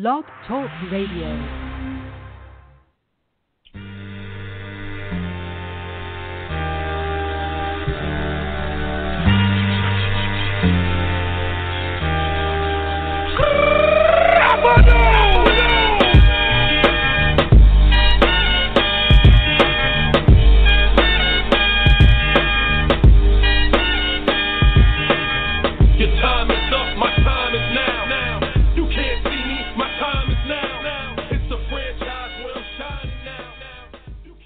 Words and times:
Blog 0.00 0.24
Talk 0.46 0.70
Radio. 0.92 1.67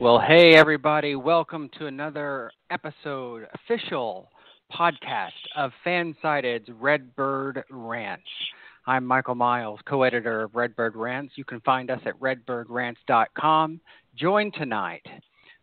Well, 0.03 0.19
hey, 0.19 0.57
everybody. 0.57 1.15
Welcome 1.15 1.71
to 1.79 1.87
another 1.87 2.51
episode, 2.71 3.47
official 3.55 4.29
podcast 4.77 5.31
of 5.55 5.71
Fansided's 5.87 6.69
Redbird 6.81 7.63
Rants. 7.71 8.27
I'm 8.85 9.07
Michael 9.07 9.37
Miles, 9.37 9.79
co 9.85 10.03
editor 10.03 10.43
of 10.43 10.57
Redbird 10.57 10.97
Rants. 10.97 11.35
You 11.37 11.45
can 11.45 11.61
find 11.61 11.89
us 11.89 12.01
at 12.05 12.19
redbirdrants.com. 12.19 13.81
Joined 14.17 14.55
tonight 14.55 15.07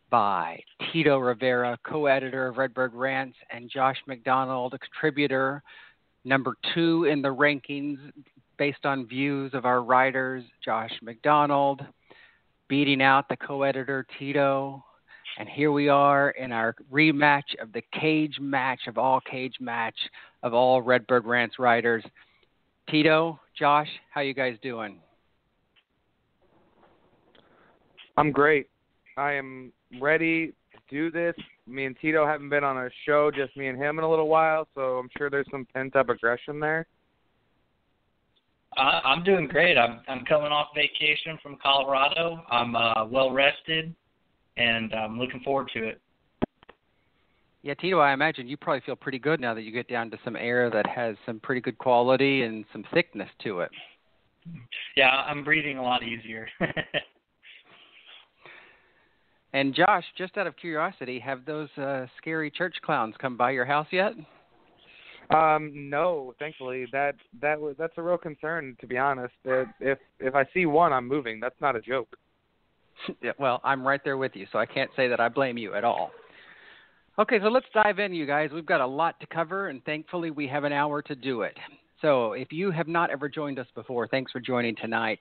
by 0.10 0.64
Tito 0.94 1.18
Rivera, 1.18 1.78
co 1.84 2.06
editor 2.06 2.48
of 2.48 2.56
Redbird 2.56 2.94
Rants, 2.94 3.36
and 3.52 3.70
Josh 3.70 3.98
McDonald, 4.08 4.74
a 4.74 4.80
contributor, 4.80 5.62
number 6.24 6.56
two 6.74 7.04
in 7.12 7.22
the 7.22 7.28
rankings 7.28 7.98
based 8.58 8.86
on 8.86 9.06
views 9.06 9.54
of 9.54 9.66
our 9.66 9.84
writers, 9.84 10.46
Josh 10.64 10.94
McDonald 11.02 11.82
beating 12.70 13.02
out 13.02 13.28
the 13.28 13.36
co-editor 13.36 14.06
Tito. 14.18 14.84
And 15.38 15.50
here 15.50 15.72
we 15.72 15.90
are 15.90 16.30
in 16.32 16.52
our 16.52 16.76
rematch 16.92 17.60
of 17.62 17.74
the 17.74 17.84
cage 18.00 18.38
match 18.40 18.82
of 18.88 18.98
all 18.98 19.20
cage 19.22 19.56
match 19.60 19.98
of 20.44 20.54
all 20.54 20.82
Redbird 20.82 21.26
Rants 21.26 21.60
writers. 21.60 22.04
Tito, 22.90 23.40
Josh, 23.58 23.88
how 24.12 24.22
you 24.22 24.34
guys 24.34 24.56
doing? 24.62 25.00
I'm 28.18 28.32
great. 28.32 28.70
I 29.18 29.34
am 29.34 29.72
ready 30.02 30.48
to 30.48 30.80
do 30.90 31.12
this. 31.12 31.36
Me 31.68 31.86
and 31.86 31.96
Tito 32.02 32.26
haven't 32.26 32.50
been 32.50 32.64
on 32.64 32.78
a 32.78 32.90
show, 33.06 33.32
just 33.32 33.56
me 33.56 33.68
and 33.68 33.78
him 33.78 33.98
in 33.98 34.04
a 34.04 34.10
little 34.10 34.28
while, 34.28 34.68
so 34.76 34.98
I'm 34.98 35.10
sure 35.18 35.30
there's 35.30 35.48
some 35.52 35.68
pent 35.74 35.96
up 35.96 36.10
aggression 36.10 36.60
there. 36.60 36.88
I, 38.78 39.02
I'm 39.04 39.24
doing 39.24 39.48
great. 39.48 39.78
I'm 39.78 40.00
I'm 40.08 40.26
coming 40.26 40.52
off 40.52 40.68
vacation 40.76 41.38
from 41.42 41.58
Colorado. 41.62 42.44
I'm 42.50 42.76
uh, 42.76 43.06
well 43.06 43.32
rested, 43.32 43.94
and 44.58 44.94
I'm 44.94 45.20
looking 45.20 45.42
forward 45.42 45.70
to 45.74 45.88
it. 45.88 46.02
Yeah, 47.62 47.74
Tito, 47.74 48.00
I 48.00 48.14
imagine 48.14 48.48
you 48.48 48.56
probably 48.56 48.82
feel 48.86 48.96
pretty 48.96 49.20
good 49.20 49.42
now 49.42 49.54
that 49.54 49.64
you 49.64 49.72
get 49.72 49.90
down 49.90 50.10
to 50.12 50.18
some 50.24 50.38
air 50.38 50.70
that 50.70 50.88
has 50.88 51.18
some 51.26 51.42
pretty 51.42 51.60
good 51.60 51.78
quality 51.78 52.44
and 52.44 52.64
some 52.72 52.86
thickness 52.94 53.30
to 53.44 53.60
it. 53.60 53.72
Yeah, 54.96 55.10
I'm 55.10 55.44
breathing 55.44 55.78
a 55.78 55.84
lot 55.84 56.02
easier. 56.02 56.48
And 59.54 59.74
Josh, 59.74 60.04
just 60.18 60.38
out 60.38 60.48
of 60.48 60.56
curiosity, 60.58 61.20
have 61.20 61.46
those 61.46 61.70
uh, 61.78 62.06
scary 62.18 62.52
church 62.52 62.76
clowns 62.84 63.16
come 63.20 63.36
by 63.36 63.52
your 63.52 63.66
house 63.66 63.88
yet? 63.92 64.14
Um, 65.30 65.90
no, 65.90 66.34
thankfully 66.40 66.88
that 66.92 67.16
that 67.40 67.60
was 67.60 67.76
that's 67.78 67.94
a 67.98 68.02
real 68.02 68.18
concern 68.18 68.76
to 68.82 68.88
be 68.88 68.98
honest. 68.98 69.34
If 69.46 70.00
if 70.20 70.36
I 70.36 70.46
see 70.54 70.66
one, 70.66 70.92
I'm 70.92 71.08
moving. 71.08 71.40
That's 71.40 71.60
not 71.62 71.76
a 71.76 71.82
joke. 71.82 72.16
yeah, 73.22 73.32
well, 73.38 73.62
I'm 73.64 73.86
right 73.86 74.02
there 74.04 74.18
with 74.18 74.36
you, 74.36 74.48
so 74.52 74.60
I 74.60 74.66
can't 74.66 74.90
say 74.96 75.08
that 75.08 75.20
I 75.20 75.30
blame 75.30 75.58
you 75.58 75.76
at 75.76 75.84
all. 75.84 76.12
Okay, 77.18 77.40
so 77.42 77.50
let's 77.50 77.66
dive 77.74 78.00
in, 78.00 78.14
you 78.14 78.26
guys. 78.26 78.50
We've 78.54 78.66
got 78.66 78.82
a 78.82 78.88
lot 78.88 79.20
to 79.20 79.28
cover, 79.28 79.68
and 79.68 79.84
thankfully, 79.84 80.32
we 80.32 80.48
have 80.48 80.64
an 80.64 80.72
hour 80.72 81.02
to 81.02 81.16
do 81.16 81.42
it. 81.42 81.58
So, 82.02 82.32
if 82.32 82.54
you 82.54 82.72
have 82.72 82.88
not 82.88 83.10
ever 83.10 83.28
joined 83.28 83.60
us 83.60 83.68
before, 83.76 84.08
thanks 84.08 84.32
for 84.32 84.40
joining 84.40 84.74
tonight. 84.78 85.20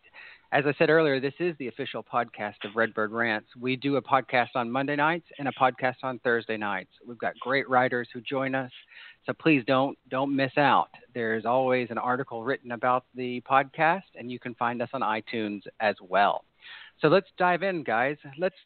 As 0.53 0.65
I 0.65 0.73
said 0.79 0.91
earlier, 0.91 1.19
this 1.19 1.35
is 1.41 1.57
the 1.59 1.67
official 1.67 2.05
podcast 2.05 2.65
of 2.65 2.77
Redbird 2.77 3.11
Rants. 3.11 3.49
We 3.59 3.75
do 3.75 3.97
a 3.97 4.03
podcast 4.03 4.51
on 4.55 4.71
Monday 4.71 4.95
nights 4.95 5.27
and 5.41 5.49
a 5.49 5.53
podcast 5.53 5.97
on 6.05 6.21
Thursday 6.21 6.57
nights. 6.57 6.91
We've 7.05 7.19
got 7.19 7.39
great 7.41 7.69
writers 7.69 8.09
who 8.13 8.21
join 8.21 8.55
us, 8.55 8.71
so 9.27 9.33
please 9.33 9.65
don't 9.67 9.99
don't 10.09 10.35
miss 10.35 10.53
out. 10.57 10.91
There's 11.15 11.45
always 11.45 11.89
an 11.91 11.99
article 11.99 12.45
written 12.45 12.71
about 12.71 13.07
the 13.13 13.41
podcast, 13.41 14.03
and 14.15 14.31
you 14.31 14.39
can 14.39 14.55
find 14.55 14.81
us 14.81 14.91
on 14.93 15.01
iTunes 15.01 15.63
as 15.81 15.97
well. 16.01 16.45
So 17.01 17.09
let's 17.09 17.29
dive 17.39 17.65
in, 17.65 17.83
guys. 17.83 18.19
Let's 18.39 18.57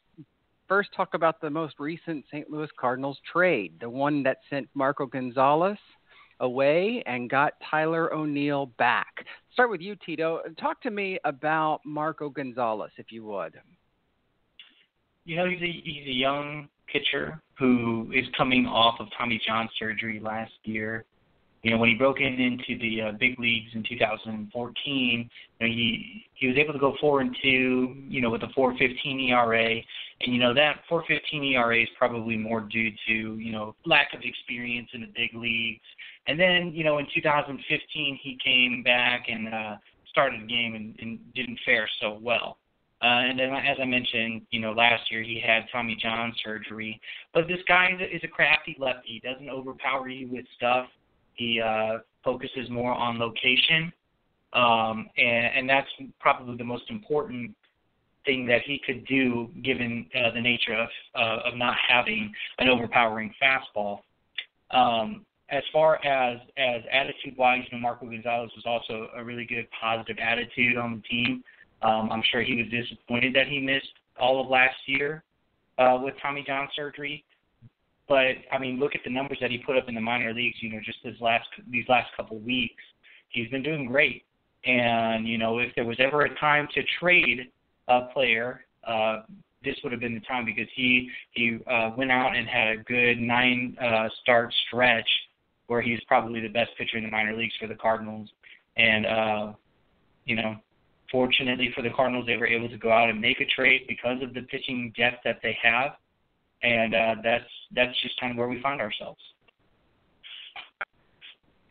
first 0.67 0.89
talk 0.95 1.15
about 1.15 1.41
the 1.41 1.49
most 1.49 1.79
recent 1.79 2.25
St. 2.31 2.47
Louis 2.49 2.69
Cardinals 2.79 3.17
trade, 3.31 3.73
the 3.81 3.89
one 3.89 4.21
that 4.23 4.37
sent 4.51 4.69
Marco 4.75 5.07
Gonzalez 5.07 5.79
away 6.39 7.03
and 7.05 7.29
got 7.29 7.53
Tyler 7.69 8.13
O'Neill 8.13 8.67
back. 8.77 9.25
Start 9.51 9.69
with 9.69 9.81
you, 9.81 9.95
Tito. 10.05 10.41
Talk 10.59 10.81
to 10.81 10.91
me 10.91 11.19
about 11.25 11.81
Marco 11.85 12.29
Gonzalez, 12.29 12.91
if 12.97 13.11
you 13.11 13.23
would. 13.25 13.53
you 15.25 15.35
know, 15.35 15.49
he's 15.49 15.61
a 15.61 15.81
he's 15.83 16.07
a 16.07 16.13
young 16.13 16.67
pitcher 16.91 17.41
who 17.57 18.11
is 18.13 18.25
coming 18.37 18.65
off 18.65 18.99
of 18.99 19.07
Tommy 19.17 19.41
John 19.45 19.69
surgery 19.79 20.19
last 20.19 20.53
year. 20.63 21.05
You 21.63 21.71
know, 21.71 21.77
when 21.77 21.89
he 21.89 21.95
broke 21.95 22.19
in 22.19 22.33
into 22.41 22.77
the 22.79 23.01
uh, 23.01 23.11
big 23.13 23.39
leagues 23.39 23.69
in 23.73 23.83
2014, 23.87 25.29
you 25.59 25.67
know, 25.67 25.73
he 25.73 26.25
he 26.33 26.47
was 26.47 26.57
able 26.57 26.73
to 26.73 26.79
go 26.79 26.95
four 26.99 27.21
and 27.21 27.35
two, 27.41 27.95
you 28.09 28.19
know, 28.19 28.29
with 28.29 28.43
a 28.43 28.47
4.15 28.47 29.29
ERA, 29.29 29.81
and 30.23 30.33
you 30.33 30.39
know 30.39 30.53
that 30.53 30.81
4.15 30.89 31.53
ERA 31.53 31.81
is 31.81 31.89
probably 31.97 32.37
more 32.37 32.61
due 32.61 32.89
to 33.07 33.37
you 33.37 33.51
know 33.51 33.75
lack 33.85 34.13
of 34.13 34.21
experience 34.23 34.89
in 34.93 35.01
the 35.01 35.11
big 35.15 35.33
leagues. 35.33 35.85
And 36.27 36.39
then 36.39 36.71
you 36.73 36.83
know 36.83 36.97
in 36.97 37.07
2015 37.13 38.19
he 38.21 38.37
came 38.43 38.83
back 38.83 39.25
and 39.27 39.53
uh, 39.53 39.75
started 40.09 40.41
the 40.41 40.47
game 40.47 40.75
and, 40.75 40.95
and 40.99 41.19
didn't 41.33 41.59
fare 41.65 41.89
so 42.01 42.19
well. 42.21 42.57
Uh, 43.03 43.27
and 43.27 43.37
then, 43.37 43.49
as 43.49 43.75
I 43.81 43.85
mentioned, 43.85 44.43
you 44.51 44.61
know, 44.61 44.71
last 44.71 45.11
year 45.11 45.23
he 45.23 45.41
had 45.45 45.65
Tommy 45.73 45.97
John 46.01 46.33
surgery. 46.41 47.01
But 47.33 47.49
this 47.49 47.57
guy 47.67 47.89
is 47.93 47.99
a, 47.99 48.15
is 48.15 48.21
a 48.23 48.29
crafty 48.29 48.77
lefty. 48.79 49.19
He 49.21 49.29
doesn't 49.29 49.49
overpower 49.49 50.07
you 50.07 50.29
with 50.29 50.45
stuff. 50.55 50.87
He 51.33 51.59
uh, 51.59 51.97
focuses 52.23 52.69
more 52.69 52.93
on 52.93 53.19
location, 53.19 53.91
um, 54.53 55.09
and, 55.17 55.45
and 55.57 55.69
that's 55.69 55.87
probably 56.19 56.55
the 56.55 56.63
most 56.63 56.89
important 56.89 57.53
thing 58.25 58.45
that 58.47 58.61
he 58.65 58.79
could 58.85 59.05
do, 59.05 59.49
given 59.63 60.05
uh, 60.15 60.31
the 60.31 60.41
nature 60.41 60.73
of 60.73 60.89
uh, 61.15 61.49
of 61.49 61.57
not 61.57 61.75
having 61.87 62.31
an 62.59 62.69
overpowering 62.69 63.33
fastball. 63.41 63.99
Um, 64.71 65.25
as 65.49 65.63
far 65.71 66.03
as 66.05 66.39
as 66.57 66.81
attitude 66.91 67.37
wise, 67.37 67.61
you 67.69 67.77
know, 67.77 67.81
Marco 67.81 68.05
Gonzalez 68.05 68.51
was 68.55 68.65
also 68.65 69.09
a 69.15 69.23
really 69.23 69.45
good 69.45 69.67
positive 69.79 70.17
attitude 70.19 70.77
on 70.77 70.95
the 70.95 71.01
team. 71.07 71.43
Um, 71.81 72.09
I'm 72.11 72.23
sure 72.31 72.41
he 72.41 72.55
was 72.55 72.67
disappointed 72.71 73.35
that 73.35 73.47
he 73.47 73.59
missed 73.59 73.91
all 74.19 74.41
of 74.41 74.47
last 74.49 74.75
year 74.85 75.23
uh, 75.77 75.99
with 76.01 76.15
Tommy 76.21 76.43
John 76.45 76.67
surgery. 76.75 77.23
But 78.07 78.35
I 78.51 78.57
mean, 78.59 78.79
look 78.79 78.95
at 78.95 79.01
the 79.03 79.09
numbers 79.09 79.37
that 79.41 79.51
he 79.51 79.59
put 79.59 79.77
up 79.77 79.87
in 79.87 79.95
the 79.95 80.01
minor 80.01 80.33
leagues. 80.33 80.57
You 80.61 80.71
know, 80.71 80.79
just 80.83 80.99
this 81.03 81.15
last 81.21 81.47
these 81.69 81.85
last 81.87 82.09
couple 82.15 82.39
weeks, 82.39 82.83
he's 83.29 83.49
been 83.49 83.63
doing 83.63 83.85
great. 83.85 84.23
And 84.65 85.27
you 85.27 85.37
know, 85.37 85.59
if 85.59 85.73
there 85.75 85.85
was 85.85 85.97
ever 85.99 86.21
a 86.23 86.35
time 86.39 86.67
to 86.73 86.81
trade 86.99 87.51
a 87.87 88.01
player, 88.13 88.65
uh, 88.87 89.21
this 89.63 89.75
would 89.83 89.91
have 89.91 90.01
been 90.01 90.13
the 90.13 90.21
time 90.21 90.45
because 90.45 90.67
he 90.75 91.09
he 91.31 91.59
uh, 91.67 91.91
went 91.97 92.11
out 92.11 92.35
and 92.35 92.47
had 92.47 92.67
a 92.67 92.77
good 92.83 93.19
nine 93.19 93.77
uh, 93.81 94.09
start 94.21 94.53
stretch 94.67 95.07
where 95.67 95.81
he's 95.81 95.99
probably 96.07 96.41
the 96.41 96.49
best 96.49 96.71
pitcher 96.77 96.97
in 96.97 97.03
the 97.03 97.09
minor 97.09 97.35
leagues 97.35 97.53
for 97.59 97.67
the 97.67 97.75
Cardinals. 97.75 98.29
And 98.75 99.05
uh, 99.05 99.53
you 100.25 100.35
know, 100.35 100.55
fortunately 101.11 101.71
for 101.75 101.81
the 101.81 101.89
Cardinals, 101.89 102.25
they 102.25 102.37
were 102.37 102.47
able 102.47 102.69
to 102.69 102.77
go 102.77 102.91
out 102.91 103.09
and 103.09 103.19
make 103.19 103.39
a 103.39 103.45
trade 103.45 103.85
because 103.87 104.21
of 104.21 104.33
the 104.33 104.41
pitching 104.41 104.93
depth 104.97 105.23
that 105.23 105.39
they 105.41 105.57
have, 105.61 105.91
and 106.61 106.93
uh, 106.93 107.15
that's 107.23 107.49
that's 107.73 108.01
just 108.01 108.19
kind 108.19 108.31
of 108.31 108.37
where 108.37 108.47
we 108.47 108.61
find 108.61 108.81
ourselves. 108.81 109.21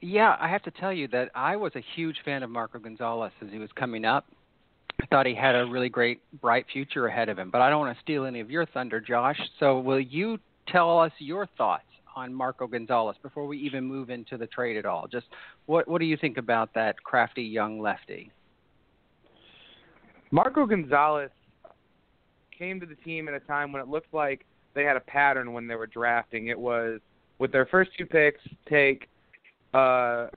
Yeah, 0.01 0.37
I 0.41 0.49
have 0.49 0.63
to 0.63 0.73
tell 0.73 0.93
you 0.93 1.07
that 1.09 1.31
I 1.35 1.55
was 1.55 1.73
a 1.77 1.83
huge 1.95 2.17
fan 2.25 2.43
of 2.43 2.51
Marco 2.51 2.81
Gonzalez 2.81 3.33
as 3.41 3.53
he 3.53 3.59
was 3.59 3.71
coming 3.77 4.05
up. 4.05 4.27
Thought 5.13 5.27
he 5.27 5.35
had 5.35 5.55
a 5.55 5.67
really 5.67 5.91
great, 5.91 6.23
bright 6.41 6.65
future 6.73 7.07
ahead 7.07 7.29
of 7.29 7.39
him. 7.39 7.51
But 7.51 7.61
I 7.61 7.69
don't 7.69 7.81
want 7.81 7.95
to 7.95 8.03
steal 8.03 8.25
any 8.25 8.41
of 8.41 8.51
your 8.51 8.65
thunder, 8.65 8.99
Josh. 8.99 9.39
So 9.61 9.79
will 9.79 10.01
you 10.01 10.39
tell 10.69 10.99
us 10.99 11.13
your 11.19 11.47
thoughts 11.59 11.85
on 12.17 12.33
Marco 12.33 12.67
Gonzalez 12.67 13.17
before 13.23 13.47
we 13.47 13.59
even 13.59 13.85
move 13.85 14.09
into 14.09 14.39
the 14.39 14.47
trade 14.47 14.79
at 14.79 14.87
all? 14.87 15.07
Just 15.07 15.27
what 15.67 15.87
what 15.87 15.99
do 15.99 16.07
you 16.07 16.17
think 16.17 16.39
about 16.39 16.73
that 16.75 17.03
crafty 17.05 17.43
young 17.43 17.79
lefty? 17.79 18.31
Marco 20.31 20.65
Gonzalez 20.65 21.31
came 22.57 22.81
to 22.81 22.87
the 22.87 22.95
team 22.95 23.29
at 23.29 23.35
a 23.35 23.41
time 23.41 23.71
when 23.71 23.83
it 23.83 23.89
looked 23.89 24.15
like 24.15 24.47
they 24.73 24.85
had 24.85 24.97
a 24.97 25.01
pattern 25.01 25.53
when 25.53 25.67
they 25.67 25.75
were 25.75 25.87
drafting. 25.87 26.47
It 26.47 26.59
was 26.59 27.01
with 27.39 27.53
their 27.53 27.67
first 27.67 27.91
two 27.99 28.07
picks, 28.07 28.41
take 28.67 29.11
uh, 29.75 30.29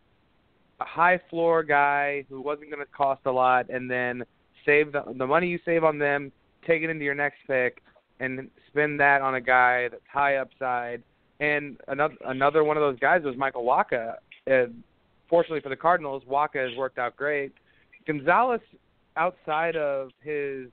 a 0.81 0.85
high 0.85 1.21
floor 1.29 1.63
guy 1.63 2.25
who 2.27 2.41
wasn't 2.41 2.69
going 2.71 2.85
to 2.85 2.91
cost 2.91 3.21
a 3.25 3.31
lot, 3.31 3.69
and 3.69 3.89
then 3.89 4.25
save 4.65 4.91
the 4.91 5.03
the 5.17 5.27
money 5.27 5.47
you 5.47 5.59
save 5.65 5.83
on 5.83 5.97
them, 5.99 6.31
take 6.65 6.83
it 6.83 6.89
into 6.89 7.05
your 7.05 7.15
next 7.15 7.37
pick, 7.47 7.81
and 8.19 8.49
spend 8.67 8.99
that 8.99 9.21
on 9.21 9.35
a 9.35 9.41
guy 9.41 9.87
that's 9.89 10.01
high 10.11 10.37
upside. 10.37 11.03
And 11.39 11.77
another 11.87 12.15
another 12.25 12.63
one 12.63 12.77
of 12.77 12.81
those 12.81 12.99
guys 12.99 13.23
was 13.23 13.35
Michael 13.37 13.63
Wacha. 13.63 14.15
And 14.47 14.83
fortunately 15.29 15.61
for 15.61 15.69
the 15.69 15.75
Cardinals, 15.75 16.23
Wacha 16.29 16.67
has 16.69 16.77
worked 16.77 16.97
out 16.97 17.15
great. 17.15 17.51
Gonzalez, 18.07 18.61
outside 19.17 19.75
of 19.75 20.09
his 20.21 20.67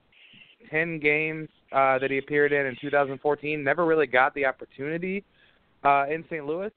ten 0.70 0.98
games 0.98 1.48
uh, 1.72 1.98
that 1.98 2.10
he 2.10 2.18
appeared 2.18 2.52
in 2.52 2.66
in 2.66 2.76
2014, 2.80 3.62
never 3.62 3.84
really 3.84 4.06
got 4.06 4.34
the 4.34 4.44
opportunity 4.44 5.24
uh, 5.84 6.06
in 6.10 6.24
St. 6.30 6.46
Louis. 6.46 6.70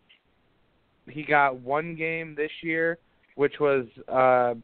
He 1.07 1.23
got 1.23 1.59
one 1.59 1.95
game 1.95 2.33
this 2.35 2.51
year, 2.63 2.97
which 3.35 3.59
was 3.59 3.85
uh, 4.07 4.55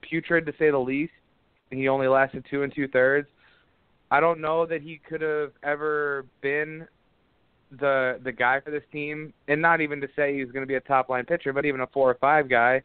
putrid 0.00 0.46
to 0.46 0.52
say 0.58 0.70
the 0.70 0.78
least. 0.78 1.12
He 1.70 1.88
only 1.88 2.08
lasted 2.08 2.44
two 2.50 2.62
and 2.62 2.74
two 2.74 2.88
thirds. 2.88 3.28
I 4.10 4.20
don't 4.20 4.40
know 4.40 4.66
that 4.66 4.82
he 4.82 5.00
could 5.08 5.20
have 5.20 5.52
ever 5.62 6.26
been 6.40 6.86
the 7.78 8.18
the 8.24 8.32
guy 8.32 8.60
for 8.60 8.70
this 8.70 8.82
team, 8.90 9.32
and 9.48 9.62
not 9.62 9.80
even 9.80 10.00
to 10.00 10.08
say 10.16 10.36
he's 10.36 10.50
going 10.50 10.62
to 10.62 10.66
be 10.66 10.74
a 10.74 10.80
top 10.80 11.08
line 11.08 11.24
pitcher, 11.24 11.52
but 11.52 11.64
even 11.64 11.80
a 11.80 11.86
four 11.88 12.10
or 12.10 12.14
five 12.14 12.48
guy. 12.48 12.82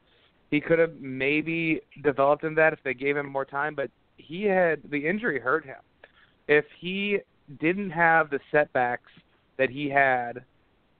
He 0.52 0.62
could 0.62 0.78
have 0.78 0.94
maybe 1.00 1.82
developed 2.04 2.44
in 2.44 2.54
that 2.56 2.74
if 2.74 2.80
they 2.84 2.94
gave 2.94 3.18
him 3.18 3.28
more 3.28 3.46
time, 3.46 3.74
but 3.74 3.90
he 4.18 4.44
had 4.44 4.80
the 4.90 5.08
injury 5.08 5.40
hurt 5.40 5.66
him. 5.66 5.80
If 6.48 6.66
he 6.80 7.20
didn't 7.60 7.90
have 7.90 8.30
the 8.30 8.40
setbacks 8.52 9.12
that 9.58 9.72
he 9.72 9.90
had, 9.90 10.44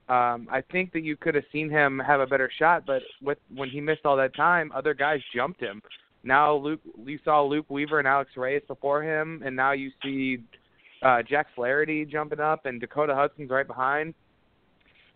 um, 0.08 0.48
I 0.50 0.62
think 0.72 0.92
that 0.92 1.02
you 1.02 1.16
could 1.16 1.36
have 1.36 1.44
seen 1.52 1.70
him 1.70 2.00
have 2.00 2.20
a 2.20 2.26
better 2.26 2.50
shot. 2.58 2.84
But 2.84 3.02
with 3.22 3.38
when 3.54 3.68
he 3.68 3.80
missed 3.80 4.04
all 4.04 4.16
that 4.16 4.34
time, 4.34 4.72
other 4.74 4.94
guys 4.94 5.20
jumped 5.34 5.60
him. 5.60 5.80
Now 6.26 6.56
Luke, 6.56 6.80
you 7.04 7.18
saw 7.24 7.42
Luke 7.42 7.66
Weaver 7.70 8.00
and 8.00 8.08
Alex 8.08 8.32
Reyes 8.36 8.62
before 8.66 9.02
him, 9.02 9.42
and 9.46 9.54
now 9.54 9.72
you 9.72 9.90
see 10.02 10.38
uh, 11.00 11.22
Jack 11.22 11.46
Flaherty 11.54 12.04
jumping 12.04 12.40
up, 12.40 12.66
and 12.66 12.80
Dakota 12.80 13.14
Hudson's 13.14 13.50
right 13.50 13.66
behind. 13.66 14.12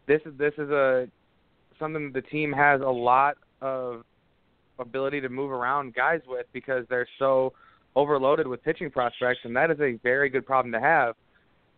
This 0.07 0.21
is 0.25 0.33
this 0.39 0.55
is 0.57 0.71
a 0.71 1.09
something 1.81 2.13
the 2.13 2.23
team 2.23 2.53
has 2.53 2.81
a 2.81 2.85
lot 2.85 3.37
of 3.61 4.05
ability 4.79 5.21
to 5.21 5.29
move 5.29 5.51
around 5.51 5.95
guys 5.95 6.21
with 6.29 6.47
because 6.53 6.85
they're 6.89 7.09
so 7.19 7.53
overloaded 7.97 8.47
with 8.47 8.63
pitching 8.63 8.91
prospects, 8.91 9.41
and 9.43 9.55
that 9.57 9.71
is 9.71 9.81
a 9.81 9.99
very 10.05 10.29
good 10.29 10.47
problem 10.47 10.71
to 10.73 10.81
have. 10.81 11.17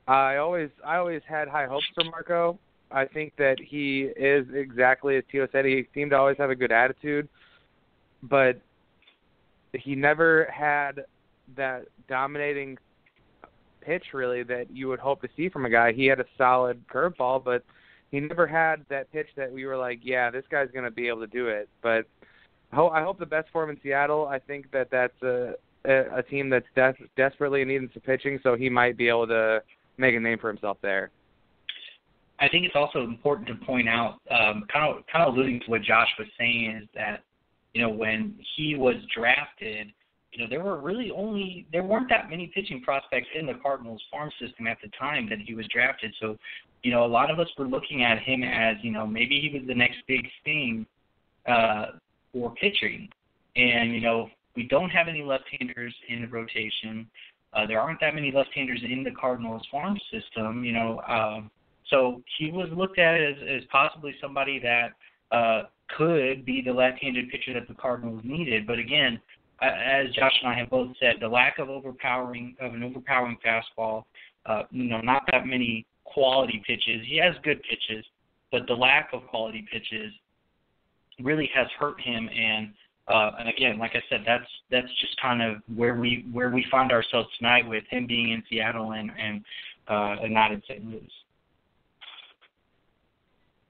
I 0.07 0.37
always 0.37 0.69
I 0.85 0.97
always 0.97 1.23
had 1.27 1.49
high 1.49 1.67
hopes 1.67 1.87
for 1.95 2.05
Marco. 2.05 2.59
I 2.91 3.07
think 3.07 3.33
that 3.39 3.57
he 3.59 4.11
is 4.15 4.47
exactly 4.55 5.17
as 5.17 5.25
Tio 5.33 5.49
said. 5.53 5.65
He 5.65 5.87
seemed 5.95 6.11
to 6.11 6.19
always 6.19 6.37
have 6.37 6.51
a 6.51 6.55
good 6.55 6.73
attitude, 6.73 7.31
but 8.23 8.61
he 9.81 9.95
never 9.95 10.49
had 10.53 11.05
that 11.57 11.87
dominating 12.09 12.79
pitch 13.81 14.05
really 14.13 14.43
that 14.45 14.67
you 14.71 14.89
would 14.89 15.01
hope 15.01 15.21
to 15.23 15.29
see 15.37 15.49
from 15.49 15.65
a 15.65 15.71
guy. 15.71 15.93
He 15.93 16.07
had 16.07 16.21
a 16.21 16.25
solid 16.39 16.83
curveball, 16.89 17.45
but 17.45 17.65
he 18.11 18.21
never 18.21 18.47
had 18.47 18.85
that 18.89 19.11
pitch 19.13 19.29
that 19.37 19.51
we 19.51 19.65
were 19.65 19.77
like, 19.77 20.01
yeah, 20.03 20.31
this 20.31 20.45
guy's 20.51 20.71
going 20.71 20.85
to 20.85 20.91
be 20.91 21.09
able 21.09 21.21
to 21.21 21.27
do 21.27 21.49
it. 21.49 21.69
But 21.83 22.07
I 22.73 23.03
hope 23.03 23.19
the 23.19 23.27
best 23.27 23.49
for 23.53 23.65
him 23.65 23.71
in 23.71 23.79
Seattle. 23.83 24.27
I 24.27 24.39
think 24.39 24.71
that 24.73 24.89
that's 24.91 25.21
a 25.23 25.55
a 25.85 26.23
team 26.23 26.49
that's 26.49 26.67
des- 26.77 27.05
desperately 27.17 27.65
needing 27.65 27.91
some 27.93 28.03
pitching, 28.03 28.39
so 28.43 28.55
he 28.55 28.69
might 28.69 28.97
be 28.97 29.09
able 29.09 29.27
to 29.27 29.61
make 29.97 30.15
a 30.15 30.21
name 30.21 30.39
for 30.39 30.49
himself 30.49 30.79
there. 30.81 31.11
I 32.39 32.49
think 32.49 32.65
it's 32.67 32.77
also 32.77 33.03
important 33.03 33.49
to 33.49 33.55
point 33.67 33.89
out, 33.89 34.21
um, 34.31 34.65
kind 34.73 34.89
of 34.89 35.05
kind 35.13 35.27
of 35.27 35.35
alluding 35.35 35.61
to 35.61 35.71
what 35.71 35.83
Josh 35.83 36.09
was 36.19 36.29
saying, 36.39 36.83
is 36.83 36.89
that 36.95 37.25
you 37.75 37.83
know 37.83 37.91
when 37.91 38.35
he 38.57 38.77
was 38.77 38.97
drafted, 39.15 39.89
you 40.33 40.43
know 40.43 40.49
there 40.49 40.63
were 40.63 40.79
really 40.79 41.11
only 41.11 41.67
there 41.73 41.83
weren't 41.83 42.09
that 42.09 42.31
many 42.31 42.51
pitching 42.55 42.83
prospects 42.83 43.29
in 43.39 43.47
the 43.47 43.55
Cardinals 43.63 44.03
farm 44.11 44.31
system 44.41 44.67
at 44.67 44.79
the 44.83 44.91
time 44.99 45.29
that 45.31 45.39
he 45.39 45.55
was 45.55 45.67
drafted. 45.69 46.15
So, 46.21 46.37
you 46.83 46.91
know, 46.91 47.05
a 47.05 47.07
lot 47.07 47.31
of 47.31 47.39
us 47.39 47.49
were 47.57 47.67
looking 47.67 48.03
at 48.05 48.19
him 48.19 48.43
as 48.43 48.77
you 48.83 48.93
know 48.93 49.07
maybe 49.07 49.41
he 49.41 49.57
was 49.57 49.67
the 49.67 49.75
next 49.75 49.99
big 50.07 50.27
thing 50.45 50.87
uh, 51.47 51.87
for 52.33 52.55
pitching, 52.55 53.09
and 53.57 53.95
you 53.95 54.01
know 54.01 54.29
we 54.57 54.65
don't 54.69 54.91
have 54.91 55.09
any 55.09 55.23
left-handers 55.23 55.95
in 56.09 56.23
the 56.23 56.29
rotation. 56.29 57.09
Uh, 57.55 57.67
there 57.67 57.81
aren't 57.81 58.01
that 58.01 58.15
many 58.15 58.33
left-handers 58.33 58.81
in 58.83 59.03
the 59.03 59.11
Cardinals 59.11 59.63
farm 59.71 59.99
system, 60.11 60.65
you 60.65 60.73
know. 60.73 61.01
Um, 61.09 61.51
so 61.89 62.23
he 62.39 62.51
was 62.51 62.69
looked 62.75 62.99
at 62.99 63.21
as, 63.21 63.37
as 63.49 63.63
possibly 63.71 64.15
somebody 64.21 64.59
that 64.61 64.93
uh, 65.33 65.63
could 65.97 66.45
be 66.45 66.63
the 66.63 66.73
left-handed 66.73 67.29
pitcher 67.31 67.55
that 67.55 67.69
the 67.69 67.75
Cardinals 67.75 68.23
needed. 68.25 68.67
But 68.67 68.79
again, 68.79 69.21
as 69.61 70.11
Josh 70.15 70.33
and 70.43 70.53
I 70.53 70.59
have 70.59 70.71
both 70.71 70.89
said, 70.99 71.17
the 71.21 71.29
lack 71.29 71.59
of 71.59 71.69
overpowering 71.69 72.57
of 72.61 72.75
an 72.75 72.83
overpowering 72.83 73.39
fastball, 73.45 74.05
uh, 74.47 74.65
you 74.71 74.85
know, 74.85 75.01
not 75.01 75.23
that 75.31 75.47
many 75.47 75.87
quality 76.05 76.63
pitches. 76.67 77.07
He 77.07 77.19
has 77.19 77.35
good 77.43 77.61
pitches, 77.63 78.05
but 78.51 78.67
the 78.67 78.75
lack 78.75 79.11
of 79.13 79.27
quality 79.29 79.67
pitches 79.73 80.13
really 81.21 81.49
has 81.55 81.67
hurt 81.79 82.01
him. 82.01 82.29
And 82.29 82.73
uh, 83.09 83.33
and 83.39 83.49
again, 83.49 83.79
like 83.79 83.93
I 83.95 84.03
said, 84.09 84.23
that's 84.27 84.49
that's 84.71 84.89
just 85.01 85.21
kind 85.21 85.43
of 85.43 85.63
where 85.75 85.95
we 85.95 86.27
where 86.33 86.51
we 86.51 86.65
find 86.71 86.93
ourselves 86.93 87.29
tonight 87.39 87.69
with 87.69 87.85
him 87.91 88.07
being 88.07 88.31
in 88.31 88.43
Seattle 88.49 88.93
and 88.93 89.11
and 89.19 89.45
uh, 89.89 90.23
and 90.23 90.33
not 90.33 90.53
in 90.53 90.63
St. 90.69 90.85
Louis. 90.85 91.11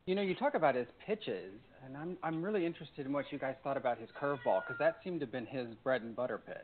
You 0.06 0.16
know, 0.16 0.22
you 0.22 0.34
talk 0.34 0.54
about 0.54 0.74
his 0.74 0.88
pitches, 1.06 1.52
and 1.84 1.96
I'm 1.96 2.16
I'm 2.22 2.42
really 2.42 2.66
interested 2.66 3.06
in 3.06 3.12
what 3.12 3.26
you 3.30 3.38
guys 3.38 3.54
thought 3.62 3.76
about 3.76 3.98
his 3.98 4.08
curveball 4.20 4.62
because 4.66 4.78
that 4.80 4.96
seemed 5.04 5.20
to 5.20 5.26
have 5.26 5.32
been 5.32 5.46
his 5.46 5.68
bread 5.84 6.02
and 6.02 6.14
butter 6.16 6.38
pitch. 6.44 6.56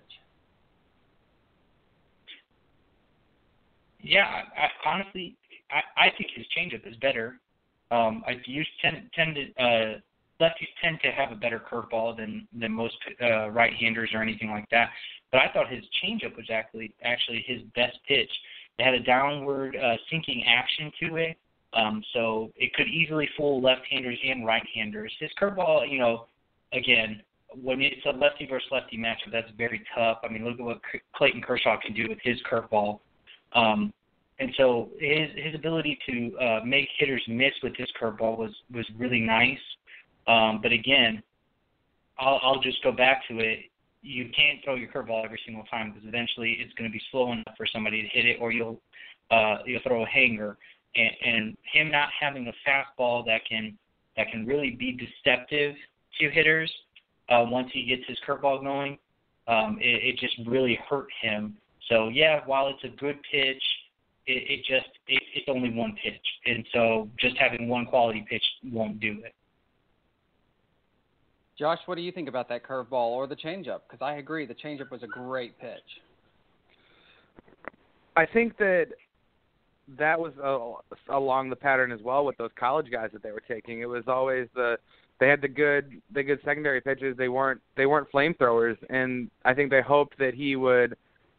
Yeah, 4.01 4.25
I, 4.25 4.89
honestly, 4.89 5.37
I, 5.71 6.07
I 6.07 6.11
think 6.17 6.31
his 6.35 6.47
changeup 6.57 6.87
is 6.89 6.97
better. 6.97 7.39
Um, 7.91 8.23
I 8.27 8.41
used 8.47 8.71
tend 8.83 9.09
tend 9.15 9.37
to 9.37 9.63
uh, 9.63 9.99
lefties 10.41 10.69
tend 10.83 10.99
to 11.03 11.11
have 11.13 11.31
a 11.31 11.37
better 11.37 11.61
curveball 11.61 12.17
than 12.17 12.47
than 12.59 12.73
most 12.73 12.97
uh, 13.23 13.51
right-handers 13.51 14.11
or 14.15 14.23
anything 14.23 14.51
like 14.51 14.69
that. 14.71 14.91
But 15.31 15.43
I 15.43 15.53
thought 15.53 15.69
his 15.69 15.85
changeup 16.03 16.37
was 16.37 16.47
actually 16.51 16.93
actually 17.03 17.45
his 17.47 17.63
best 17.77 17.99
pitch. 18.09 18.31
It 18.79 18.85
had 18.85 18.95
a 18.95 19.01
downward 19.01 19.77
uh, 19.77 19.97
sinking 20.11 20.45
action 20.47 20.91
to 21.03 21.17
it, 21.17 21.37
um, 21.75 22.03
so 22.15 22.51
it 22.57 22.73
could 22.75 22.89
easily 22.89 23.29
fool 23.37 23.61
left-handers 23.61 24.19
and 24.25 24.47
right-handers. 24.47 25.13
His 25.21 25.31
curveball, 25.41 25.91
you 25.91 25.99
know, 25.99 26.27
again, 26.73 27.23
when 27.63 27.81
it's 27.81 28.05
a 28.07 28.11
lefty 28.11 28.47
versus 28.47 28.69
lefty 28.71 28.97
matchup, 28.97 29.33
that's 29.33 29.51
very 29.57 29.83
tough. 29.95 30.19
I 30.23 30.29
mean, 30.29 30.45
look 30.45 30.59
at 30.59 30.65
what 30.65 30.81
Clayton 31.15 31.43
Kershaw 31.43 31.79
can 31.81 31.95
do 31.95 32.07
with 32.09 32.19
his 32.23 32.39
curveball. 32.51 33.01
Um, 33.55 33.93
and 34.39 34.53
so 34.57 34.91
his 35.01 35.31
his 35.35 35.55
ability 35.55 35.99
to 36.09 36.39
uh, 36.39 36.61
make 36.65 36.89
hitters 36.99 37.23
miss 37.27 37.53
with 37.63 37.75
his 37.77 37.89
curveball 38.01 38.39
was 38.39 38.53
was 38.73 38.87
really 38.97 39.21
nice. 39.21 39.59
Um, 40.27 40.61
but 40.63 40.73
again, 40.73 41.23
I'll, 42.19 42.39
I'll 42.43 42.61
just 42.61 42.83
go 42.83 42.93
back 42.93 43.23
to 43.29 43.39
it. 43.39 43.61
You 44.03 44.31
can't 44.37 44.63
throw 44.63 44.77
your 44.77 44.91
curveball 44.91 45.25
every 45.25 45.41
single 45.45 45.65
time 45.65 45.93
because 45.93 46.07
eventually 46.07 46.59
it's 46.61 46.73
going 46.75 46.89
to 46.89 46.93
be 46.93 47.01
slow 47.11 47.33
enough 47.33 47.55
for 47.57 47.67
somebody 47.67 48.03
to 48.03 48.09
hit 48.09 48.27
it, 48.27 48.37
or 48.41 48.53
you'll 48.53 48.81
uh, 49.31 49.57
you'll 49.67 49.81
throw 49.83 50.05
a 50.05 50.09
hanger 50.09 50.57
and, 50.99 51.35
and 51.35 51.57
him 51.73 51.91
not 51.91 52.09
having 52.19 52.49
a 52.49 52.69
fastball 52.69 53.25
that 53.27 53.43
can 53.49 53.77
that 54.17 54.31
can 54.31 54.47
really 54.47 54.71
be 54.71 54.93
deceptive 54.93 55.75
to 56.21 56.31
hitters 56.31 56.73
uh, 57.29 57.45
once 57.49 57.69
he 57.73 57.85
gets 57.85 58.03
his 58.09 58.19
curveball 58.27 58.63
going, 58.63 58.99
um, 59.47 59.79
it, 59.81 60.15
it 60.15 60.19
just 60.19 60.35
really 60.49 60.79
hurt 60.89 61.07
him. 61.23 61.57
So 61.89 62.09
yeah, 62.09 62.41
while 62.47 62.69
it's 62.69 62.83
a 62.85 62.97
good 62.97 63.19
pitch, 63.31 63.63
it, 64.27 64.43
it 64.51 64.59
just 64.59 64.89
it, 65.07 65.23
it's 65.35 65.47
only 65.49 65.71
one 65.71 65.97
pitch, 66.03 66.27
and 66.47 66.65
so 66.73 67.09
just 67.19 67.37
having 67.37 67.69
one 67.69 67.87
quality 67.87 68.27
pitch 68.29 68.45
won't 68.73 69.01
do 69.01 69.19
it. 69.25 69.35
Josh, 71.59 71.79
what 71.87 71.97
do 71.97 72.03
you 72.03 72.13
think 72.13 72.29
about 72.29 72.49
that 72.51 72.65
curveball 72.65 72.93
or 72.93 73.27
the 73.27 73.35
changeup? 73.35 73.81
Because 73.89 74.01
I 74.01 74.15
agree, 74.15 74.47
the 74.47 74.55
changeup 74.55 74.91
was 74.91 75.03
a 75.03 75.09
great 75.09 75.59
pitch. 75.59 75.81
I 78.17 78.27
think 78.27 78.57
that 78.59 78.89
that 79.97 80.19
was 80.19 80.33
uh, 80.43 81.15
along 81.15 81.51
the 81.51 81.57
pattern 81.57 81.93
as 81.93 82.01
well 82.03 82.25
with 82.25 82.37
those 82.37 82.51
college 82.59 82.91
guys 82.91 83.11
that 83.13 83.23
they 83.23 83.33
were 83.33 83.43
taking. 83.47 83.81
It 83.81 83.89
was 83.89 84.05
always 84.07 84.49
the 84.55 84.79
they 85.21 85.29
had 85.29 85.41
the 85.41 85.49
good 85.49 86.01
the 86.13 86.23
good 86.23 86.41
secondary 86.45 86.81
pitches. 86.81 87.17
They 87.17 87.29
weren't 87.29 87.61
they 87.77 87.87
weren't 87.87 88.11
flamethrowers, 88.13 88.77
and 88.91 89.31
I 89.45 89.55
think 89.55 89.71
they 89.71 89.83
hoped 89.83 90.19
that 90.19 90.35
he 90.35 90.57
would 90.57 90.97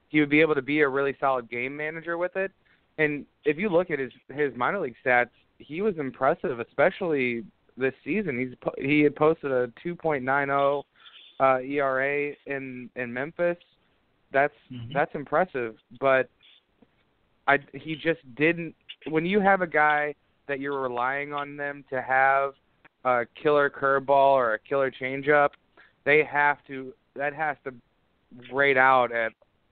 he 0.09 0.19
would 0.19 0.29
be 0.29 0.41
able 0.41 0.55
to 0.55 0.61
be 0.61 0.81
a 0.81 0.87
really 0.87 1.15
solid 1.19 1.49
game 1.49 1.75
manager 1.75 2.17
with 2.17 2.35
it. 2.35 2.51
And 2.97 3.25
if 3.45 3.57
you 3.57 3.69
look 3.69 3.91
at 3.91 3.99
his 3.99 4.11
his 4.29 4.55
minor 4.55 4.79
league 4.79 4.95
stats, 5.05 5.29
he 5.59 5.81
was 5.81 5.97
impressive, 5.97 6.59
especially 6.59 7.43
this 7.77 7.93
season. 8.03 8.39
He's 8.39 8.73
he 8.77 9.01
had 9.01 9.15
posted 9.15 9.51
a 9.51 9.67
2.90 9.85 10.83
uh, 11.39 11.59
ERA 11.59 12.33
in 12.47 12.89
in 12.95 13.13
Memphis. 13.13 13.57
That's 14.31 14.53
mm-hmm. 14.71 14.93
that's 14.93 15.13
impressive, 15.15 15.75
but 15.99 16.29
I 17.49 17.57
he 17.73 17.95
just 17.95 18.21
didn't. 18.35 18.75
When 19.07 19.25
you 19.25 19.39
have 19.39 19.61
a 19.61 19.67
guy 19.67 20.13
that 20.47 20.59
you're 20.59 20.79
relying 20.79 21.33
on 21.33 21.57
them 21.57 21.83
to 21.89 22.01
have 22.01 22.53
a 23.03 23.25
killer 23.41 23.69
curveball 23.69 24.33
or 24.35 24.53
a 24.53 24.59
killer 24.59 24.91
changeup, 24.91 25.49
they 26.05 26.23
have 26.23 26.57
to 26.67 26.93
that 27.15 27.33
has 27.33 27.57
to 27.63 27.73
rate 28.53 28.77
out 28.77 29.11
at 29.11 29.31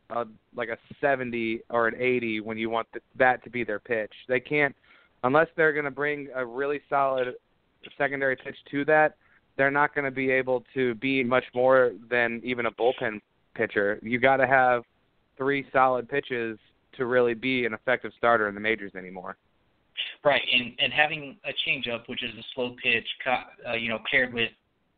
a, 0.09 0.25
like 0.55 0.69
a 0.69 0.77
70 0.99 1.61
or 1.69 1.87
an 1.87 1.93
80 1.99 2.39
when 2.41 2.57
you 2.57 2.69
want 2.69 2.87
th- 2.91 3.03
that 3.17 3.43
to 3.43 3.49
be 3.49 3.63
their 3.63 3.79
pitch. 3.79 4.11
They 4.27 4.39
can't 4.39 4.75
unless 5.23 5.47
they're 5.55 5.73
going 5.73 5.85
to 5.85 5.91
bring 5.91 6.29
a 6.33 6.43
really 6.43 6.81
solid 6.89 7.35
secondary 7.97 8.35
pitch 8.35 8.57
to 8.71 8.85
that. 8.85 9.17
They're 9.55 9.71
not 9.71 9.93
going 9.93 10.05
to 10.05 10.11
be 10.11 10.31
able 10.31 10.63
to 10.73 10.95
be 10.95 11.23
much 11.23 11.45
more 11.53 11.91
than 12.09 12.41
even 12.43 12.65
a 12.65 12.71
bullpen 12.71 13.21
pitcher. 13.53 13.99
You 14.01 14.19
got 14.19 14.37
to 14.37 14.47
have 14.47 14.83
three 15.37 15.65
solid 15.71 16.09
pitches 16.09 16.57
to 16.97 17.05
really 17.05 17.33
be 17.33 17.65
an 17.65 17.73
effective 17.73 18.11
starter 18.17 18.47
in 18.47 18.55
the 18.55 18.61
majors 18.61 18.93
anymore. 18.95 19.37
Right, 20.23 20.41
and 20.51 20.73
and 20.79 20.93
having 20.93 21.37
a 21.45 21.51
changeup, 21.67 22.07
which 22.07 22.23
is 22.23 22.31
a 22.37 22.43
slow 22.53 22.75
pitch, 22.83 23.07
uh, 23.67 23.73
you 23.73 23.89
know, 23.89 23.99
paired 24.09 24.33
with 24.33 24.51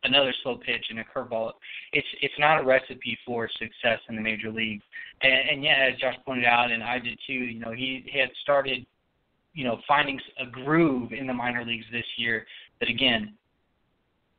another 0.04 0.32
slow 0.42 0.56
pitch 0.56 0.84
and 0.90 0.98
a 0.98 1.04
curveball, 1.04 1.52
it's 1.92 2.06
it's 2.20 2.34
not 2.38 2.60
a 2.60 2.64
recipe 2.64 3.16
for 3.24 3.48
success 3.58 3.98
in 4.08 4.16
the 4.16 4.22
major 4.22 4.50
leagues. 4.50 4.82
And, 5.22 5.32
and 5.50 5.64
yeah, 5.64 5.88
as 5.90 5.98
Josh 5.98 6.16
pointed 6.24 6.44
out, 6.44 6.70
and 6.70 6.82
I 6.82 6.98
did 6.98 7.18
too. 7.26 7.32
You 7.32 7.60
know, 7.60 7.72
he 7.72 8.04
had 8.12 8.30
started, 8.42 8.84
you 9.54 9.64
know, 9.64 9.78
finding 9.88 10.20
a 10.38 10.46
groove 10.46 11.12
in 11.12 11.26
the 11.26 11.34
minor 11.34 11.64
leagues 11.64 11.86
this 11.92 12.06
year. 12.16 12.46
That 12.80 12.88
again, 12.88 13.34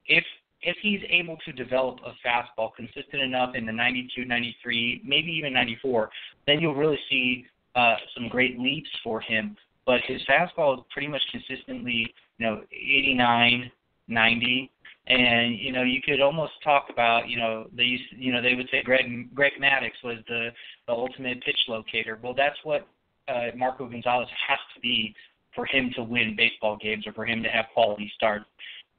if 0.08 0.24
if 0.62 0.78
he's 0.82 1.02
able 1.10 1.38
to 1.46 1.52
develop 1.52 2.00
a 2.06 2.14
fastball 2.26 2.74
consistent 2.76 3.22
enough 3.22 3.56
in 3.56 3.66
the 3.66 3.72
92, 3.72 4.26
93, 4.26 5.02
maybe 5.06 5.32
even 5.32 5.54
94, 5.54 6.10
then 6.48 6.60
you'll 6.60 6.76
really 6.76 7.00
see 7.10 7.46
uh, 7.76 7.96
some 8.16 8.28
great 8.30 8.60
leaps 8.60 8.90
for 9.04 9.22
him. 9.22 9.56
But 9.86 10.02
his 10.08 10.22
fastball 10.30 10.78
is 10.78 10.84
pretty 10.92 11.08
much 11.08 11.22
consistently, 11.32 12.14
you 12.38 12.46
know, 12.46 12.62
89, 12.72 13.72
90, 14.08 14.72
and 15.08 15.58
you 15.60 15.72
know 15.72 15.82
you 15.82 16.00
could 16.02 16.22
almost 16.22 16.54
talk 16.64 16.88
about 16.90 17.28
you 17.28 17.38
know 17.38 17.68
they 17.76 17.84
used 17.84 18.04
you 18.12 18.32
know 18.32 18.42
they 18.42 18.54
would 18.54 18.68
say 18.70 18.84
Greg 18.84 19.34
Greg 19.34 19.54
Maddux 19.60 19.92
was 20.04 20.18
the 20.28 20.50
the 20.88 20.94
ultimate 20.94 21.44
pitch 21.44 21.58
locator. 21.68 22.20
Well, 22.22 22.36
that's 22.36 22.58
what 22.64 22.88
uh, 23.28 23.48
Marco 23.56 23.88
Gonzalez 23.88 24.28
has 24.48 24.60
to 24.76 24.80
be 24.80 25.16
for 25.56 25.66
him 25.66 25.92
to 25.96 26.04
win 26.04 26.36
baseball 26.38 26.78
games 26.82 27.06
or 27.08 27.14
for 27.14 27.26
him 27.26 27.44
to 27.44 27.50
have 27.50 27.66
quality 27.74 28.12
starts. 28.16 28.46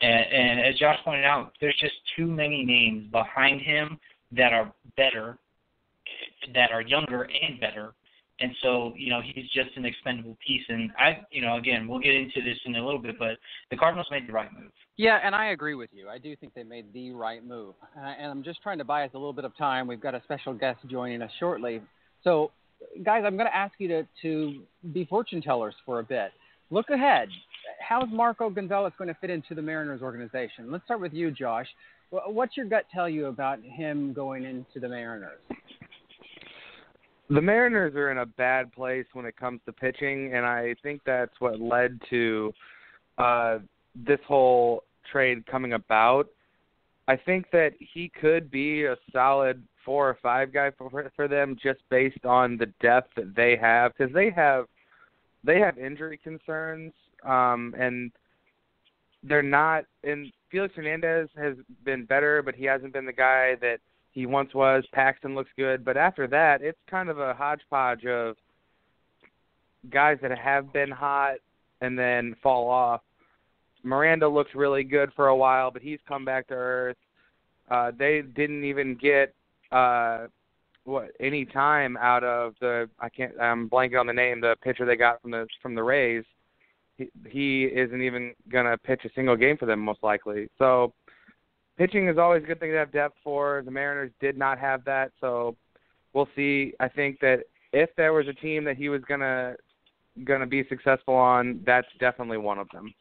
And, 0.02 0.32
and 0.32 0.60
as 0.60 0.78
Josh 0.78 0.98
pointed 1.04 1.24
out, 1.24 1.52
there's 1.60 1.78
just 1.80 1.94
too 2.16 2.26
many 2.26 2.64
names 2.64 3.10
behind 3.10 3.60
him 3.60 3.98
that 4.36 4.52
are 4.52 4.72
better, 4.96 5.38
that 6.54 6.72
are 6.72 6.82
younger 6.82 7.22
and 7.22 7.60
better. 7.60 7.94
And 8.40 8.50
so, 8.60 8.92
you 8.96 9.10
know, 9.10 9.20
he's 9.22 9.48
just 9.54 9.76
an 9.76 9.84
expendable 9.84 10.36
piece. 10.44 10.62
And 10.68 10.90
I, 10.98 11.20
you 11.30 11.42
know, 11.42 11.56
again, 11.56 11.86
we'll 11.86 12.00
get 12.00 12.14
into 12.14 12.42
this 12.42 12.58
in 12.66 12.74
a 12.74 12.84
little 12.84 13.00
bit, 13.00 13.16
but 13.18 13.38
the 13.70 13.76
Cardinals 13.76 14.08
made 14.10 14.28
the 14.28 14.32
right 14.32 14.52
move. 14.52 14.72
Yeah, 14.96 15.20
and 15.22 15.34
I 15.34 15.50
agree 15.50 15.74
with 15.74 15.90
you. 15.92 16.08
I 16.08 16.18
do 16.18 16.34
think 16.34 16.52
they 16.52 16.64
made 16.64 16.92
the 16.92 17.12
right 17.12 17.46
move. 17.46 17.74
And 17.96 18.30
I'm 18.30 18.42
just 18.42 18.60
trying 18.62 18.78
to 18.78 18.84
buy 18.84 19.04
us 19.04 19.10
a 19.14 19.18
little 19.18 19.32
bit 19.32 19.44
of 19.44 19.56
time. 19.56 19.86
We've 19.86 20.00
got 20.00 20.14
a 20.14 20.22
special 20.24 20.54
guest 20.54 20.80
joining 20.90 21.22
us 21.22 21.30
shortly. 21.38 21.80
So, 22.24 22.50
guys, 23.04 23.22
I'm 23.24 23.36
going 23.36 23.48
to 23.48 23.56
ask 23.56 23.74
you 23.78 23.88
to, 23.88 24.06
to 24.22 24.62
be 24.92 25.04
fortune 25.04 25.40
tellers 25.40 25.74
for 25.86 26.00
a 26.00 26.04
bit. 26.04 26.32
Look 26.70 26.90
ahead 26.90 27.28
how's 27.86 28.08
Marco 28.10 28.48
Gonzalez 28.50 28.92
going 28.96 29.08
to 29.08 29.16
fit 29.20 29.30
into 29.30 29.54
the 29.54 29.62
Mariners 29.62 30.02
organization? 30.02 30.70
Let's 30.70 30.84
start 30.84 31.00
with 31.00 31.12
you, 31.12 31.30
Josh. 31.30 31.66
What's 32.10 32.56
your 32.56 32.66
gut 32.66 32.84
tell 32.92 33.08
you 33.08 33.26
about 33.26 33.60
him 33.62 34.12
going 34.12 34.44
into 34.44 34.80
the 34.80 34.88
Mariners? 34.88 35.40
The 37.30 37.40
Mariners 37.40 37.94
are 37.94 38.10
in 38.10 38.18
a 38.18 38.26
bad 38.26 38.72
place 38.72 39.06
when 39.14 39.24
it 39.24 39.36
comes 39.36 39.60
to 39.66 39.72
pitching, 39.72 40.34
and 40.34 40.44
I 40.44 40.74
think 40.82 41.00
that's 41.06 41.32
what 41.38 41.60
led 41.60 41.98
to 42.10 42.52
uh, 43.16 43.58
this 43.94 44.20
whole 44.26 44.84
trade 45.10 45.46
coming 45.46 45.72
about. 45.72 46.28
I 47.08 47.16
think 47.16 47.46
that 47.52 47.72
he 47.78 48.10
could 48.20 48.50
be 48.50 48.84
a 48.84 48.96
solid 49.12 49.62
four 49.84 50.08
or 50.08 50.18
five 50.22 50.52
guy 50.52 50.70
for 50.76 51.10
for 51.16 51.26
them 51.26 51.56
just 51.60 51.80
based 51.90 52.24
on 52.24 52.56
the 52.56 52.66
depth 52.80 53.10
that 53.16 53.34
they 53.34 53.56
have 53.56 53.92
because 53.96 54.12
they 54.14 54.30
have 54.30 54.66
they 55.42 55.58
have 55.58 55.76
injury 55.78 56.20
concerns 56.22 56.92
um, 57.24 57.74
and 57.78 58.10
they're 59.22 59.42
not. 59.42 59.84
And 60.04 60.32
Felix 60.50 60.74
Hernandez 60.74 61.28
has 61.36 61.56
been 61.84 62.04
better, 62.04 62.42
but 62.42 62.54
he 62.54 62.64
hasn't 62.64 62.92
been 62.92 63.06
the 63.06 63.12
guy 63.12 63.56
that 63.60 63.78
he 64.12 64.26
once 64.26 64.54
was. 64.54 64.84
Paxton 64.92 65.34
looks 65.34 65.50
good, 65.56 65.84
but 65.84 65.96
after 65.96 66.26
that, 66.28 66.62
it's 66.62 66.78
kind 66.90 67.08
of 67.08 67.18
a 67.18 67.34
hodgepodge 67.34 68.04
of 68.04 68.36
guys 69.90 70.18
that 70.22 70.36
have 70.36 70.72
been 70.72 70.90
hot 70.90 71.36
and 71.80 71.98
then 71.98 72.36
fall 72.42 72.68
off. 72.68 73.00
Miranda 73.82 74.28
looks 74.28 74.54
really 74.54 74.84
good 74.84 75.10
for 75.16 75.28
a 75.28 75.36
while, 75.36 75.70
but 75.70 75.82
he's 75.82 75.98
come 76.06 76.24
back 76.24 76.46
to 76.48 76.54
earth. 76.54 76.96
Uh, 77.70 77.90
they 77.96 78.22
didn't 78.22 78.64
even 78.64 78.94
get 78.94 79.34
uh, 79.72 80.26
what 80.84 81.10
any 81.20 81.44
time 81.44 81.96
out 81.96 82.22
of 82.22 82.54
the 82.60 82.88
I 83.00 83.08
can't 83.08 83.32
I'm 83.40 83.68
blanking 83.68 83.98
on 83.98 84.06
the 84.06 84.12
name 84.12 84.40
the 84.40 84.56
pitcher 84.62 84.84
they 84.84 84.96
got 84.96 85.22
from 85.22 85.30
the 85.30 85.46
from 85.62 85.74
the 85.74 85.82
Rays 85.82 86.24
he, 87.24 87.30
he 87.30 87.64
isn't 87.64 88.02
even 88.02 88.34
going 88.50 88.66
to 88.66 88.76
pitch 88.78 89.02
a 89.04 89.10
single 89.14 89.36
game 89.36 89.56
for 89.56 89.66
them 89.66 89.80
most 89.80 90.02
likely. 90.02 90.48
So 90.58 90.92
pitching 91.76 92.08
is 92.08 92.18
always 92.18 92.42
a 92.42 92.46
good 92.46 92.60
thing 92.60 92.70
to 92.70 92.76
have 92.76 92.92
depth 92.92 93.16
for. 93.22 93.62
The 93.64 93.70
Mariners 93.70 94.12
did 94.20 94.36
not 94.36 94.58
have 94.58 94.84
that, 94.84 95.12
so 95.20 95.56
we'll 96.12 96.28
see. 96.36 96.74
I 96.80 96.88
think 96.88 97.20
that 97.20 97.44
if 97.72 97.90
there 97.96 98.12
was 98.12 98.28
a 98.28 98.34
team 98.34 98.64
that 98.64 98.76
he 98.76 98.88
was 98.88 99.02
going 99.02 99.20
to 99.20 99.56
going 100.24 100.40
to 100.40 100.46
be 100.46 100.62
successful 100.68 101.14
on, 101.14 101.60
that's 101.64 101.86
definitely 101.98 102.36
one 102.36 102.58
of 102.58 102.68
them. 102.72 102.92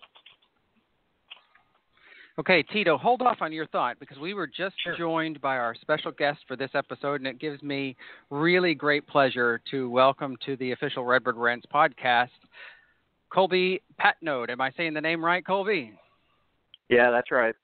Okay, 2.39 2.63
Tito, 2.63 2.97
hold 2.97 3.21
off 3.21 3.37
on 3.41 3.51
your 3.51 3.67
thought 3.67 3.99
because 3.99 4.17
we 4.17 4.33
were 4.33 4.47
just 4.47 4.75
sure. 4.83 4.95
joined 4.97 5.41
by 5.41 5.57
our 5.57 5.75
special 5.75 6.11
guest 6.11 6.39
for 6.47 6.55
this 6.55 6.71
episode, 6.73 7.15
and 7.19 7.27
it 7.27 7.39
gives 7.39 7.61
me 7.61 7.95
really 8.29 8.73
great 8.73 9.05
pleasure 9.05 9.61
to 9.69 9.89
welcome 9.89 10.37
to 10.45 10.55
the 10.55 10.71
official 10.71 11.03
Redbird 11.03 11.35
Rants 11.35 11.65
podcast 11.71 12.29
Colby 13.31 13.81
Patnode. 13.99 14.49
Am 14.49 14.61
I 14.61 14.71
saying 14.75 14.93
the 14.93 15.01
name 15.01 15.23
right, 15.23 15.45
Colby? 15.45 15.93
Yeah, 16.89 17.11
that's 17.11 17.31
right. 17.31 17.55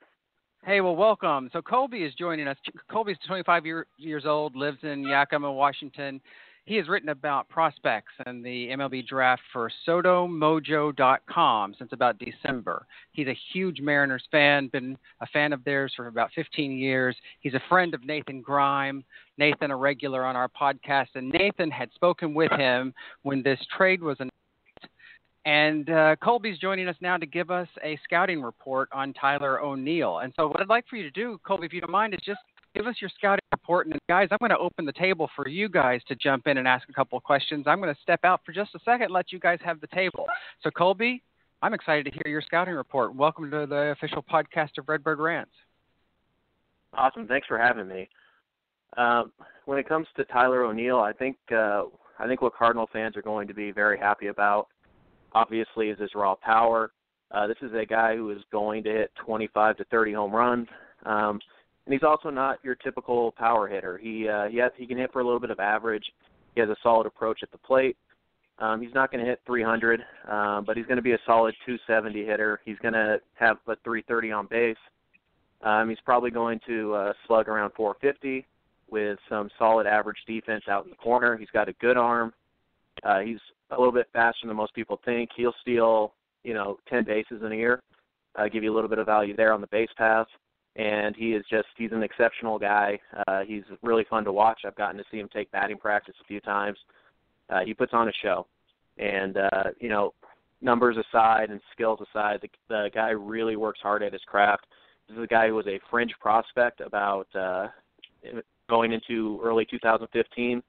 Hey, 0.65 0.81
well, 0.81 0.95
welcome. 0.95 1.49
So 1.53 1.61
Colby 1.61 2.03
is 2.03 2.13
joining 2.15 2.47
us. 2.47 2.57
Colby's 2.91 3.17
25 3.27 3.65
year, 3.65 3.87
years 3.97 4.25
old, 4.25 4.55
lives 4.55 4.79
in 4.83 5.03
Yakima, 5.03 5.51
Washington. 5.51 6.19
He 6.65 6.75
has 6.75 6.89
written 6.89 7.07
about 7.07 7.47
prospects 7.47 8.11
and 8.25 8.43
the 8.43 8.67
MLB 8.71 9.07
draft 9.07 9.41
for 9.53 9.71
SodoMojo.com 9.87 11.75
since 11.79 11.93
about 11.93 12.19
December. 12.19 12.85
He's 13.13 13.27
a 13.27 13.37
huge 13.53 13.79
Mariners 13.79 14.25
fan, 14.31 14.67
been 14.67 14.97
a 15.21 15.27
fan 15.27 15.53
of 15.53 15.63
theirs 15.63 15.93
for 15.95 16.07
about 16.07 16.31
15 16.35 16.73
years. 16.73 17.15
He's 17.39 17.53
a 17.53 17.61
friend 17.69 17.93
of 17.93 18.03
Nathan 18.03 18.41
Grime. 18.41 19.05
Nathan, 19.37 19.71
a 19.71 19.77
regular 19.77 20.25
on 20.25 20.35
our 20.35 20.49
podcast, 20.49 21.07
and 21.15 21.29
Nathan 21.29 21.71
had 21.71 21.89
spoken 21.93 22.33
with 22.33 22.51
him 22.51 22.93
when 23.21 23.41
this 23.41 23.59
trade 23.77 24.01
was 24.01 24.17
announced 24.19 24.33
and 25.47 25.89
uh, 25.89 26.17
Colby's 26.21 26.59
joining 26.59 26.89
us 26.89 26.97
now 26.99 27.15
to 27.15 27.25
give 27.25 27.51
us 27.51 27.69
a 27.81 27.97
scouting 28.03 28.41
report 28.41 28.89
on 28.91 29.13
Tyler 29.13 29.61
O'Neill. 29.61 30.19
And 30.19 30.33
so, 30.35 30.47
what 30.47 30.59
I'd 30.59 30.67
like 30.67 30.85
for 30.89 30.97
you 30.97 31.03
to 31.03 31.09
do, 31.09 31.39
Colby, 31.47 31.65
if 31.65 31.71
you 31.71 31.79
don't 31.79 31.89
mind, 31.89 32.13
is 32.13 32.19
just 32.25 32.41
give 32.75 32.85
us 32.85 32.95
your 32.99 33.09
scouting 33.17 33.45
report. 33.53 33.87
And 33.87 33.97
guys, 34.09 34.27
I'm 34.29 34.39
going 34.41 34.51
to 34.51 34.57
open 34.57 34.85
the 34.85 34.91
table 34.91 35.29
for 35.37 35.47
you 35.47 35.69
guys 35.69 36.01
to 36.09 36.15
jump 36.15 36.47
in 36.47 36.57
and 36.57 36.67
ask 36.67 36.89
a 36.89 36.93
couple 36.93 37.17
of 37.17 37.23
questions. 37.23 37.63
I'm 37.65 37.79
going 37.79 37.95
to 37.95 38.01
step 38.01 38.19
out 38.25 38.41
for 38.45 38.51
just 38.51 38.75
a 38.75 38.79
second, 38.83 39.09
let 39.09 39.31
you 39.31 39.39
guys 39.39 39.57
have 39.63 39.79
the 39.79 39.87
table. 39.87 40.25
So, 40.63 40.69
Colby, 40.69 41.23
I'm 41.61 41.73
excited 41.73 42.03
to 42.07 42.11
hear 42.11 42.29
your 42.29 42.41
scouting 42.41 42.73
report. 42.73 43.15
Welcome 43.15 43.49
to 43.51 43.65
the 43.65 43.95
official 43.97 44.21
podcast 44.21 44.77
of 44.77 44.89
Redbird 44.89 45.19
Rants. 45.19 45.51
Awesome. 46.91 47.25
Thanks 47.25 47.47
for 47.47 47.57
having 47.57 47.87
me. 47.87 48.09
Um, 48.97 49.31
when 49.63 49.79
it 49.79 49.87
comes 49.87 50.07
to 50.17 50.25
Tyler 50.25 50.65
O'Neill, 50.65 50.99
I 50.99 51.13
think 51.13 51.37
uh, 51.53 51.83
I 52.19 52.27
think 52.27 52.41
what 52.41 52.53
Cardinal 52.53 52.89
fans 52.91 53.15
are 53.15 53.21
going 53.21 53.47
to 53.47 53.53
be 53.53 53.71
very 53.71 53.97
happy 53.97 54.27
about 54.27 54.67
obviously 55.33 55.89
is 55.89 55.99
his 55.99 56.11
raw 56.15 56.35
power. 56.35 56.91
Uh, 57.31 57.47
this 57.47 57.57
is 57.61 57.71
a 57.73 57.85
guy 57.85 58.15
who 58.15 58.31
is 58.31 58.41
going 58.51 58.83
to 58.83 58.89
hit 58.89 59.11
25 59.25 59.77
to 59.77 59.83
30 59.85 60.13
home 60.13 60.33
runs, 60.33 60.67
um, 61.05 61.39
and 61.85 61.93
he's 61.93 62.03
also 62.03 62.29
not 62.29 62.59
your 62.63 62.75
typical 62.75 63.33
power 63.33 63.67
hitter. 63.67 63.97
He 63.97 64.27
uh, 64.27 64.47
he, 64.47 64.61
he 64.77 64.87
can 64.87 64.97
hit 64.97 65.11
for 65.11 65.19
a 65.19 65.25
little 65.25 65.39
bit 65.39 65.49
of 65.49 65.59
average. 65.59 66.05
He 66.55 66.61
has 66.61 66.69
a 66.69 66.75
solid 66.81 67.05
approach 67.05 67.39
at 67.43 67.51
the 67.51 67.57
plate. 67.57 67.97
Um, 68.59 68.81
he's 68.81 68.93
not 68.93 69.11
going 69.11 69.23
to 69.23 69.29
hit 69.29 69.39
300, 69.45 70.01
um, 70.27 70.63
but 70.65 70.77
he's 70.77 70.85
going 70.87 70.95
to 70.95 71.03
be 71.03 71.11
a 71.11 71.19
solid 71.25 71.53
270 71.65 72.25
hitter. 72.25 72.59
He's 72.65 72.77
going 72.81 72.95
to 72.95 73.19
have 73.35 73.57
a 73.67 73.75
330 73.83 74.31
on 74.31 74.47
base. 74.47 74.77
Um, 75.61 75.89
he's 75.89 75.99
probably 76.03 76.31
going 76.31 76.59
to 76.67 76.93
uh, 76.93 77.13
slug 77.27 77.47
around 77.47 77.71
450 77.75 78.45
with 78.89 79.19
some 79.29 79.49
solid 79.59 79.85
average 79.85 80.17
defense 80.25 80.63
out 80.69 80.85
in 80.85 80.89
the 80.89 80.95
corner. 80.95 81.37
He's 81.37 81.49
got 81.51 81.69
a 81.69 81.73
good 81.73 81.97
arm. 81.97 82.33
Uh, 83.03 83.19
he's 83.19 83.39
a 83.71 83.77
little 83.77 83.93
bit 83.93 84.07
faster 84.13 84.47
than 84.47 84.55
most 84.55 84.73
people 84.73 84.99
think. 85.05 85.29
He'll 85.35 85.55
steal, 85.61 86.13
you 86.43 86.53
know, 86.53 86.77
10 86.89 87.03
bases 87.03 87.41
in 87.43 87.51
a 87.51 87.55
year, 87.55 87.81
uh, 88.35 88.47
give 88.47 88.63
you 88.63 88.73
a 88.73 88.75
little 88.75 88.89
bit 88.89 88.99
of 88.99 89.05
value 89.05 89.35
there 89.35 89.53
on 89.53 89.61
the 89.61 89.67
base 89.67 89.89
pass. 89.97 90.27
And 90.75 91.15
he 91.15 91.33
is 91.33 91.43
just, 91.49 91.67
he's 91.75 91.91
an 91.91 92.03
exceptional 92.03 92.59
guy. 92.59 92.99
Uh, 93.27 93.41
he's 93.41 93.63
really 93.81 94.05
fun 94.09 94.23
to 94.25 94.31
watch. 94.31 94.61
I've 94.65 94.75
gotten 94.75 94.97
to 94.97 95.03
see 95.09 95.17
him 95.17 95.29
take 95.33 95.51
batting 95.51 95.77
practice 95.77 96.15
a 96.21 96.25
few 96.25 96.39
times. 96.39 96.77
Uh, 97.49 97.61
he 97.65 97.73
puts 97.73 97.93
on 97.93 98.09
a 98.09 98.13
show. 98.21 98.45
And, 98.97 99.37
uh, 99.37 99.63
you 99.79 99.89
know, 99.89 100.13
numbers 100.61 100.97
aside 100.97 101.49
and 101.49 101.59
skills 101.71 101.99
aside, 102.09 102.39
the, 102.41 102.49
the 102.69 102.89
guy 102.93 103.09
really 103.09 103.55
works 103.55 103.79
hard 103.81 104.03
at 104.03 104.13
his 104.13 104.21
craft. 104.27 104.67
This 105.07 105.17
is 105.17 105.23
a 105.23 105.27
guy 105.27 105.47
who 105.47 105.55
was 105.55 105.67
a 105.67 105.79
fringe 105.89 106.13
prospect 106.19 106.81
about 106.81 107.27
uh, 107.35 107.67
going 108.69 108.91
into 108.91 109.39
early 109.43 109.65
2015. 109.65 110.61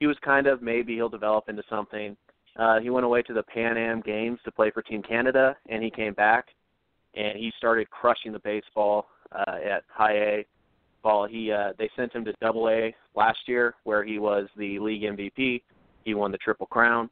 He 0.00 0.06
was 0.06 0.16
kind 0.24 0.46
of 0.46 0.62
maybe 0.62 0.94
he'll 0.94 1.08
develop 1.08 1.48
into 1.48 1.62
something. 1.68 2.16
Uh, 2.56 2.80
he 2.80 2.90
went 2.90 3.06
away 3.06 3.22
to 3.22 3.32
the 3.32 3.42
Pan 3.42 3.76
Am 3.76 4.00
Games 4.00 4.38
to 4.44 4.52
play 4.52 4.70
for 4.70 4.82
Team 4.82 5.02
Canada, 5.02 5.56
and 5.68 5.82
he 5.82 5.90
came 5.90 6.12
back 6.14 6.48
and 7.14 7.38
he 7.38 7.52
started 7.58 7.90
crushing 7.90 8.32
the 8.32 8.38
baseball 8.38 9.06
uh, 9.32 9.56
at 9.64 9.84
high 9.88 10.14
A 10.14 10.46
ball. 11.02 11.26
He 11.26 11.52
uh, 11.52 11.72
they 11.78 11.90
sent 11.96 12.12
him 12.14 12.24
to 12.24 12.32
Double 12.40 12.68
A 12.68 12.94
last 13.14 13.38
year, 13.46 13.74
where 13.84 14.04
he 14.04 14.18
was 14.18 14.48
the 14.56 14.78
league 14.78 15.02
MVP. 15.02 15.62
He 16.04 16.14
won 16.14 16.32
the 16.32 16.38
Triple 16.38 16.66
Crown, 16.66 17.10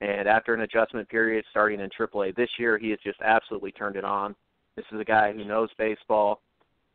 and 0.00 0.28
after 0.28 0.54
an 0.54 0.62
adjustment 0.62 1.08
period 1.08 1.44
starting 1.50 1.80
in 1.80 1.88
Triple 1.96 2.24
A 2.24 2.32
this 2.32 2.50
year, 2.58 2.78
he 2.78 2.90
has 2.90 2.98
just 3.04 3.20
absolutely 3.22 3.72
turned 3.72 3.96
it 3.96 4.04
on. 4.04 4.34
This 4.76 4.84
is 4.92 5.00
a 5.00 5.04
guy 5.04 5.32
who 5.32 5.44
knows 5.44 5.70
baseball. 5.78 6.42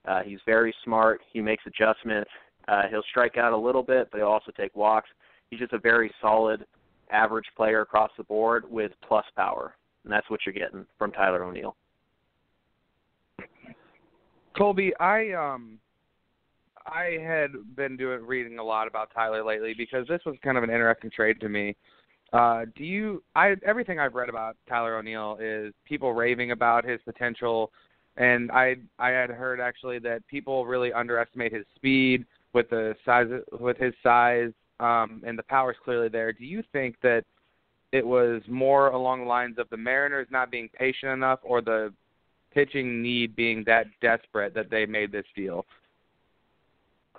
Uh, 0.07 0.21
he's 0.21 0.39
very 0.45 0.73
smart. 0.83 1.21
He 1.31 1.41
makes 1.41 1.63
adjustments. 1.65 2.29
Uh, 2.67 2.83
he'll 2.89 3.03
strike 3.09 3.37
out 3.37 3.53
a 3.53 3.57
little 3.57 3.83
bit, 3.83 4.09
but 4.11 4.19
he'll 4.19 4.27
also 4.27 4.51
take 4.55 4.75
walks. 4.75 5.09
He's 5.49 5.59
just 5.59 5.73
a 5.73 5.79
very 5.79 6.11
solid, 6.21 6.65
average 7.11 7.45
player 7.55 7.81
across 7.81 8.11
the 8.17 8.23
board 8.23 8.69
with 8.69 8.91
plus 9.07 9.25
power, 9.35 9.75
and 10.03 10.11
that's 10.11 10.29
what 10.29 10.41
you're 10.45 10.53
getting 10.53 10.85
from 10.97 11.11
Tyler 11.11 11.43
O'Neill. 11.43 11.75
Colby, 14.57 14.93
I 14.99 15.31
um 15.31 15.79
I 16.85 17.17
had 17.21 17.51
been 17.75 17.97
doing 17.97 18.25
reading 18.25 18.59
a 18.59 18.63
lot 18.63 18.87
about 18.87 19.11
Tyler 19.13 19.43
lately 19.43 19.73
because 19.77 20.07
this 20.07 20.21
was 20.25 20.35
kind 20.43 20.57
of 20.57 20.63
an 20.63 20.69
interesting 20.69 21.11
trade 21.11 21.39
to 21.41 21.49
me. 21.49 21.75
Uh, 22.33 22.65
do 22.75 22.83
you? 22.83 23.23
I 23.35 23.55
everything 23.65 23.99
I've 23.99 24.15
read 24.15 24.29
about 24.29 24.55
Tyler 24.67 24.97
O'Neill 24.97 25.37
is 25.39 25.73
people 25.85 26.13
raving 26.13 26.51
about 26.51 26.85
his 26.85 26.99
potential, 27.03 27.71
and 28.17 28.51
I 28.51 28.75
I 28.99 29.09
had 29.09 29.29
heard 29.29 29.59
actually 29.59 29.99
that 29.99 30.25
people 30.27 30.65
really 30.65 30.93
underestimate 30.93 31.53
his 31.53 31.65
speed 31.75 32.25
with 32.53 32.69
the 32.69 32.95
size 33.05 33.27
with 33.59 33.77
his 33.77 33.93
size, 34.01 34.51
um, 34.81 35.21
and 35.25 35.37
the 35.37 35.43
power's 35.43 35.77
clearly 35.83 36.09
there. 36.09 36.33
Do 36.33 36.43
you 36.45 36.63
think 36.73 36.95
that 37.03 37.23
it 37.91 38.05
was 38.05 38.41
more 38.47 38.87
along 38.87 39.21
the 39.21 39.27
lines 39.27 39.57
of 39.57 39.69
the 39.69 39.77
Mariners 39.77 40.27
not 40.31 40.49
being 40.49 40.69
patient 40.69 41.11
enough, 41.11 41.39
or 41.43 41.61
the 41.61 41.93
pitching 42.53 43.01
need 43.01 43.35
being 43.35 43.63
that 43.65 43.87
desperate 44.01 44.53
that 44.53 44.69
they 44.69 44.85
made 44.85 45.11
this 45.11 45.25
deal? 45.35 45.65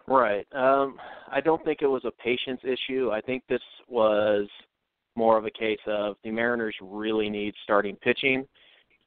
Right. 0.07 0.47
Um, 0.53 0.97
I 1.31 1.41
don't 1.41 1.65
think 1.65 1.81
it 1.81 1.87
was 1.87 2.05
a 2.05 2.11
patience 2.11 2.61
issue. 2.65 3.11
I 3.13 3.21
think 3.21 3.45
this 3.49 3.63
was 3.89 4.49
more 5.15 5.39
of 5.39 5.45
a 5.45 5.51
case 5.51 5.79
of 5.87 6.17
the 6.25 6.31
Mariners 6.31 6.75
really 6.81 7.31
need 7.31 7.55
starting 7.63 7.97
pitching, 7.97 8.47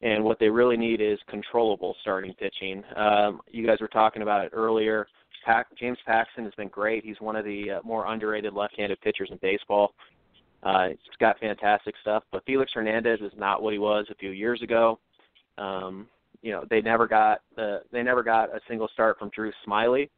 and 0.02 0.24
what 0.24 0.40
they 0.40 0.50
really 0.50 0.78
need 0.78 1.02
is 1.02 1.20
controllable 1.28 1.96
starting 2.02 2.34
pitching. 2.36 2.84
Um, 2.96 3.42
you 3.50 3.66
guys 3.66 3.82
were 3.82 3.88
talking 3.88 4.22
about 4.22 4.46
it 4.46 4.52
earlier. 4.54 5.08
Pac- 5.46 5.78
James 5.78 5.98
Paxton 6.06 6.44
has 6.44 6.54
been 6.56 6.68
great. 6.70 7.06
He's 7.06 7.20
one 7.22 7.36
of 7.36 7.46
the 7.46 7.72
uh, 7.72 7.80
more 7.84 8.12
underrated 8.12 8.54
left-handed 8.54 9.00
pitchers 9.02 9.30
in 9.32 9.38
baseball. 9.42 9.94
Uh, 10.64 10.90
he's 10.90 11.18
got 11.20 11.40
fantastic 11.40 11.94
stuff, 12.02 12.24
but 12.32 12.44
Felix 12.46 12.72
Hernandez 12.74 13.20
is 13.22 13.32
not 13.38 13.62
what 13.62 13.72
he 13.72 13.80
was 13.80 14.08
a 14.10 14.16
few 14.16 14.32
years 14.32 14.62
ago. 14.64 15.00
Um, 15.60 16.08
you 16.42 16.52
know, 16.52 16.66
they 16.70 16.82
never 16.82 17.08
got 17.08 17.42
the 17.56 17.82
they 17.92 18.04
never 18.04 18.24
got 18.24 18.50
a 18.50 18.60
single 18.68 18.88
start 18.94 19.20
from 19.20 19.30
Drew 19.30 19.52
Smyly, 19.68 20.10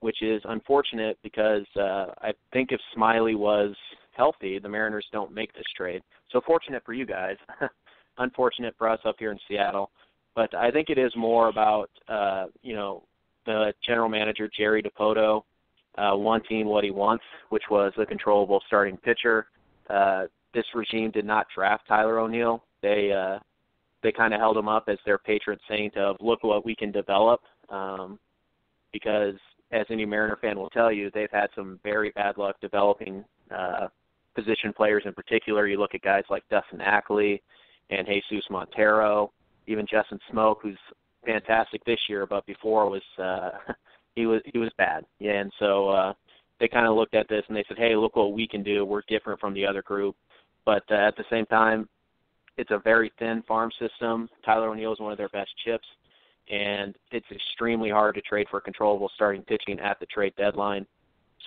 which 0.00 0.22
is 0.22 0.42
unfortunate 0.44 1.18
because 1.22 1.64
uh, 1.76 2.06
I 2.20 2.32
think 2.52 2.70
if 2.72 2.80
Smyly 2.96 3.36
was 3.36 3.74
healthy, 4.16 4.58
the 4.58 4.68
Mariners 4.68 5.06
don't 5.12 5.32
make 5.32 5.52
this 5.54 5.64
trade. 5.76 6.02
So 6.30 6.40
fortunate 6.44 6.82
for 6.84 6.92
you 6.92 7.06
guys, 7.06 7.36
unfortunate 8.18 8.74
for 8.76 8.88
us 8.88 9.00
up 9.04 9.16
here 9.18 9.30
in 9.30 9.38
Seattle. 9.48 9.90
But 10.34 10.54
I 10.54 10.70
think 10.70 10.88
it 10.90 10.98
is 10.98 11.12
more 11.16 11.48
about 11.48 11.90
uh, 12.08 12.46
you 12.62 12.74
know 12.74 13.04
the 13.46 13.72
general 13.84 14.08
manager 14.08 14.48
Jerry 14.56 14.82
Dipoto 14.82 15.42
uh, 15.98 16.16
wanting 16.16 16.66
what 16.66 16.84
he 16.84 16.90
wants, 16.90 17.24
which 17.50 17.64
was 17.70 17.92
a 17.98 18.06
controllable 18.06 18.62
starting 18.66 18.96
pitcher. 18.96 19.46
Uh, 19.90 20.24
this 20.54 20.64
regime 20.74 21.10
did 21.10 21.24
not 21.24 21.46
draft 21.54 21.86
Tyler 21.88 22.18
O'Neill. 22.18 22.62
They 22.82 23.12
uh, 23.12 23.38
they 24.02 24.12
kind 24.12 24.34
of 24.34 24.40
held 24.40 24.56
him 24.56 24.68
up 24.68 24.84
as 24.88 24.98
their 25.04 25.18
patron 25.18 25.58
saint 25.68 25.96
of 25.96 26.16
look 26.20 26.42
what 26.42 26.64
we 26.64 26.74
can 26.74 26.90
develop. 26.90 27.40
Um, 27.68 28.18
because 28.92 29.36
as 29.70 29.86
any 29.90 30.04
Mariner 30.04 30.36
fan 30.40 30.58
will 30.58 30.70
tell 30.70 30.92
you, 30.92 31.10
they've 31.14 31.30
had 31.30 31.48
some 31.54 31.80
very 31.82 32.10
bad 32.10 32.36
luck 32.36 32.56
developing 32.60 33.24
uh, 33.50 33.88
position 34.34 34.72
players 34.72 35.04
in 35.06 35.14
particular. 35.14 35.66
You 35.66 35.78
look 35.78 35.94
at 35.94 36.02
guys 36.02 36.24
like 36.28 36.42
Dustin 36.50 36.80
Ackley 36.80 37.42
and 37.90 38.06
Jesus 38.06 38.44
Montero, 38.50 39.32
even 39.66 39.86
Justin 39.90 40.18
Smoak, 40.30 40.56
who's 40.62 40.78
fantastic 41.24 41.84
this 41.84 42.00
year, 42.08 42.26
but 42.26 42.46
before 42.46 42.88
was 42.88 43.02
uh, 43.18 43.50
he 44.14 44.26
was 44.26 44.40
he 44.52 44.58
was 44.58 44.70
bad. 44.78 45.04
Yeah, 45.18 45.40
and 45.40 45.52
so 45.58 45.88
uh, 45.88 46.12
they 46.60 46.68
kind 46.68 46.86
of 46.86 46.96
looked 46.96 47.14
at 47.14 47.28
this 47.28 47.44
and 47.48 47.56
they 47.56 47.64
said, 47.68 47.78
"Hey, 47.78 47.96
look 47.96 48.16
what 48.16 48.32
we 48.32 48.46
can 48.46 48.62
do. 48.62 48.84
We're 48.84 49.02
different 49.08 49.40
from 49.40 49.54
the 49.54 49.66
other 49.66 49.82
group." 49.82 50.16
But 50.64 50.84
uh, 50.90 50.94
at 50.94 51.16
the 51.16 51.24
same 51.30 51.46
time, 51.46 51.88
it's 52.56 52.70
a 52.70 52.78
very 52.78 53.12
thin 53.18 53.42
farm 53.48 53.70
system. 53.80 54.28
Tyler 54.44 54.68
O'Neill 54.68 54.92
is 54.92 55.00
one 55.00 55.12
of 55.12 55.18
their 55.18 55.28
best 55.30 55.50
chips, 55.64 55.86
and 56.50 56.94
it's 57.10 57.26
extremely 57.30 57.90
hard 57.90 58.14
to 58.14 58.20
trade 58.20 58.46
for 58.50 58.60
controllable 58.60 59.10
starting 59.14 59.42
pitching 59.42 59.80
at 59.80 59.98
the 60.00 60.06
trade 60.06 60.34
deadline. 60.36 60.86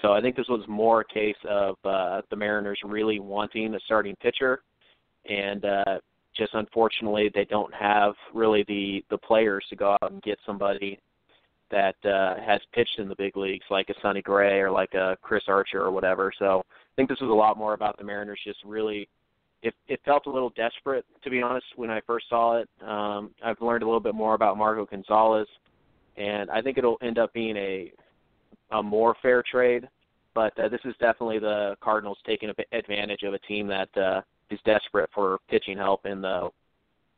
So 0.01 0.11
I 0.11 0.21
think 0.21 0.35
this 0.35 0.47
was 0.49 0.65
more 0.67 1.01
a 1.01 1.05
case 1.05 1.37
of 1.47 1.75
uh, 1.85 2.21
the 2.29 2.35
Mariners 2.35 2.79
really 2.83 3.19
wanting 3.19 3.73
a 3.73 3.79
starting 3.85 4.15
pitcher, 4.21 4.61
and 5.29 5.63
uh, 5.63 5.99
just 6.37 6.53
unfortunately 6.53 7.29
they 7.33 7.45
don't 7.45 7.73
have 7.73 8.13
really 8.33 8.63
the 8.67 9.03
the 9.09 9.17
players 9.17 9.65
to 9.69 9.75
go 9.75 9.97
out 10.01 10.11
and 10.11 10.21
get 10.21 10.37
somebody 10.45 10.99
that 11.71 11.95
uh, 12.05 12.35
has 12.45 12.61
pitched 12.73 12.99
in 12.99 13.09
the 13.09 13.15
big 13.15 13.35
leagues, 13.35 13.65
like 13.69 13.89
a 13.89 13.93
Sonny 14.01 14.21
Gray 14.21 14.59
or 14.59 14.69
like 14.69 14.93
a 14.93 15.17
Chris 15.21 15.43
Archer 15.47 15.81
or 15.81 15.91
whatever. 15.91 16.31
So 16.37 16.63
I 16.67 16.95
think 16.95 17.09
this 17.09 17.19
was 17.19 17.31
a 17.31 17.33
lot 17.33 17.57
more 17.57 17.73
about 17.73 17.97
the 17.97 18.03
Mariners 18.03 18.39
just 18.45 18.59
really. 18.63 19.09
It, 19.63 19.73
it 19.87 19.99
felt 20.05 20.27
a 20.27 20.31
little 20.31 20.51
desperate, 20.51 21.05
to 21.23 21.29
be 21.31 21.41
honest, 21.41 21.65
when 21.75 21.89
I 21.89 21.99
first 22.05 22.29
saw 22.29 22.57
it. 22.59 22.69
Um, 22.85 23.31
I've 23.43 23.59
learned 23.61 23.81
a 23.81 23.85
little 23.87 23.99
bit 23.99 24.13
more 24.13 24.35
about 24.35 24.57
Marco 24.57 24.85
Gonzalez, 24.85 25.47
and 26.17 26.51
I 26.51 26.61
think 26.61 26.77
it'll 26.77 26.99
end 27.01 27.17
up 27.17 27.33
being 27.33 27.57
a 27.57 27.91
a 28.71 28.83
more 28.83 29.15
fair 29.21 29.43
trade. 29.49 29.87
But 30.35 30.57
uh, 30.59 30.69
this 30.69 30.81
is 30.85 30.93
definitely 30.99 31.39
the 31.39 31.75
Cardinals 31.81 32.17
taking 32.27 32.51
advantage 32.73 33.23
of 33.23 33.33
a 33.33 33.39
team 33.39 33.67
that 33.67 33.97
uh, 33.97 34.21
is 34.49 34.59
desperate 34.65 35.09
for 35.13 35.39
pitching 35.49 35.77
help 35.77 36.05
in 36.05 36.21
the 36.21 36.49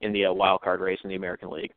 in 0.01 0.13
the 0.13 0.25
uh, 0.25 0.33
wild 0.33 0.61
card 0.61 0.79
race 0.79 0.99
in 1.03 1.09
the 1.09 1.15
American 1.15 1.49
League. 1.49 1.71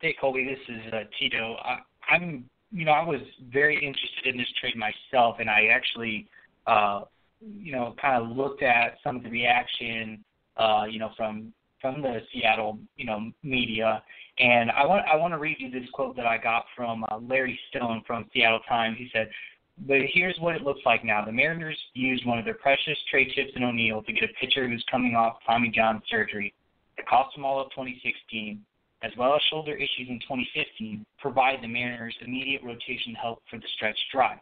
Hey 0.00 0.14
Colby, 0.20 0.44
this 0.44 0.76
is 0.76 0.92
uh, 0.92 1.00
Tito. 1.18 1.56
I, 1.62 1.78
I'm 2.10 2.44
you 2.70 2.84
know 2.84 2.92
I 2.92 3.04
was 3.04 3.20
very 3.52 3.74
interested 3.74 4.26
in 4.26 4.36
this 4.36 4.46
trade 4.60 4.76
myself, 4.76 5.36
and 5.40 5.48
I 5.48 5.68
actually 5.72 6.28
uh, 6.66 7.02
you 7.40 7.72
know 7.72 7.94
kind 8.00 8.22
of 8.22 8.36
looked 8.36 8.62
at 8.62 8.98
some 9.02 9.16
of 9.16 9.22
the 9.22 9.30
reaction 9.30 10.24
uh, 10.56 10.84
you 10.88 10.98
know 10.98 11.10
from 11.16 11.52
from 11.80 12.02
the 12.02 12.20
Seattle 12.32 12.78
you 12.96 13.06
know 13.06 13.30
media, 13.42 14.02
and 14.38 14.70
I 14.70 14.86
want 14.86 15.06
I 15.06 15.16
want 15.16 15.32
to 15.34 15.38
read 15.38 15.56
you 15.58 15.70
this 15.70 15.88
quote 15.92 16.16
that 16.16 16.26
I 16.26 16.38
got 16.38 16.64
from 16.76 17.04
uh, 17.10 17.18
Larry 17.18 17.58
Stone 17.70 18.02
from 18.06 18.26
Seattle 18.32 18.60
Times. 18.68 18.96
He 18.98 19.08
said, 19.12 19.30
"But 19.78 20.00
here's 20.12 20.38
what 20.38 20.56
it 20.56 20.62
looks 20.62 20.80
like 20.84 21.04
now. 21.04 21.24
The 21.24 21.32
Mariners 21.32 21.78
used 21.94 22.24
one 22.26 22.38
of 22.38 22.44
their 22.44 22.54
precious 22.54 22.98
trade 23.10 23.30
chips 23.34 23.52
in 23.54 23.62
O'Neill 23.62 24.02
to 24.02 24.12
get 24.12 24.30
a 24.30 24.32
pitcher 24.34 24.68
who's 24.68 24.84
coming 24.90 25.14
off 25.14 25.38
Tommy 25.46 25.68
John 25.68 26.02
surgery. 26.08 26.54
It 26.96 27.06
cost 27.06 27.34
them 27.34 27.44
all 27.44 27.60
of 27.60 27.70
2016." 27.70 28.64
As 29.02 29.14
well 29.16 29.34
as 29.34 29.42
shoulder 29.42 29.74
issues 29.74 30.08
in 30.08 30.18
2015, 30.20 31.04
provide 31.18 31.60
the 31.60 31.68
Mariners 31.68 32.16
immediate 32.22 32.62
rotation 32.62 33.14
help 33.14 33.42
for 33.48 33.58
the 33.58 33.68
stretch 33.74 33.98
drive. 34.10 34.40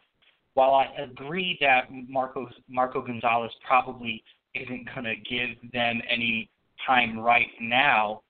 While 0.55 0.75
I 0.75 0.87
agree 0.97 1.59
that 1.61 1.90
Marco 1.90 2.49
Marco 2.68 3.03
Gonzalez 3.03 3.53
probably 3.66 4.23
isn't 4.55 4.88
going 4.94 5.05
to 5.05 5.16
give 5.16 5.73
them 5.73 6.01
any 6.09 6.49
time 6.87 7.18
right 7.18 7.51
now, 7.61 8.23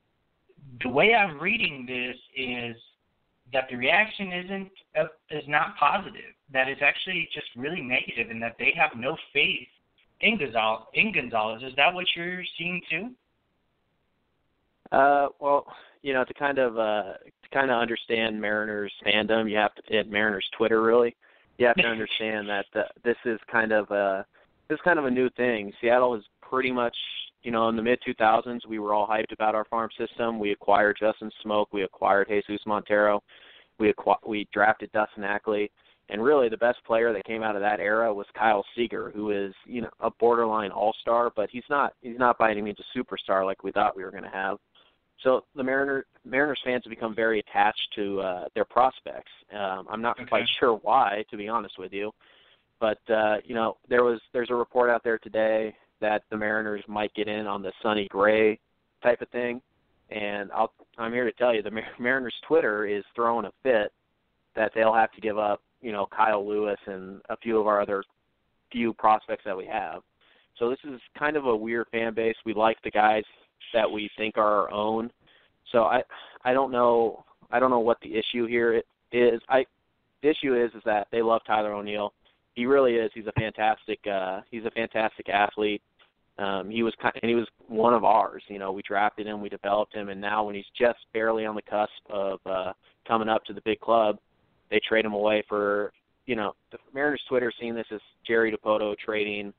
the 0.82 0.88
way 0.88 1.14
I'm 1.14 1.38
reading 1.38 1.84
this 1.86 2.16
is 2.34 2.76
that 3.54 3.68
the 3.70 3.76
reaction 3.76 4.32
isn't 4.32 4.70
uh, 5.00 5.04
is 5.30 5.44
not 5.48 5.76
positive. 5.78 6.34
That 6.52 6.68
it's 6.68 6.82
actually 6.82 7.28
just 7.32 7.46
really 7.56 7.80
negative, 7.80 8.30
and 8.30 8.42
that 8.42 8.56
they 8.58 8.74
have 8.76 8.90
no 8.96 9.16
faith 9.32 9.68
in 10.20 10.36
Gonzalez. 10.36 10.82
In 10.92 11.12
Gonzalez, 11.12 11.62
is 11.62 11.72
that 11.76 11.94
what 11.94 12.04
you're 12.14 12.42
seeing 12.58 12.82
too? 12.90 13.10
Uh, 14.92 15.28
well, 15.40 15.66
you 16.02 16.12
know, 16.12 16.24
to 16.24 16.34
kind 16.34 16.58
of 16.58 16.78
uh, 16.78 17.14
to 17.14 17.48
kind 17.52 17.70
of 17.70 17.78
understand 17.78 18.38
Mariners 18.38 18.92
fandom, 19.06 19.50
you 19.50 19.56
have 19.56 19.74
to 19.76 19.96
at 19.96 20.10
Mariners 20.10 20.46
Twitter 20.58 20.82
really. 20.82 21.16
You 21.56 21.66
have 21.66 21.76
to 21.76 21.86
understand 21.86 22.48
that 22.48 22.66
uh, 22.74 22.82
this 23.04 23.16
is 23.24 23.38
kind 23.50 23.72
of 23.72 23.90
a 23.90 24.26
this 24.68 24.76
is 24.76 24.80
kind 24.84 24.98
of 24.98 25.06
a 25.06 25.10
new 25.10 25.30
thing. 25.30 25.72
Seattle 25.80 26.14
is 26.16 26.24
pretty 26.42 26.72
much 26.72 26.96
you 27.44 27.50
know, 27.50 27.68
in 27.68 27.76
the 27.76 27.82
mid 27.82 28.00
2000s, 28.08 28.66
we 28.66 28.78
were 28.78 28.94
all 28.94 29.06
hyped 29.06 29.32
about 29.32 29.54
our 29.54 29.66
farm 29.66 29.90
system. 29.98 30.38
We 30.38 30.52
acquired 30.52 30.96
Justin 30.98 31.30
Smoak, 31.44 31.66
we 31.72 31.82
acquired 31.82 32.28
Jesus 32.28 32.64
Montero, 32.66 33.22
we 33.78 33.92
acqu- 33.92 34.26
we 34.26 34.48
drafted 34.52 34.90
Dustin 34.92 35.24
Ackley, 35.24 35.70
And 36.10 36.22
really, 36.22 36.48
the 36.50 36.56
best 36.58 36.84
player 36.84 37.12
that 37.14 37.24
came 37.24 37.42
out 37.42 37.56
of 37.56 37.62
that 37.62 37.80
era 37.80 38.12
was 38.12 38.26
Kyle 38.34 38.64
Seager, 38.76 39.10
who 39.10 39.30
is 39.30 39.54
you 39.64 39.80
know 39.80 39.90
a 40.00 40.10
borderline 40.10 40.70
all 40.70 40.94
star, 41.00 41.32
but 41.34 41.48
he's 41.50 41.64
not 41.70 41.94
he's 42.02 42.18
not 42.18 42.36
by 42.38 42.50
any 42.50 42.60
means 42.62 42.78
a 42.78 42.98
superstar 42.98 43.44
like 43.44 43.64
we 43.64 43.72
thought 43.72 43.96
we 43.96 44.04
were 44.04 44.10
going 44.10 44.22
to 44.24 44.28
have. 44.28 44.58
So 45.22 45.44
the 45.54 45.62
Mariner 45.62 46.04
Mariners 46.24 46.60
fans 46.64 46.84
have 46.84 46.90
become 46.90 47.14
very 47.14 47.38
attached 47.38 47.88
to 47.94 48.20
uh, 48.20 48.44
their 48.54 48.66
prospects. 48.66 49.30
Um, 49.52 49.86
I'm 49.88 50.02
not 50.02 50.18
Okay. 50.18 50.28
quite 50.28 50.48
sure 50.60 50.74
why, 50.74 51.24
to 51.30 51.36
be 51.38 51.48
honest 51.48 51.78
with 51.78 51.92
you, 51.94 52.12
but 52.80 52.98
uh, 53.08 53.36
you 53.44 53.54
know 53.54 53.78
there 53.88 54.04
was 54.04 54.20
there's 54.34 54.50
a 54.50 54.54
report 54.54 54.90
out 54.90 55.02
there 55.04 55.18
today 55.18 55.74
that 56.00 56.24
the 56.30 56.36
Mariners 56.36 56.84
might 56.86 57.14
get 57.14 57.28
in 57.28 57.46
on 57.46 57.62
the 57.62 57.72
Sonny 57.80 58.08
Gray 58.08 58.58
type 59.02 59.22
of 59.22 59.28
thing, 59.30 59.62
and 60.10 60.50
I'll 60.52 60.72
I'm 60.98 61.12
here 61.12 61.24
to 61.24 61.32
tell 61.32 61.54
you 61.54 61.62
the 61.62 61.70
Mariners 62.00 62.34
Twitter 62.46 62.86
is 62.86 63.04
throwing 63.14 63.46
a 63.46 63.52
fit 63.62 63.92
that 64.56 64.72
they'll 64.74 64.94
have 64.94 65.12
to 65.12 65.20
give 65.20 65.38
up 65.38 65.60
you 65.80 65.92
know 65.92 66.06
Kyle 66.14 66.46
Lewis 66.46 66.78
and 66.86 67.20
a 67.28 67.36
few 67.36 67.58
of 67.58 67.66
our 67.66 67.80
other 67.80 68.02
few 68.72 68.92
prospects 68.94 69.44
that 69.44 69.56
we 69.56 69.66
have. 69.66 70.02
So 70.58 70.70
this 70.70 70.78
is 70.84 71.00
kind 71.18 71.36
of 71.36 71.46
a 71.46 71.56
weird 71.56 71.86
fan 71.90 72.14
base. 72.14 72.36
We 72.44 72.54
like 72.54 72.76
the 72.82 72.90
guys 72.90 73.24
that 73.72 73.90
we 73.90 74.10
think 74.16 74.36
are 74.36 74.62
our 74.62 74.70
own. 74.70 75.10
So 75.72 75.84
I 75.84 76.02
I 76.44 76.52
don't 76.52 76.70
know 76.70 77.24
I 77.50 77.58
don't 77.58 77.70
know 77.70 77.80
what 77.80 77.98
the 78.02 78.14
issue 78.14 78.46
here 78.46 78.82
is. 79.12 79.40
I 79.48 79.64
the 80.22 80.30
issue 80.30 80.54
is 80.60 80.70
is 80.74 80.82
that 80.84 81.08
they 81.12 81.22
love 81.22 81.42
Tyler 81.46 81.72
O'Neill. 81.72 82.12
He 82.54 82.66
really 82.66 82.94
is. 82.94 83.10
He's 83.14 83.26
a 83.26 83.32
fantastic 83.32 84.00
uh 84.10 84.40
he's 84.50 84.64
a 84.64 84.70
fantastic 84.70 85.28
athlete. 85.28 85.82
Um 86.38 86.70
he 86.70 86.82
was 86.82 86.94
kind 87.00 87.14
and 87.22 87.28
he 87.28 87.34
was 87.34 87.48
one 87.68 87.94
of 87.94 88.04
ours. 88.04 88.42
You 88.48 88.58
know, 88.58 88.72
we 88.72 88.82
drafted 88.82 89.26
him, 89.26 89.40
we 89.40 89.48
developed 89.48 89.94
him 89.94 90.08
and 90.08 90.20
now 90.20 90.44
when 90.44 90.54
he's 90.54 90.64
just 90.78 90.98
barely 91.12 91.46
on 91.46 91.54
the 91.54 91.62
cusp 91.62 91.92
of 92.10 92.40
uh 92.46 92.72
coming 93.06 93.28
up 93.28 93.44
to 93.44 93.52
the 93.52 93.60
big 93.62 93.80
club, 93.80 94.18
they 94.70 94.80
trade 94.88 95.04
him 95.04 95.12
away 95.12 95.44
for 95.48 95.92
you 96.26 96.36
know, 96.36 96.54
the 96.72 96.78
Mariners 96.94 97.22
Twitter 97.28 97.52
seeing 97.60 97.74
this 97.74 97.86
as 97.92 98.00
Jerry 98.26 98.52
Dipoto 98.52 98.96
trading, 98.96 99.52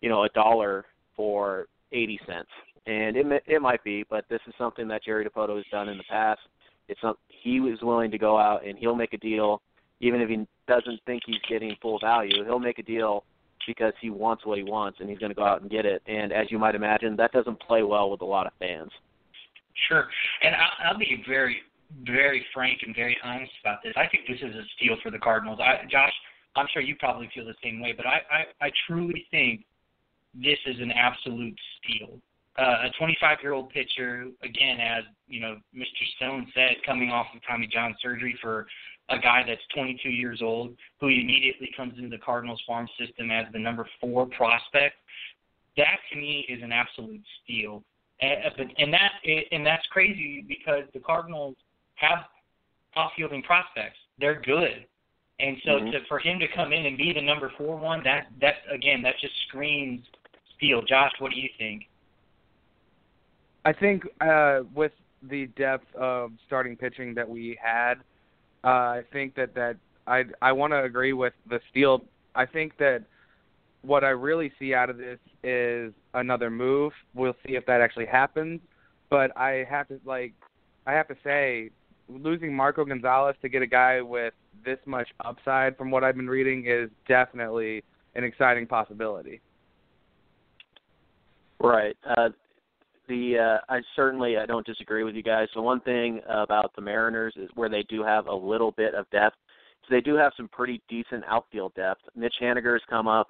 you 0.00 0.08
know, 0.08 0.24
a 0.24 0.28
dollar 0.30 0.84
for 1.16 1.66
80 1.92 2.20
cents. 2.26 2.50
And 2.86 3.16
it 3.16 3.42
it 3.46 3.62
might 3.62 3.82
be, 3.82 4.04
but 4.10 4.26
this 4.28 4.40
is 4.46 4.52
something 4.58 4.86
that 4.88 5.02
Jerry 5.02 5.24
Dipoto 5.24 5.56
has 5.56 5.64
done 5.70 5.88
in 5.88 5.96
the 5.96 6.04
past. 6.04 6.40
It's 6.88 7.02
not 7.02 7.16
he 7.28 7.60
was 7.60 7.80
willing 7.80 8.10
to 8.10 8.18
go 8.18 8.38
out 8.38 8.66
and 8.66 8.78
he'll 8.78 8.94
make 8.94 9.14
a 9.14 9.18
deal 9.18 9.62
even 10.00 10.20
if 10.20 10.28
he 10.28 10.46
doesn't 10.68 11.00
think 11.06 11.22
he's 11.24 11.38
getting 11.48 11.74
full 11.80 11.98
value. 11.98 12.44
He'll 12.44 12.58
make 12.58 12.78
a 12.78 12.82
deal 12.82 13.24
because 13.66 13.92
he 14.00 14.10
wants 14.10 14.44
what 14.46 14.58
he 14.58 14.64
wants 14.64 14.98
and 15.00 15.08
he's 15.08 15.18
going 15.18 15.30
to 15.30 15.34
go 15.34 15.44
out 15.44 15.62
and 15.62 15.70
get 15.70 15.86
it. 15.86 16.02
And 16.06 16.32
as 16.32 16.50
you 16.50 16.58
might 16.58 16.74
imagine, 16.74 17.16
that 17.16 17.32
doesn't 17.32 17.60
play 17.60 17.82
well 17.82 18.10
with 18.10 18.20
a 18.20 18.24
lot 18.24 18.46
of 18.46 18.52
fans. 18.58 18.90
Sure, 19.88 20.08
and 20.42 20.54
I, 20.54 20.88
I'll 20.88 20.98
be 20.98 21.22
very, 21.28 21.56
very 22.06 22.44
frank 22.54 22.80
and 22.86 22.94
very 22.94 23.16
honest 23.24 23.52
about 23.62 23.82
this. 23.82 23.92
I 23.96 24.06
think 24.06 24.26
this 24.28 24.38
is 24.38 24.54
a 24.54 24.62
steal 24.76 24.96
for 25.02 25.10
the 25.10 25.18
Cardinals. 25.18 25.58
I, 25.60 25.84
Josh, 25.90 26.12
I'm 26.56 26.66
sure 26.72 26.82
you 26.82 26.94
probably 26.96 27.28
feel 27.34 27.44
the 27.44 27.54
same 27.62 27.80
way, 27.80 27.92
but 27.96 28.06
I, 28.06 28.20
I, 28.30 28.66
I 28.66 28.70
truly 28.86 29.26
think 29.30 29.64
this 30.34 30.58
is 30.66 30.80
an 30.80 30.92
absolute 30.92 31.58
steal. 31.82 32.18
Uh, 32.56 32.86
a 32.86 33.02
25-year-old 33.02 33.70
pitcher, 33.70 34.26
again, 34.44 34.78
as 34.78 35.02
you 35.26 35.40
know, 35.40 35.56
Mr. 35.76 36.06
Stone 36.16 36.46
said, 36.54 36.76
coming 36.86 37.10
off 37.10 37.26
of 37.34 37.40
Tommy 37.46 37.66
John 37.66 37.96
surgery 38.00 38.38
for 38.40 38.66
a 39.10 39.18
guy 39.18 39.42
that's 39.46 39.60
22 39.74 40.08
years 40.08 40.40
old, 40.42 40.74
who 41.00 41.08
immediately 41.08 41.70
comes 41.76 41.94
into 41.98 42.08
the 42.08 42.18
Cardinals 42.18 42.62
farm 42.66 42.88
system 42.98 43.30
as 43.30 43.46
the 43.52 43.58
number 43.58 43.86
four 44.00 44.26
prospect. 44.26 44.96
That 45.76 45.98
to 46.12 46.16
me 46.18 46.46
is 46.48 46.62
an 46.62 46.72
absolute 46.72 47.20
steal. 47.42 47.82
And, 48.20 48.72
and 48.78 48.92
that 48.92 49.10
and 49.52 49.66
that's 49.66 49.84
crazy 49.88 50.44
because 50.46 50.84
the 50.94 51.00
Cardinals 51.00 51.56
have 51.96 52.20
off-fielding 52.94 53.42
prospects. 53.42 53.98
They're 54.18 54.40
good, 54.40 54.86
and 55.40 55.56
so 55.64 55.80
Mhm. 55.80 55.90
to, 55.90 56.04
for 56.04 56.20
him 56.20 56.38
to 56.38 56.46
come 56.48 56.72
in 56.72 56.86
and 56.86 56.96
be 56.96 57.12
the 57.12 57.20
number 57.20 57.50
four 57.58 57.76
one, 57.76 58.04
that 58.04 58.28
that 58.40 58.62
again 58.70 59.02
that 59.02 59.18
just 59.20 59.34
screams 59.48 60.06
steal. 60.56 60.80
Josh, 60.82 61.12
what 61.18 61.32
do 61.32 61.40
you 61.40 61.48
think? 61.58 61.88
I 63.64 63.72
think 63.72 64.06
uh, 64.20 64.60
with 64.74 64.92
the 65.22 65.46
depth 65.48 65.92
of 65.96 66.32
starting 66.46 66.76
pitching 66.76 67.14
that 67.14 67.28
we 67.28 67.58
had, 67.60 67.94
uh, 68.64 68.68
I 68.68 69.02
think 69.12 69.34
that 69.36 69.54
that 69.54 69.76
I 70.06 70.24
I 70.40 70.52
want 70.52 70.72
to 70.72 70.82
agree 70.82 71.12
with 71.12 71.34
the 71.48 71.60
steal. 71.70 72.04
I 72.34 72.46
think 72.46 72.76
that 72.78 73.04
what 73.82 74.04
I 74.04 74.08
really 74.08 74.52
see 74.58 74.74
out 74.74 74.90
of 74.90 74.96
this 74.96 75.18
is 75.42 75.92
another 76.14 76.50
move. 76.50 76.92
We'll 77.14 77.36
see 77.46 77.54
if 77.54 77.66
that 77.66 77.80
actually 77.80 78.06
happens. 78.06 78.60
But 79.10 79.36
I 79.36 79.66
have 79.68 79.88
to 79.88 80.00
like 80.04 80.32
I 80.86 80.92
have 80.92 81.08
to 81.08 81.16
say 81.22 81.70
losing 82.08 82.54
Marco 82.54 82.84
Gonzalez 82.84 83.36
to 83.42 83.48
get 83.48 83.62
a 83.62 83.66
guy 83.66 84.00
with 84.00 84.34
this 84.64 84.78
much 84.86 85.08
upside 85.24 85.76
from 85.76 85.90
what 85.90 86.04
I've 86.04 86.16
been 86.16 86.28
reading 86.28 86.66
is 86.66 86.90
definitely 87.08 87.82
an 88.14 88.24
exciting 88.24 88.66
possibility. 88.66 89.40
Right. 91.60 91.96
Uh, 92.16 92.28
the 93.08 93.38
uh, 93.38 93.72
I 93.72 93.80
certainly 93.96 94.36
I 94.38 94.46
don't 94.46 94.66
disagree 94.66 95.04
with 95.04 95.14
you 95.14 95.22
guys. 95.22 95.48
The 95.54 95.62
one 95.62 95.80
thing 95.80 96.20
about 96.28 96.74
the 96.74 96.82
Mariners 96.82 97.34
is 97.36 97.50
where 97.54 97.68
they 97.68 97.82
do 97.84 98.02
have 98.02 98.26
a 98.26 98.34
little 98.34 98.72
bit 98.72 98.94
of 98.94 99.08
depth. 99.10 99.36
So 99.82 99.94
they 99.94 100.00
do 100.00 100.14
have 100.14 100.32
some 100.36 100.48
pretty 100.48 100.80
decent 100.88 101.24
outfield 101.28 101.74
depth. 101.74 102.00
Mitch 102.16 102.34
Haniger's 102.40 102.82
come 102.88 103.06
up. 103.06 103.28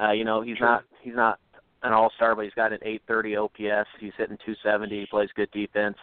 Uh, 0.00 0.12
you 0.12 0.24
know 0.24 0.40
he's 0.42 0.58
Sure. 0.58 0.66
not 0.68 0.84
he's 1.02 1.14
not 1.16 1.40
an 1.82 1.92
all 1.92 2.10
star, 2.16 2.34
but 2.34 2.44
he's 2.44 2.54
got 2.54 2.72
an 2.72 2.78
830 2.82 3.36
OPS. 3.36 3.88
He's 4.00 4.12
hitting 4.16 4.36
270. 4.44 5.00
He 5.00 5.06
plays 5.06 5.30
good 5.34 5.50
defense. 5.50 5.96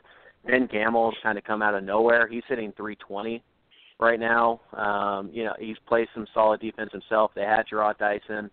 Ben 0.45 0.67
Gamel's 0.67 1.15
kind 1.23 1.37
of 1.37 1.43
come 1.45 1.61
out 1.61 1.73
of 1.73 1.83
nowhere. 1.83 2.27
He's 2.27 2.43
hitting 2.47 2.73
320 2.73 3.41
right 3.99 4.19
now. 4.19 4.59
Um, 4.73 5.29
you 5.31 5.43
know 5.45 5.53
he's 5.59 5.77
played 5.87 6.07
some 6.13 6.27
solid 6.33 6.59
defense 6.59 6.91
himself. 6.91 7.31
They 7.33 7.43
had 7.43 7.65
Jarrod 7.71 7.97
Dyson 7.97 8.51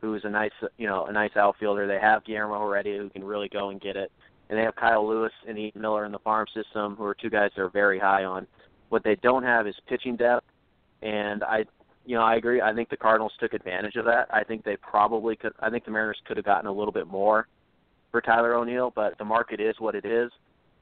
who's 0.00 0.24
a 0.24 0.30
nice 0.30 0.50
you 0.78 0.86
know 0.86 1.06
a 1.06 1.12
nice 1.12 1.36
outfielder. 1.36 1.86
They 1.86 1.98
have 2.00 2.24
Guillermo 2.24 2.60
Heredia 2.60 2.98
who 2.98 3.10
can 3.10 3.24
really 3.24 3.48
go 3.48 3.70
and 3.70 3.80
get 3.80 3.96
it, 3.96 4.10
and 4.48 4.58
they 4.58 4.62
have 4.62 4.76
Kyle 4.76 5.06
Lewis 5.06 5.32
and 5.48 5.58
Ethan 5.58 5.80
Miller 5.80 6.04
in 6.04 6.12
the 6.12 6.18
farm 6.18 6.46
system, 6.54 6.96
who 6.96 7.04
are 7.04 7.14
two 7.14 7.30
guys 7.30 7.50
they're 7.54 7.68
very 7.68 7.98
high 7.98 8.24
on. 8.24 8.46
What 8.88 9.04
they 9.04 9.16
don't 9.16 9.44
have 9.44 9.66
is 9.66 9.74
pitching 9.88 10.16
depth, 10.16 10.46
and 11.02 11.44
I 11.44 11.64
you 12.04 12.16
know 12.16 12.22
I 12.22 12.36
agree. 12.36 12.60
I 12.60 12.74
think 12.74 12.88
the 12.88 12.96
Cardinals 12.96 13.32
took 13.40 13.52
advantage 13.52 13.96
of 13.96 14.04
that. 14.06 14.28
I 14.32 14.44
think 14.44 14.64
they 14.64 14.76
probably 14.76 15.36
could. 15.36 15.52
I 15.60 15.70
think 15.70 15.84
the 15.84 15.90
Mariners 15.90 16.20
could 16.26 16.36
have 16.36 16.46
gotten 16.46 16.66
a 16.66 16.72
little 16.72 16.92
bit 16.92 17.06
more 17.06 17.46
for 18.10 18.20
Tyler 18.20 18.54
O'Neill, 18.54 18.92
but 18.94 19.16
the 19.18 19.24
market 19.24 19.60
is 19.60 19.76
what 19.78 19.94
it 19.94 20.04
is, 20.04 20.30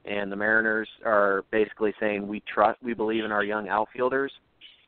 and 0.05 0.31
the 0.31 0.35
Mariners 0.35 0.89
are 1.05 1.43
basically 1.51 1.93
saying 1.99 2.27
we 2.27 2.41
trust, 2.51 2.81
we 2.81 2.93
believe 2.93 3.23
in 3.23 3.31
our 3.31 3.43
young 3.43 3.69
outfielders, 3.69 4.31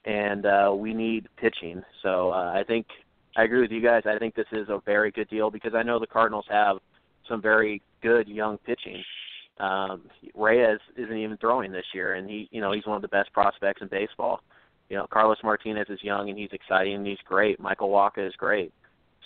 and 0.06 0.46
uh, 0.46 0.74
we 0.76 0.94
need 0.94 1.28
pitching. 1.38 1.84
So 2.02 2.32
uh, 2.32 2.54
I 2.56 2.64
think 2.66 2.88
I 3.36 3.44
agree 3.44 3.62
with 3.62 3.72
you 3.72 3.82
guys. 3.82 4.04
I 4.06 4.18
think 4.18 4.36
this 4.36 4.48
is 4.52 4.68
a 4.70 4.82
very 4.86 5.12
good 5.12 5.30
deal 5.30 5.50
because 5.50 5.74
I 5.74 5.84
know 5.84 6.00
the 6.00 6.08
Cardinals 6.08 6.46
have 6.50 6.78
some 7.28 7.42
very 7.42 7.82
good 8.02 8.28
young 8.28 8.58
pitching. 8.60 9.02
Um, 9.60 10.10
Reyes 10.36 10.80
isn't 10.98 11.18
even 11.18 11.38
throwing 11.38 11.72
this 11.72 11.86
year, 11.94 12.16
and 12.16 12.30
he, 12.30 12.50
you 12.52 12.62
know, 12.62 12.72
he's 12.72 12.86
one 12.86 12.96
of 12.96 13.02
the 13.02 13.08
best 13.08 13.32
prospects 13.32 13.82
in 13.82 13.88
baseball. 13.88 14.42
You 14.90 14.98
know, 14.98 15.08
Carlos 15.10 15.38
Martinez 15.44 15.88
is 15.90 16.04
young 16.04 16.30
and 16.30 16.38
he's 16.38 16.52
exciting 16.52 16.96
and 16.96 17.08
he's 17.08 17.20
great. 17.26 17.60
Michael 17.60 17.90
Wacha 17.90 18.28
is 18.28 18.36
great. 18.36 18.74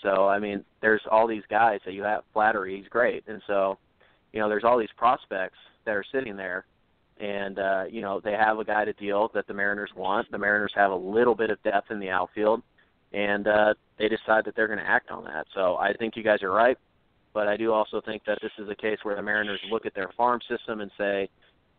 So 0.04 0.28
I 0.28 0.38
mean, 0.38 0.64
there's 0.82 1.02
all 1.10 1.26
these 1.26 1.44
guys 1.50 1.80
that 1.86 1.94
you 1.94 2.04
have. 2.04 2.24
Flaherty, 2.34 2.78
he's 2.78 2.88
great, 2.90 3.24
and 3.28 3.42
so, 3.48 3.78
you 4.34 4.40
know, 4.40 4.50
there's 4.50 4.64
all 4.64 4.78
these 4.78 4.90
prospects 4.98 5.58
that 5.86 5.96
are 5.96 6.06
sitting 6.12 6.36
there, 6.36 6.66
and 7.20 7.58
uh, 7.58 7.86
you 7.90 8.02
know, 8.02 8.20
they 8.24 8.34
have 8.34 8.60
a 8.60 8.66
guy 8.66 8.86
to 8.86 8.94
deal 8.94 9.32
that 9.34 9.48
the 9.48 9.54
Mariners 9.54 9.90
want. 9.96 10.30
The 10.30 10.38
Mariners 10.38 10.74
have 10.76 10.92
a 10.92 10.96
little 10.96 11.34
bit 11.34 11.50
of 11.50 11.64
depth 11.64 11.90
in 11.90 12.00
the 12.00 12.10
outfield 12.10 12.62
and 13.16 13.48
uh, 13.48 13.74
they 13.98 14.10
decide 14.10 14.44
that 14.44 14.56
they're 14.56 14.68
going 14.68 14.80
to 14.80 14.88
act 14.88 15.10
on 15.10 15.24
that. 15.24 15.48
So 15.54 15.78
I 15.78 15.94
think 15.94 16.18
you 16.18 16.24
guys 16.24 16.44
are 16.44 16.52
right, 16.52 16.78
but 17.34 17.48
I 17.48 17.56
do 17.56 17.72
also 17.72 18.02
think 18.02 18.24
that 18.26 18.40
this 18.42 18.52
is 18.60 18.70
a 18.70 18.76
case 18.76 18.98
where 19.04 19.16
the 19.16 19.22
Mariners 19.22 19.62
look 19.72 19.86
at 19.86 19.96
their 19.96 20.12
farm 20.18 20.42
system 20.50 20.82
and 20.82 20.92
say, 20.98 21.30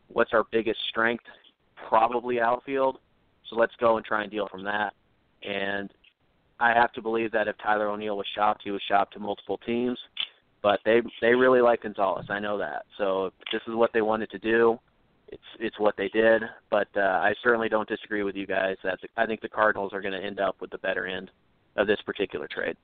"What's 0.08 0.32
our 0.32 0.44
biggest 0.50 0.80
strength? 0.88 1.24
Probably 1.88 2.40
outfield. 2.40 2.98
So 3.50 3.56
let's 3.56 3.74
go 3.76 3.98
and 3.98 4.04
try 4.04 4.22
and 4.22 4.30
deal 4.30 4.48
from 4.48 4.64
that." 4.64 4.94
And 5.42 5.92
I 6.58 6.72
have 6.72 6.92
to 6.94 7.02
believe 7.02 7.32
that 7.32 7.48
if 7.48 7.58
Tyler 7.58 7.88
O'Neill 7.88 8.16
was 8.16 8.26
shopped, 8.34 8.62
he 8.64 8.70
was 8.70 8.82
shopped 8.88 9.12
to 9.12 9.18
multiple 9.20 9.58
teams, 9.58 9.98
but 10.62 10.80
they 10.86 11.02
they 11.20 11.34
really 11.34 11.60
like 11.60 11.82
Gonzalez. 11.82 12.26
I 12.30 12.38
know 12.38 12.56
that. 12.58 12.86
So 12.96 13.26
if 13.26 13.34
this 13.52 13.62
is 13.68 13.74
what 13.74 13.92
they 13.92 14.00
wanted 14.00 14.30
to 14.30 14.38
do. 14.38 14.80
It's 15.28 15.42
it's 15.58 15.78
what 15.78 15.96
they 15.96 16.08
did, 16.08 16.42
but 16.70 16.88
uh, 16.96 17.00
I 17.00 17.34
certainly 17.42 17.68
don't 17.68 17.88
disagree 17.88 18.22
with 18.22 18.36
you 18.36 18.46
guys. 18.46 18.76
That 18.84 18.98
I 19.16 19.26
think 19.26 19.40
the 19.40 19.48
Cardinals 19.48 19.92
are 19.92 20.00
going 20.00 20.14
to 20.14 20.24
end 20.24 20.38
up 20.38 20.60
with 20.60 20.70
the 20.70 20.78
better 20.78 21.06
end 21.06 21.30
of 21.76 21.86
this 21.86 21.98
particular 22.06 22.48
trade. 22.48 22.76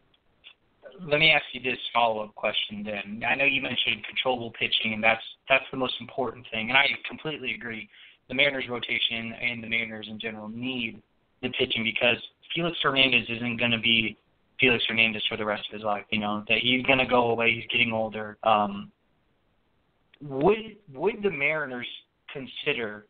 Let 1.01 1.21
me 1.21 1.31
ask 1.31 1.45
you 1.53 1.63
this 1.63 1.79
follow-up 1.95 2.35
question. 2.35 2.85
Then 2.85 3.23
I 3.27 3.35
know 3.35 3.45
you 3.45 3.63
mentioned 3.63 4.05
controllable 4.07 4.53
pitching, 4.59 4.93
and 4.93 5.03
that's 5.03 5.23
that's 5.49 5.65
the 5.71 5.79
most 5.79 5.95
important 6.01 6.47
thing, 6.53 6.69
and 6.69 6.77
I 6.77 6.87
completely 7.09 7.55
agree. 7.55 7.89
The 8.29 8.35
Mariners 8.35 8.65
rotation 8.69 9.33
and 9.41 9.63
the 9.63 9.69
Mariners 9.69 10.07
in 10.11 10.19
general 10.19 10.49
need 10.49 11.01
the 11.43 11.51
pitching 11.51 11.85
because 11.85 12.17
Felix 12.55 12.77
Hernandez 12.83 13.27
isn't 13.29 13.57
going 13.59 13.71
to 13.71 13.81
be 13.81 14.17
Felix 14.61 14.85
Hernandez 14.89 15.23
for 15.29 15.37
the 15.37 15.45
rest 15.45 15.63
of 15.69 15.75
his 15.75 15.85
life. 15.85 16.05
You 16.11 16.21
know 16.21 16.45
that 16.49 16.59
he's 16.59 16.85
going 16.87 16.99
to 16.99 17.07
go 17.07 17.31
away. 17.31 17.55
He's 17.55 17.71
getting 17.71 17.93
older. 17.93 18.37
Um, 18.43 18.91
would 20.21 20.77
would 20.95 21.23
the 21.23 21.31
Mariners 21.31 21.87
consider, 22.33 23.07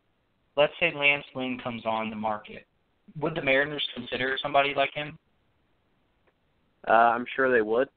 let's 0.56 0.72
say 0.80 0.92
Lance 0.94 1.24
Lynn 1.34 1.58
comes 1.62 1.84
on 1.86 2.10
the 2.10 2.16
market, 2.16 2.66
would 3.20 3.34
the 3.34 3.42
Mariners 3.42 3.86
consider 3.94 4.38
somebody 4.42 4.74
like 4.74 4.92
him? 4.94 5.18
Uh, 6.88 6.92
I'm 6.92 7.26
sure 7.36 7.50
they 7.50 7.62
would. 7.62 7.88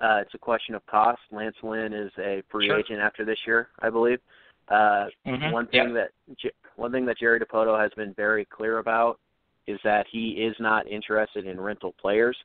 Uh, 0.00 0.18
it's 0.20 0.34
a 0.34 0.38
question 0.38 0.74
of 0.74 0.84
cost. 0.86 1.20
Lance 1.30 1.56
Lynn 1.62 1.92
is 1.92 2.10
a 2.18 2.42
free 2.50 2.66
Sure. 2.66 2.78
agent 2.78 3.00
after 3.00 3.24
this 3.24 3.38
year, 3.46 3.68
I 3.80 3.90
believe. 3.90 4.20
Uh, 4.68 5.08
Mhm. 5.26 5.52
One 5.52 5.66
thing 5.66 5.92
that 5.94 6.10
one 6.76 6.90
thing 6.90 7.04
that 7.06 7.18
Jerry 7.18 7.38
Dipoto 7.38 7.78
has 7.78 7.92
been 7.94 8.12
very 8.14 8.44
clear 8.46 8.78
about 8.78 9.20
is 9.68 9.80
that 9.82 10.08
he 10.08 10.42
is 10.44 10.58
not 10.58 10.88
interested 10.88 11.46
in 11.46 11.60
rental 11.60 11.92
players. 11.92 12.36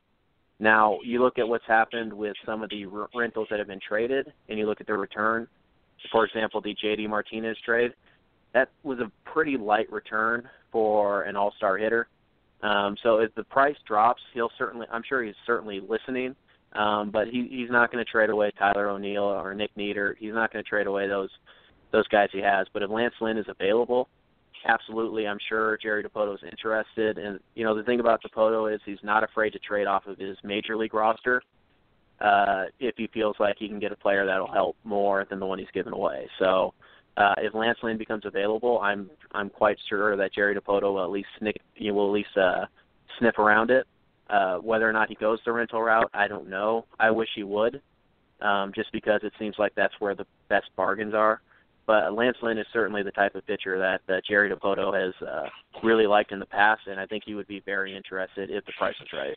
Now, 0.60 1.00
you 1.02 1.20
look 1.24 1.40
at 1.40 1.48
what's 1.48 1.66
happened 1.66 2.14
with 2.14 2.38
some 2.46 2.62
of 2.62 2.70
the 2.70 2.86
r- 2.86 3.10
rentals 3.16 3.48
that 3.50 3.58
have 3.58 3.68
been 3.68 3.80
traded, 3.80 4.32
and 4.50 4.60
you 4.60 4.68
look 4.68 4.82
at 4.82 4.88
the 4.88 4.96
return. 4.96 5.48
For 6.12 6.26
example, 6.26 6.62
the 6.62 6.76
JD 6.76 7.08
Martinez 7.08 7.58
trade, 7.62 7.94
that 8.54 8.70
was 8.84 9.00
a 9.00 9.12
pretty 9.30 9.58
light 9.58 9.92
return 9.92 10.48
for 10.72 11.24
an 11.24 11.36
All-Star 11.36 11.78
hitter. 11.78 12.08
Um, 12.62 12.96
so 13.04 13.20
if 13.20 13.34
the 13.36 13.44
price 13.44 13.76
drops, 13.88 14.22
he'll 14.34 14.52
certainly. 14.58 14.86
I'm 14.92 15.04
sure 15.08 15.24
he's 15.24 15.36
certainly 15.46 15.80
listening. 15.88 16.36
Um, 16.74 17.10
but 17.10 17.28
he, 17.28 17.48
he's 17.50 17.72
not 17.72 17.92
going 17.92 18.04
to 18.04 18.12
trade 18.12 18.30
away 18.30 18.52
Tyler 18.58 18.90
O'Neill 18.90 19.24
or 19.24 19.56
Nick 19.56 19.72
Neidert. 19.76 20.16
He's 20.20 20.34
not 20.34 20.54
going 20.54 20.64
to 20.64 20.70
trade 20.70 20.88
away 20.88 21.08
those 21.08 21.30
those 21.92 22.08
guys 22.10 22.30
he 22.32 22.42
has. 22.42 22.68
But 22.74 22.84
if 22.84 22.92
Lance 22.92 23.16
Lynn 23.22 23.38
is 23.38 23.46
available, 23.48 24.08
absolutely, 24.68 25.26
I'm 25.26 25.40
sure 25.48 25.80
Jerry 25.82 26.04
Dipoto 26.04 26.36
is 26.36 26.42
interested. 26.52 27.18
And 27.18 27.40
you 27.56 27.64
know, 27.64 27.76
the 27.76 27.84
thing 27.84 28.00
about 28.00 28.22
Dipoto 28.22 28.74
is 28.74 28.82
he's 28.86 28.98
not 29.04 29.24
afraid 29.24 29.52
to 29.52 29.60
trade 29.60 29.88
off 29.88 30.06
of 30.06 30.18
his 30.18 30.38
major 30.44 30.78
league 30.78 30.94
roster 30.94 31.42
uh, 32.20 32.66
if 32.80 32.96
he 32.98 33.10
feels 33.14 33.38
like 33.40 33.56
he 33.58 33.68
can 33.68 33.80
get 33.80 33.92
a 33.92 33.96
player 33.96 34.26
that'll 34.26 34.52
help 34.52 34.76
more 34.84 35.26
than 35.30 35.40
the 35.40 35.46
one 35.46 35.60
he's 35.60 35.72
given 35.74 35.94
away. 35.94 36.28
So. 36.40 36.74
Uh, 37.20 37.36
if 37.40 37.54
Lance 37.54 37.78
Lynn 37.84 37.98
becomes 37.98 38.26
available, 38.26 38.80
I'm 38.80 39.10
I'm 39.34 39.50
quite 39.50 39.78
sure 39.90 40.16
that 40.16 40.34
Jerry 40.34 40.56
Dipoto 40.56 40.94
will 40.94 41.04
at 41.04 41.10
least 41.10 41.28
snick, 41.38 41.62
you 41.76 41.94
will 41.94 42.08
at 42.08 42.14
least 42.14 42.38
uh, 42.38 42.66
sniff 43.20 43.38
around 43.38 43.72
it. 43.72 43.86
Uh, 44.30 44.58
whether 44.58 44.90
or 44.90 44.94
not 44.94 45.10
he 45.10 45.16
goes 45.16 45.40
the 45.46 45.52
rental 45.52 45.82
route, 45.82 46.10
I 46.14 46.28
don't 46.28 46.50
know. 46.50 46.86
I 47.00 47.12
wish 47.12 47.28
he 47.36 47.44
would, 47.44 47.82
um, 48.42 48.72
just 48.74 48.92
because 48.94 49.22
it 49.24 49.34
seems 49.38 49.56
like 49.60 49.74
that's 49.76 49.94
where 50.00 50.16
the 50.16 50.26
best 50.48 50.68
bargains 50.78 51.14
are. 51.14 51.42
But 51.86 52.14
Lance 52.14 52.38
Lynn 52.42 52.60
is 52.60 52.68
certainly 52.72 53.02
the 53.02 53.12
type 53.12 53.34
of 53.34 53.46
pitcher 53.48 53.80
that, 53.80 54.02
that 54.08 54.22
Jerry 54.24 54.52
Dipoto 54.52 54.94
has 54.94 55.28
uh, 55.28 55.50
really 55.84 56.06
liked 56.06 56.32
in 56.32 56.38
the 56.38 56.46
past, 56.46 56.82
and 56.86 57.00
I 57.00 57.08
think 57.08 57.24
he 57.26 57.34
would 57.34 57.48
be 57.48 57.64
very 57.66 57.98
interested 57.98 58.52
if 58.52 58.64
the 58.66 58.74
price 58.78 58.94
was 59.00 59.10
right. 59.12 59.36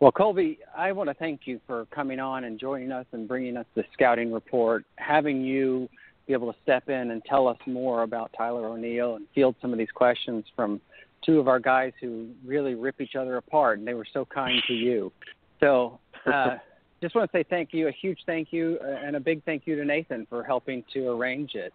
Well, 0.00 0.12
Colby, 0.12 0.58
I 0.76 0.92
want 0.92 1.10
to 1.10 1.14
thank 1.14 1.40
you 1.44 1.60
for 1.66 1.86
coming 1.86 2.20
on 2.20 2.44
and 2.44 2.58
joining 2.58 2.92
us 2.92 3.06
and 3.12 3.26
bringing 3.26 3.56
us 3.56 3.66
the 3.74 3.84
scouting 3.92 4.32
report. 4.32 4.84
Having 4.96 5.42
you 5.42 5.88
be 6.28 6.34
able 6.34 6.52
to 6.52 6.58
step 6.62 6.88
in 6.88 7.10
and 7.10 7.24
tell 7.24 7.48
us 7.48 7.56
more 7.66 8.02
about 8.02 8.30
Tyler 8.36 8.66
O'Neill 8.66 9.16
and 9.16 9.26
field 9.34 9.56
some 9.60 9.72
of 9.72 9.78
these 9.78 9.90
questions 9.92 10.44
from 10.54 10.80
two 11.24 11.40
of 11.40 11.48
our 11.48 11.58
guys 11.58 11.92
who 12.00 12.28
really 12.44 12.74
rip 12.74 13.00
each 13.00 13.16
other 13.16 13.38
apart, 13.38 13.78
and 13.78 13.88
they 13.88 13.94
were 13.94 14.06
so 14.12 14.24
kind 14.24 14.62
to 14.68 14.72
you. 14.74 15.10
So, 15.58 15.98
uh, 16.26 16.58
just 17.02 17.16
want 17.16 17.30
to 17.32 17.36
say 17.36 17.44
thank 17.48 17.70
you, 17.72 17.88
a 17.88 17.92
huge 17.92 18.20
thank 18.24 18.52
you, 18.52 18.78
uh, 18.80 18.86
and 19.04 19.16
a 19.16 19.20
big 19.20 19.42
thank 19.44 19.66
you 19.66 19.74
to 19.76 19.84
Nathan 19.84 20.26
for 20.30 20.44
helping 20.44 20.84
to 20.92 21.08
arrange 21.08 21.54
it. 21.54 21.72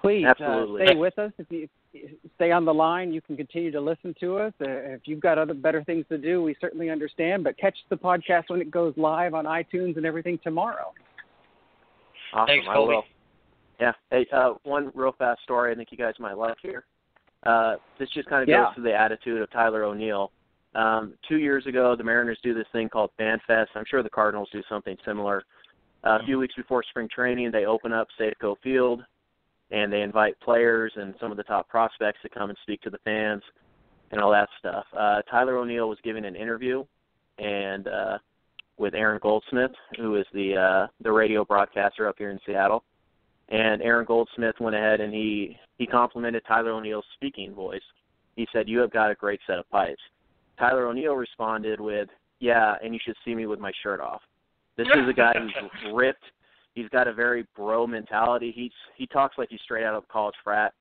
Please 0.00 0.24
Uh, 0.24 0.64
stay 0.76 0.94
with 0.94 1.18
us. 1.18 1.32
If 1.36 1.46
you 1.50 1.68
stay 2.36 2.52
on 2.52 2.64
the 2.64 2.72
line, 2.74 3.12
you 3.12 3.20
can 3.20 3.36
continue 3.36 3.70
to 3.70 3.80
listen 3.80 4.14
to 4.20 4.36
us. 4.38 4.52
Uh, 4.60 4.68
if 4.94 5.02
you've 5.04 5.20
got 5.20 5.38
other 5.38 5.54
better 5.54 5.82
things 5.84 6.04
to 6.08 6.18
do, 6.18 6.42
we 6.42 6.54
certainly 6.60 6.90
understand. 6.90 7.44
But 7.44 7.58
catch 7.58 7.76
the 7.88 7.96
podcast 7.96 8.44
when 8.48 8.60
it 8.60 8.70
goes 8.70 8.94
live 8.96 9.34
on 9.34 9.44
iTunes 9.44 9.96
and 9.96 10.06
everything 10.06 10.38
tomorrow. 10.42 10.92
Awesome, 12.32 12.46
Thanks, 12.46 12.66
I 12.68 12.74
Colby. 12.74 12.94
will. 12.94 13.04
Yeah. 13.80 13.92
Hey, 14.10 14.26
uh, 14.32 14.54
one 14.64 14.92
real 14.94 15.12
fast 15.18 15.42
story 15.42 15.72
I 15.72 15.74
think 15.74 15.88
you 15.90 15.98
guys 15.98 16.14
might 16.20 16.36
like 16.36 16.56
here. 16.62 16.84
Uh, 17.44 17.76
this 17.98 18.08
just 18.10 18.28
kind 18.28 18.42
of 18.42 18.48
Yeah. 18.48 18.66
goes 18.66 18.74
to 18.76 18.80
the 18.82 18.94
attitude 18.94 19.40
of 19.40 19.50
Tyler 19.50 19.84
O'Neill. 19.84 20.30
Um, 20.74 21.14
two 21.28 21.38
years 21.38 21.66
ago, 21.66 21.96
the 21.96 22.04
Mariners 22.04 22.38
do 22.42 22.54
this 22.54 22.68
thing 22.68 22.88
called 22.88 23.10
Fan 23.16 23.40
Fest. 23.46 23.70
I'm 23.74 23.84
sure 23.86 24.02
the 24.02 24.10
Cardinals 24.10 24.48
do 24.52 24.62
something 24.68 24.96
similar. 25.04 25.42
Uh, 26.04 26.18
a 26.20 26.24
few 26.24 26.38
weeks 26.38 26.54
before 26.54 26.82
spring 26.84 27.08
training, 27.08 27.50
they 27.50 27.64
open 27.66 27.92
up 27.92 28.08
Safeco 28.18 28.56
Field, 28.62 29.04
and 29.70 29.92
they 29.92 30.02
invite 30.02 30.38
players 30.40 30.92
and 30.96 31.14
some 31.20 31.30
of 31.30 31.36
the 31.36 31.42
top 31.44 31.68
prospects 31.68 32.18
to 32.22 32.28
come 32.28 32.50
and 32.50 32.58
speak 32.62 32.80
to 32.82 32.90
the 32.90 32.98
fans 33.04 33.42
and 34.10 34.20
all 34.20 34.30
that 34.30 34.48
stuff. 34.58 34.84
Uh, 34.96 35.22
Tyler 35.30 35.56
O'Neill 35.58 35.88
was 35.88 35.98
giving 36.02 36.24
an 36.24 36.34
interview, 36.34 36.84
and 37.38 37.86
uh, 37.86 38.18
with 38.78 38.94
Aaron 38.94 39.20
Goldsmith, 39.22 39.72
who 39.98 40.16
is 40.16 40.26
the 40.32 40.56
uh, 40.56 40.86
the 41.02 41.12
radio 41.12 41.44
broadcaster 41.44 42.08
up 42.08 42.16
here 42.18 42.30
in 42.30 42.38
Seattle. 42.46 42.82
And 43.50 43.82
Aaron 43.82 44.04
Goldsmith 44.06 44.54
went 44.60 44.76
ahead 44.76 45.00
and 45.00 45.12
he 45.12 45.56
he 45.78 45.86
complimented 45.86 46.42
Tyler 46.46 46.72
O'Neill's 46.72 47.04
speaking 47.14 47.54
voice. 47.54 47.82
He 48.36 48.46
said, 48.52 48.68
"You 48.68 48.78
have 48.78 48.92
got 48.92 49.10
a 49.10 49.14
great 49.14 49.40
set 49.46 49.58
of 49.58 49.68
pipes." 49.70 50.00
Tyler 50.58 50.86
O'Neill 50.86 51.14
responded 51.14 51.80
with, 51.80 52.08
"Yeah, 52.38 52.74
and 52.82 52.94
you 52.94 53.00
should 53.04 53.16
see 53.24 53.34
me 53.34 53.46
with 53.46 53.60
my 53.60 53.72
shirt 53.82 54.00
off." 54.00 54.22
This 54.76 54.88
is 54.88 55.08
a 55.08 55.12
guy 55.12 55.34
who's 55.34 55.92
ripped. 55.94 56.24
He's 56.74 56.88
got 56.88 57.08
a 57.08 57.12
very 57.12 57.46
bro 57.56 57.86
mentality. 57.86 58.52
He's 58.54 58.72
he 58.96 59.06
talks 59.06 59.36
like 59.38 59.48
he's 59.50 59.60
straight 59.64 59.84
out 59.84 59.94
of 59.94 60.06
college 60.08 60.36
frat, 60.42 60.72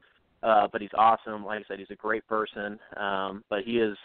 uh, 0.44 0.68
but 0.72 0.82
he's 0.82 0.92
awesome. 0.98 1.44
Like 1.46 1.60
I 1.60 1.64
said, 1.68 1.80
he's 1.80 1.92
a 1.92 1.96
great 1.96 2.26
person. 2.28 2.80
Um, 2.98 3.44
but 3.50 3.64
he 3.64 3.80
is 3.80 3.98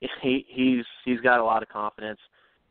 he 0.22 0.44
he's 0.48 0.84
he's 1.04 1.20
got 1.20 1.40
a 1.40 1.44
lot 1.44 1.62
of 1.62 1.68
confidence. 1.68 2.20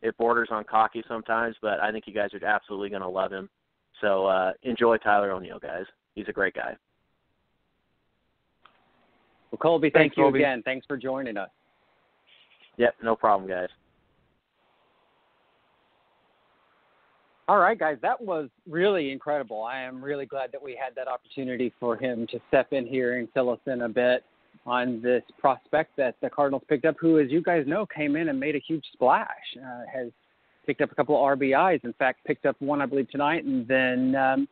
It 0.01 0.15
borders 0.17 0.49
on 0.51 0.63
cocky 0.65 1.03
sometimes, 1.07 1.55
but 1.61 1.79
I 1.79 1.91
think 1.91 2.05
you 2.05 2.13
guys 2.13 2.29
are 2.33 2.45
absolutely 2.45 2.89
going 2.89 3.01
to 3.01 3.09
love 3.09 3.31
him. 3.31 3.49
So 4.01 4.25
uh, 4.27 4.51
enjoy 4.63 4.97
Tyler 4.97 5.31
O'Neill, 5.31 5.57
guys. 5.57 5.85
He's 6.13 6.27
a 6.27 6.33
great 6.33 6.53
guy. 6.53 6.75
Well, 9.51 9.59
Colby, 9.59 9.89
thank 9.89 10.03
Thanks, 10.03 10.17
you 10.17 10.23
Colby. 10.23 10.39
again. 10.39 10.61
Thanks 10.63 10.85
for 10.85 10.97
joining 10.97 11.37
us. 11.37 11.49
Yep, 12.77 12.95
no 13.01 13.15
problem, 13.15 13.49
guys. 13.49 13.69
All 17.47 17.59
right, 17.59 17.77
guys, 17.77 17.97
that 18.01 18.19
was 18.19 18.49
really 18.67 19.11
incredible. 19.11 19.61
I 19.63 19.79
am 19.79 20.03
really 20.03 20.25
glad 20.25 20.51
that 20.51 20.61
we 20.61 20.71
had 20.71 20.95
that 20.95 21.07
opportunity 21.07 21.71
for 21.79 21.95
him 21.95 22.25
to 22.31 22.39
step 22.47 22.73
in 22.73 22.87
here 22.87 23.19
and 23.19 23.27
fill 23.35 23.51
us 23.51 23.59
in 23.67 23.83
a 23.83 23.89
bit 23.89 24.23
on 24.65 24.99
this 24.99 25.21
prospect 25.37 25.95
that 25.97 26.15
the 26.21 26.29
Cardinals 26.29 26.63
picked 26.67 26.85
up, 26.85 26.95
who, 26.99 27.19
as 27.19 27.29
you 27.29 27.43
guys 27.43 27.65
know, 27.67 27.85
came 27.85 28.15
in 28.15 28.29
and 28.29 28.39
made 28.39 28.55
a 28.55 28.61
huge 28.67 28.83
splash. 28.93 29.27
Uh, 29.57 29.81
has 29.93 30.07
picked 30.65 30.81
up 30.81 30.91
a 30.91 30.95
couple 30.95 31.15
of 31.15 31.37
RBIs. 31.37 31.83
In 31.83 31.93
fact, 31.93 32.25
picked 32.25 32.47
up 32.47 32.55
one, 32.59 32.81
I 32.81 32.87
believe, 32.87 33.11
tonight, 33.11 33.43
and 33.43 33.67
then 33.67 34.15
um, 34.15 34.47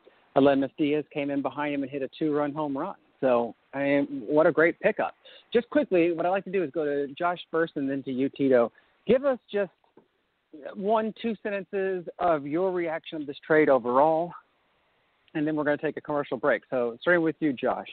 Diaz 0.77 1.03
came 1.11 1.31
in 1.31 1.41
behind 1.41 1.73
him 1.73 1.81
and 1.81 1.91
hit 1.91 2.03
a 2.03 2.09
two-run 2.19 2.53
home 2.53 2.77
run. 2.77 2.95
So, 3.21 3.55
I 3.73 3.79
mean, 3.79 4.23
what 4.27 4.45
a 4.45 4.51
great 4.51 4.79
pickup. 4.81 5.15
Just 5.51 5.67
quickly, 5.71 6.11
what 6.11 6.27
I 6.27 6.29
like 6.29 6.43
to 6.43 6.51
do 6.51 6.63
is 6.63 6.69
go 6.69 6.85
to 6.85 7.07
Josh 7.17 7.39
first 7.49 7.73
and 7.75 7.89
then 7.89 8.03
to 8.03 8.11
you, 8.11 8.29
Tito. 8.29 8.71
Give 9.07 9.25
us 9.25 9.39
just 9.51 9.71
one, 10.75 11.13
two 11.21 11.35
sentences 11.43 12.05
of 12.19 12.45
your 12.45 12.71
reaction 12.71 13.21
of 13.21 13.27
this 13.27 13.37
trade 13.45 13.69
overall, 13.69 14.31
and 15.33 15.47
then 15.47 15.55
we're 15.55 15.63
going 15.63 15.77
to 15.77 15.83
take 15.83 15.97
a 15.97 16.01
commercial 16.01 16.37
break. 16.37 16.63
So, 16.69 16.97
starting 17.01 17.23
with 17.23 17.35
you, 17.39 17.53
Josh. 17.53 17.87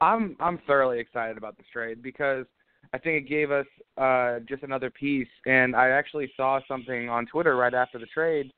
I'm 0.00 0.36
I'm 0.40 0.58
thoroughly 0.66 0.98
excited 0.98 1.36
about 1.36 1.56
this 1.56 1.66
trade 1.72 2.02
because 2.02 2.46
I 2.92 2.98
think 2.98 3.24
it 3.24 3.28
gave 3.28 3.50
us 3.50 3.66
uh, 3.98 4.40
just 4.48 4.62
another 4.62 4.90
piece. 4.90 5.28
And 5.46 5.76
I 5.76 5.90
actually 5.90 6.32
saw 6.36 6.60
something 6.66 7.08
on 7.08 7.26
Twitter 7.26 7.56
right 7.56 7.74
after 7.74 7.98
the 7.98 8.06
trade 8.06 8.50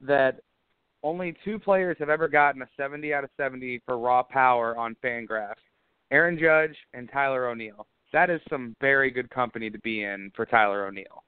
that 0.00 0.40
only 1.02 1.34
two 1.44 1.58
players 1.58 1.96
have 1.98 2.10
ever 2.10 2.28
gotten 2.28 2.62
a 2.62 2.68
70 2.76 3.12
out 3.12 3.24
of 3.24 3.30
70 3.36 3.82
for 3.86 3.98
raw 3.98 4.22
power 4.22 4.76
on 4.76 4.96
Fangraphs: 5.02 5.54
Aaron 6.10 6.38
Judge 6.38 6.76
and 6.94 7.10
Tyler 7.10 7.48
O'Neill. 7.48 7.86
That 8.12 8.28
is 8.28 8.40
some 8.50 8.76
very 8.80 9.10
good 9.10 9.30
company 9.30 9.70
to 9.70 9.78
be 9.78 10.04
in 10.04 10.30
for 10.36 10.44
Tyler 10.44 10.86
O'Neill. 10.86 11.24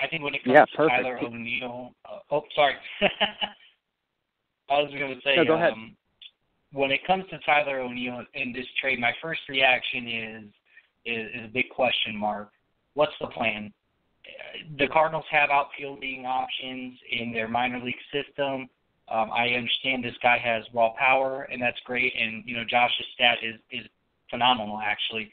I 0.00 0.06
think 0.08 0.22
when 0.22 0.34
it 0.34 0.44
comes 0.44 0.54
Yeah, 0.54 0.64
to 0.64 0.76
perfect. 0.76 1.02
Tyler 1.02 1.18
O'Neill, 1.18 1.92
uh, 2.04 2.18
oh, 2.30 2.42
sorry. 2.54 2.74
I 4.70 4.80
was 4.82 4.90
going 4.90 5.14
to 5.14 5.20
say, 5.22 5.36
No, 5.36 5.44
go 5.44 5.54
ahead. 5.54 5.72
um, 5.72 5.96
when 6.72 6.90
it 6.90 7.00
comes 7.06 7.24
to 7.30 7.38
Tyler 7.46 7.80
O'Neill 7.80 8.24
in 8.34 8.52
this 8.52 8.66
trade, 8.80 8.98
my 9.00 9.12
first 9.22 9.40
reaction 9.48 10.08
is, 10.08 10.44
is 11.06 11.26
is 11.34 11.44
a 11.44 11.52
big 11.52 11.70
question 11.70 12.16
mark. 12.16 12.50
What's 12.94 13.12
the 13.20 13.28
plan? 13.28 13.72
The 14.76 14.88
Cardinals 14.88 15.24
have 15.30 15.50
outfielding 15.50 16.26
options 16.26 16.98
in 17.10 17.32
their 17.32 17.46
minor 17.46 17.78
league 17.78 17.94
system. 18.12 18.68
Um, 19.08 19.30
I 19.32 19.50
understand 19.50 20.02
this 20.02 20.16
guy 20.20 20.36
has 20.38 20.64
raw 20.74 20.90
power, 20.98 21.42
and 21.44 21.62
that's 21.62 21.78
great. 21.84 22.12
And 22.18 22.42
you 22.44 22.56
know, 22.56 22.64
Josh's 22.68 23.06
stat 23.14 23.38
is 23.42 23.54
is 23.70 23.86
phenomenal, 24.28 24.80
actually. 24.84 25.30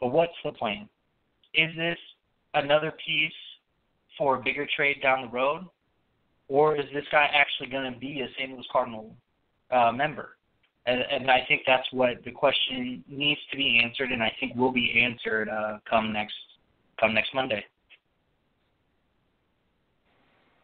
But 0.00 0.08
what's 0.08 0.32
the 0.42 0.52
plan? 0.52 0.88
Is 1.52 1.76
this 1.76 1.98
another 2.54 2.92
piece 3.04 3.32
for 4.20 4.36
a 4.36 4.42
bigger 4.42 4.68
trade 4.76 5.00
down 5.02 5.22
the 5.22 5.28
road, 5.28 5.64
or 6.48 6.76
is 6.76 6.84
this 6.92 7.04
guy 7.10 7.30
actually 7.32 7.70
going 7.70 7.90
to 7.90 7.98
be 7.98 8.20
a 8.20 8.28
St. 8.36 8.52
Louis 8.52 8.66
Cardinal 8.70 9.16
uh, 9.70 9.90
member? 9.92 10.36
And, 10.84 11.00
and 11.10 11.30
I 11.30 11.38
think 11.48 11.62
that's 11.66 11.86
what 11.90 12.22
the 12.26 12.30
question 12.30 13.02
needs 13.08 13.40
to 13.50 13.56
be 13.56 13.80
answered, 13.82 14.12
and 14.12 14.22
I 14.22 14.30
think 14.38 14.56
will 14.56 14.72
be 14.72 15.02
answered 15.02 15.48
uh, 15.48 15.78
come 15.88 16.12
next 16.12 16.34
come 17.00 17.14
next 17.14 17.34
Monday. 17.34 17.64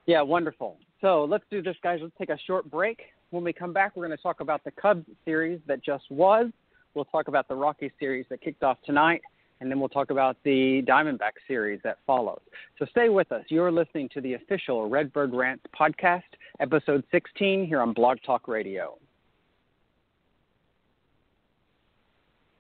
Yeah, 0.05 0.21
wonderful. 0.21 0.77
So 1.01 1.25
let's 1.25 1.45
do 1.51 1.63
this, 1.63 1.77
guys. 1.83 2.01
Let's 2.03 2.15
take 2.19 2.29
a 2.29 2.39
short 2.47 2.71
break. 2.71 3.01
When 3.31 3.43
we 3.43 3.55
come 3.55 3.73
back, 3.73 3.97
we're 3.97 4.07
going 4.07 4.17
to 4.17 4.23
talk 4.23 4.41
about 4.41 4.65
the 4.65 4.71
Cubs 4.73 5.07
series 5.25 5.61
that 5.67 5.83
just 5.83 6.05
was. 6.11 6.49
We'll 6.93 7.07
talk 7.07 7.29
about 7.29 7.49
the 7.49 7.55
Rockies 7.55 7.93
series 7.99 8.27
that 8.29 8.43
kicked 8.43 8.63
off 8.63 8.77
tonight, 8.85 9.23
and 9.61 9.71
then 9.71 9.81
we'll 9.81 9.89
talk 9.89 10.11
about 10.11 10.37
the 10.45 10.83
Diamondback 10.87 11.33
series 11.49 11.81
that 11.85 11.99
follows. 12.07 12.41
So 12.79 12.87
stay 12.91 13.09
with 13.09 13.33
us. 13.33 13.45
You're 13.49 13.73
listening 13.73 14.09
to 14.15 14.21
the 14.21 14.35
official 14.35 14.89
Redbird 14.89 15.33
Rants 15.33 15.65
podcast, 15.79 16.23
episode 16.61 17.05
16, 17.11 17.67
here 17.67 17.81
on 17.81 17.93
Blog 17.93 18.19
Talk 18.25 18.49
Radio. 18.49 18.99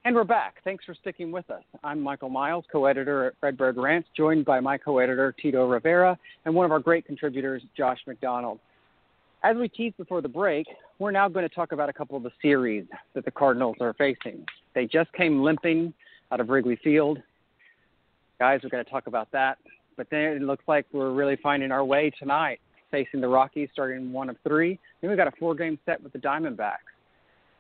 And 0.06 0.14
we're 0.14 0.24
back. 0.24 0.58
Thanks 0.62 0.84
for 0.84 0.94
sticking 0.94 1.32
with 1.32 1.50
us. 1.50 1.64
I'm 1.82 2.00
Michael 2.00 2.28
Miles, 2.28 2.64
co 2.70 2.84
editor 2.84 3.26
at 3.26 3.34
Redbird 3.42 3.76
Rants, 3.76 4.08
joined 4.16 4.44
by 4.44 4.60
my 4.60 4.78
co 4.78 4.98
editor, 4.98 5.34
Tito 5.42 5.66
Rivera, 5.66 6.16
and 6.44 6.54
one 6.54 6.64
of 6.64 6.70
our 6.70 6.78
great 6.78 7.04
contributors, 7.04 7.60
Josh 7.76 7.98
McDonald. 8.06 8.60
As 9.42 9.56
we 9.56 9.68
teased 9.68 9.96
before 9.96 10.22
the 10.22 10.28
break, 10.28 10.66
we're 11.00 11.10
now 11.10 11.28
going 11.28 11.46
to 11.46 11.52
talk 11.52 11.72
about 11.72 11.88
a 11.88 11.92
couple 11.92 12.16
of 12.16 12.22
the 12.22 12.30
series 12.40 12.84
that 13.14 13.24
the 13.24 13.32
Cardinals 13.32 13.76
are 13.80 13.94
facing. 13.94 14.44
They 14.76 14.86
just 14.86 15.12
came 15.12 15.42
limping 15.42 15.92
out 16.32 16.40
of 16.40 16.48
Wrigley 16.48 16.78
Field. 16.82 17.18
Guys, 18.38 18.60
we're 18.62 18.70
going 18.70 18.84
to 18.84 18.90
talk 18.90 19.06
about 19.06 19.30
that. 19.32 19.58
But 19.96 20.08
then 20.10 20.20
it 20.20 20.42
looks 20.42 20.64
like 20.68 20.86
we're 20.92 21.12
really 21.12 21.36
finding 21.42 21.72
our 21.72 21.84
way 21.84 22.10
tonight, 22.18 22.60
facing 22.90 23.20
the 23.20 23.28
Rockies 23.28 23.68
starting 23.72 24.12
one 24.12 24.28
of 24.28 24.36
three. 24.46 24.78
Then 25.00 25.10
we've 25.10 25.16
got 25.16 25.28
a 25.28 25.32
four 25.38 25.54
game 25.54 25.78
set 25.86 26.02
with 26.02 26.12
the 26.12 26.18
Diamondbacks. 26.18 26.84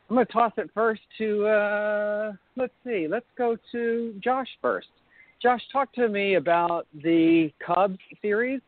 I'm 0.08 0.16
going 0.16 0.26
to 0.26 0.32
toss 0.32 0.52
it 0.56 0.70
first 0.72 1.00
to, 1.18 1.46
uh, 1.46 2.32
let's 2.56 2.72
see, 2.84 3.08
let's 3.10 3.26
go 3.36 3.56
to 3.72 4.14
Josh 4.22 4.46
first. 4.62 4.86
Josh, 5.42 5.60
talk 5.72 5.92
to 5.94 6.08
me 6.08 6.34
about 6.34 6.86
the 7.02 7.50
Cubs 7.64 7.98
series, 8.22 8.60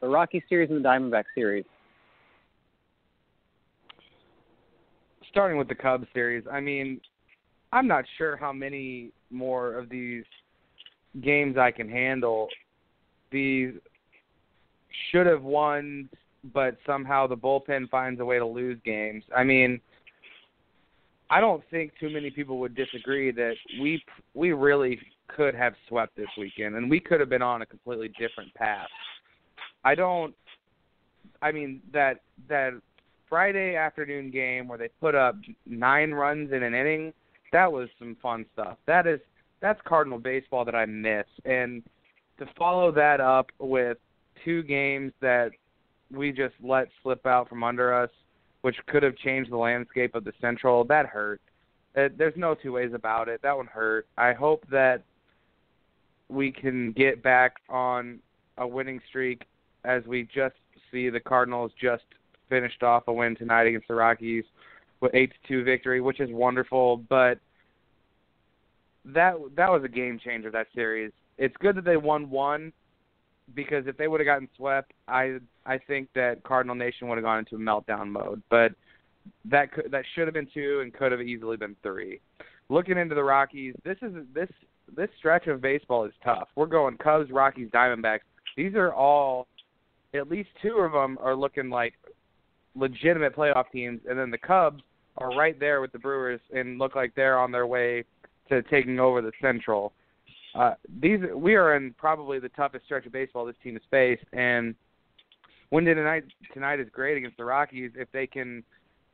the 0.00 0.08
Rocky 0.08 0.42
series, 0.48 0.70
and 0.70 0.84
the 0.84 0.88
Diamondback 0.88 1.24
series. 1.34 1.64
Starting 5.30 5.56
with 5.56 5.68
the 5.68 5.74
Cubs 5.74 6.06
series, 6.12 6.44
I 6.50 6.60
mean, 6.60 7.00
I'm 7.72 7.86
not 7.86 8.04
sure 8.18 8.36
how 8.36 8.52
many 8.52 9.10
more 9.30 9.74
of 9.74 9.88
these 9.88 10.24
games 11.22 11.56
I 11.56 11.70
can 11.70 11.88
handle. 11.88 12.48
These 13.30 13.74
should 15.10 15.26
have 15.26 15.42
won, 15.42 16.08
but 16.52 16.76
somehow 16.86 17.26
the 17.26 17.36
bullpen 17.36 17.88
finds 17.88 18.20
a 18.20 18.24
way 18.24 18.38
to 18.38 18.46
lose 18.46 18.78
games. 18.84 19.24
I 19.34 19.42
mean, 19.42 19.80
I 21.30 21.40
don't 21.40 21.62
think 21.70 21.92
too 21.98 22.10
many 22.10 22.30
people 22.30 22.58
would 22.58 22.74
disagree 22.74 23.30
that 23.32 23.54
we 23.80 24.04
we 24.34 24.52
really 24.52 24.98
could 25.28 25.54
have 25.54 25.72
swept 25.88 26.14
this 26.14 26.28
weekend, 26.36 26.74
and 26.74 26.90
we 26.90 27.00
could 27.00 27.20
have 27.20 27.30
been 27.30 27.40
on 27.40 27.62
a 27.62 27.66
completely 27.66 28.08
different 28.18 28.52
path. 28.54 28.88
I 29.82 29.94
don't. 29.94 30.34
I 31.40 31.50
mean 31.50 31.80
that 31.92 32.20
that 32.50 32.74
Friday 33.30 33.76
afternoon 33.76 34.30
game 34.30 34.68
where 34.68 34.76
they 34.76 34.88
put 35.00 35.14
up 35.14 35.36
nine 35.64 36.10
runs 36.10 36.52
in 36.52 36.62
an 36.62 36.74
inning, 36.74 37.14
that 37.52 37.70
was 37.70 37.88
some 37.98 38.16
fun 38.22 38.44
stuff. 38.52 38.78
That 38.86 39.06
is 39.06 39.20
that's 39.60 39.80
Cardinal 39.84 40.18
baseball 40.18 40.64
that 40.64 40.74
I 40.74 40.86
miss, 40.86 41.26
and 41.44 41.82
to 42.38 42.46
follow 42.58 42.90
that 42.92 43.20
up 43.20 43.50
with 43.58 43.98
two 44.44 44.62
games 44.62 45.12
that 45.20 45.50
we 46.10 46.32
just 46.32 46.54
let 46.62 46.88
slip 47.02 47.24
out 47.26 47.48
from 47.48 47.62
under 47.62 47.94
us 47.94 48.10
which 48.62 48.76
could 48.86 49.02
have 49.02 49.16
changed 49.16 49.50
the 49.50 49.56
landscape 49.56 50.14
of 50.14 50.24
the 50.24 50.32
Central. 50.40 50.84
That 50.84 51.06
hurt. 51.06 51.40
It, 51.94 52.16
there's 52.16 52.34
no 52.36 52.54
two 52.54 52.72
ways 52.72 52.92
about 52.94 53.28
it. 53.28 53.42
That 53.42 53.56
one 53.56 53.66
hurt. 53.66 54.06
I 54.16 54.32
hope 54.32 54.64
that 54.70 55.02
we 56.28 56.50
can 56.50 56.92
get 56.92 57.22
back 57.22 57.56
on 57.68 58.20
a 58.56 58.66
winning 58.66 59.00
streak 59.08 59.42
as 59.84 60.04
we 60.06 60.28
just 60.34 60.54
see 60.90 61.10
the 61.10 61.20
Cardinals 61.20 61.72
just 61.80 62.04
finished 62.48 62.82
off 62.82 63.08
a 63.08 63.12
win 63.12 63.36
tonight 63.36 63.66
against 63.66 63.88
the 63.88 63.94
Rockies 63.94 64.44
with 65.02 65.14
eight 65.14 65.32
to 65.32 65.48
two 65.48 65.64
victory, 65.64 66.00
which 66.00 66.20
is 66.20 66.30
wonderful. 66.32 66.98
But 67.08 67.38
that 69.04 69.34
that 69.56 69.70
was 69.70 69.82
a 69.84 69.88
game 69.88 70.18
changer 70.22 70.50
that 70.50 70.68
series. 70.74 71.12
It's 71.36 71.56
good 71.58 71.76
that 71.76 71.84
they 71.84 71.96
won 71.96 72.30
one 72.30 72.72
because 73.54 73.86
if 73.86 73.96
they 73.96 74.08
would 74.08 74.20
have 74.20 74.26
gotten 74.26 74.48
swept, 74.56 74.92
I 75.08 75.38
I 75.66 75.78
think 75.78 76.08
that 76.14 76.42
Cardinal 76.44 76.76
Nation 76.76 77.08
would 77.08 77.16
have 77.16 77.24
gone 77.24 77.40
into 77.40 77.56
a 77.56 77.58
meltdown 77.58 78.08
mode. 78.08 78.42
But 78.48 78.72
that 79.44 79.72
could, 79.72 79.90
that 79.90 80.04
should 80.14 80.26
have 80.26 80.34
been 80.34 80.48
two 80.52 80.80
and 80.82 80.94
could 80.94 81.12
have 81.12 81.20
easily 81.20 81.56
been 81.56 81.76
three. 81.82 82.20
Looking 82.68 82.96
into 82.96 83.14
the 83.14 83.24
Rockies, 83.24 83.74
this 83.84 83.98
is 84.02 84.14
this 84.32 84.48
this 84.94 85.08
stretch 85.18 85.46
of 85.48 85.60
baseball 85.60 86.04
is 86.04 86.12
tough. 86.24 86.48
We're 86.54 86.66
going 86.66 86.96
Cubs, 86.98 87.30
Rockies, 87.30 87.68
Diamondbacks. 87.70 88.20
These 88.56 88.74
are 88.74 88.92
all 88.92 89.48
at 90.14 90.30
least 90.30 90.50
two 90.60 90.76
of 90.76 90.92
them 90.92 91.18
are 91.20 91.34
looking 91.34 91.70
like 91.70 91.94
legitimate 92.74 93.34
playoff 93.34 93.70
teams, 93.72 94.00
and 94.08 94.18
then 94.18 94.30
the 94.30 94.38
Cubs 94.38 94.82
are 95.18 95.30
right 95.30 95.58
there 95.58 95.80
with 95.80 95.92
the 95.92 95.98
Brewers 95.98 96.40
and 96.54 96.78
look 96.78 96.94
like 96.94 97.14
they're 97.14 97.38
on 97.38 97.52
their 97.52 97.66
way 97.66 98.04
to 98.48 98.62
taking 98.62 98.98
over 98.98 99.22
the 99.22 99.32
Central. 99.40 99.92
Uh, 100.54 100.74
these 101.00 101.18
we 101.34 101.54
are 101.54 101.76
in 101.76 101.94
probably 101.96 102.38
the 102.38 102.48
toughest 102.50 102.84
stretch 102.84 103.06
of 103.06 103.12
baseball 103.12 103.46
this 103.46 103.56
team 103.62 103.74
has 103.74 103.82
faced, 103.90 104.24
and 104.32 104.74
Windy 105.70 105.94
tonight 105.94 106.24
tonight 106.52 106.78
is 106.78 106.88
great 106.92 107.16
against 107.16 107.38
the 107.38 107.44
Rockies. 107.44 107.92
If 107.96 108.10
they 108.12 108.26
can 108.26 108.62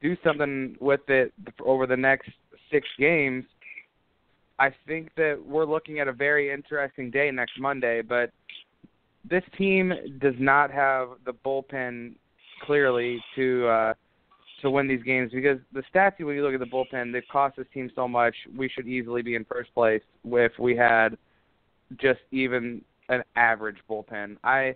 do 0.03 0.17
something 0.25 0.77
with 0.81 1.09
it 1.09 1.33
over 1.65 1.87
the 1.87 1.97
next 1.97 2.31
six 2.73 2.87
games, 2.99 3.45
I 4.59 4.71
think 4.87 5.11
that 5.17 5.41
we're 5.45 5.65
looking 5.65 6.01
at 6.01 6.09
a 6.09 6.13
very 6.13 6.53
interesting 6.53 7.11
day 7.11 7.31
next 7.31 7.61
Monday. 7.61 8.03
But 8.03 8.33
this 9.29 9.45
team 9.57 9.93
does 10.21 10.35
not 10.39 10.73
have 10.73 11.11
the 11.25 11.33
bullpen 11.33 12.15
clearly 12.65 13.23
to 13.37 13.69
uh, 13.69 13.95
to 14.63 14.71
win 14.71 14.89
these 14.89 15.03
games 15.03 15.31
because 15.33 15.59
the 15.73 15.83
stats 15.93 16.19
when 16.19 16.35
you 16.35 16.43
look 16.43 16.55
at 16.55 16.61
the 16.61 16.67
bullpen, 16.67 17.13
they've 17.13 17.23
cost 17.31 17.57
this 17.57 17.67
team 17.73 17.91
so 17.95 18.09
much. 18.09 18.35
We 18.57 18.69
should 18.69 18.87
easily 18.87 19.23
be 19.23 19.35
in 19.35 19.45
first 19.45 19.73
place 19.75 20.03
if 20.25 20.53
we 20.59 20.77
had 20.77 21.17
just 22.01 22.21
even 22.31 22.83
an 23.09 23.23
average 23.37 23.79
bullpen. 23.89 24.37
I 24.45 24.75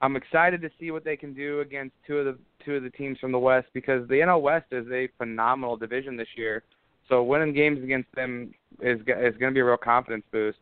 I'm 0.00 0.16
excited 0.16 0.62
to 0.62 0.70
see 0.78 0.90
what 0.90 1.04
they 1.04 1.16
can 1.16 1.34
do 1.34 1.60
against 1.60 1.94
two 2.06 2.18
of 2.18 2.26
the 2.26 2.38
two 2.64 2.76
of 2.76 2.82
the 2.82 2.90
teams 2.90 3.18
from 3.18 3.32
the 3.32 3.38
West 3.38 3.66
because 3.72 4.06
the 4.08 4.14
NL 4.14 4.40
West 4.40 4.66
is 4.72 4.86
a 4.92 5.08
phenomenal 5.18 5.76
division 5.76 6.16
this 6.16 6.28
year. 6.36 6.62
So 7.08 7.22
winning 7.22 7.52
games 7.52 7.82
against 7.82 8.12
them 8.14 8.52
is 8.80 9.00
is 9.00 9.04
going 9.06 9.52
to 9.52 9.52
be 9.52 9.60
a 9.60 9.64
real 9.64 9.76
confidence 9.76 10.24
boost. 10.30 10.58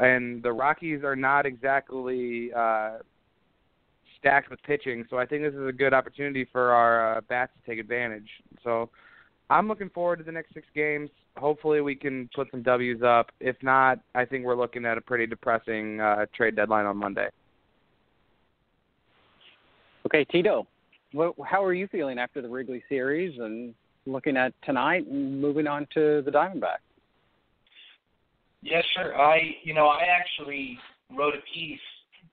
And 0.00 0.42
the 0.42 0.52
Rockies 0.52 1.04
are 1.04 1.16
not 1.16 1.46
exactly 1.46 2.52
uh, 2.52 2.98
stacked 4.24 4.48
with 4.48 4.62
pitching, 4.62 5.04
so 5.10 5.18
I 5.18 5.26
think 5.26 5.42
this 5.42 5.52
is 5.52 5.68
a 5.68 5.72
good 5.72 5.92
opportunity 5.92 6.46
for 6.50 6.70
our 6.70 7.18
uh, 7.18 7.20
bats 7.28 7.52
to 7.60 7.70
take 7.70 7.78
advantage. 7.78 8.28
So 8.62 8.88
I'm 9.50 9.68
looking 9.68 9.90
forward 9.90 10.16
to 10.16 10.24
the 10.24 10.32
next 10.32 10.54
six 10.54 10.66
games. 10.74 11.10
Hopefully, 11.36 11.82
we 11.82 11.94
can 11.94 12.30
put 12.34 12.50
some 12.50 12.62
W's 12.62 13.02
up. 13.02 13.30
If 13.38 13.56
not, 13.62 13.98
I 14.14 14.24
think 14.24 14.46
we're 14.46 14.56
looking 14.56 14.86
at 14.86 14.96
a 14.96 15.00
pretty 15.02 15.26
depressing 15.26 16.00
uh, 16.00 16.24
trade 16.34 16.56
deadline 16.56 16.86
on 16.86 16.96
Monday. 16.96 17.28
Okay, 20.06 20.24
Tito, 20.24 20.66
what, 21.12 21.34
how 21.46 21.62
are 21.62 21.74
you 21.74 21.86
feeling 21.88 22.18
after 22.18 22.40
the 22.40 22.48
Wrigley 22.48 22.82
series 22.88 23.38
and 23.38 23.74
looking 24.06 24.38
at 24.38 24.54
tonight 24.62 25.06
and 25.06 25.38
moving 25.38 25.66
on 25.66 25.86
to 25.92 26.22
the 26.22 26.30
Diamondbacks? 26.30 26.78
Yes, 28.62 28.84
sir. 28.94 29.14
I, 29.14 29.56
you 29.64 29.74
know, 29.74 29.88
I 29.88 30.04
actually 30.04 30.78
wrote 31.14 31.34
a 31.34 31.42
piece 31.52 31.78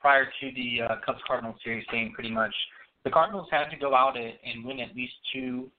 prior 0.01 0.25
to 0.25 0.51
the 0.55 0.81
uh, 0.81 0.95
Cubs 1.05 1.21
Cardinals 1.27 1.57
series 1.63 1.85
saying 1.91 2.11
pretty 2.13 2.31
much 2.31 2.53
the 3.03 3.09
Cardinals 3.09 3.47
had 3.51 3.69
to 3.69 3.77
go 3.77 3.95
out 3.95 4.17
and 4.17 4.65
win 4.65 4.79
at 4.79 4.95
least 4.95 5.13
two 5.33 5.69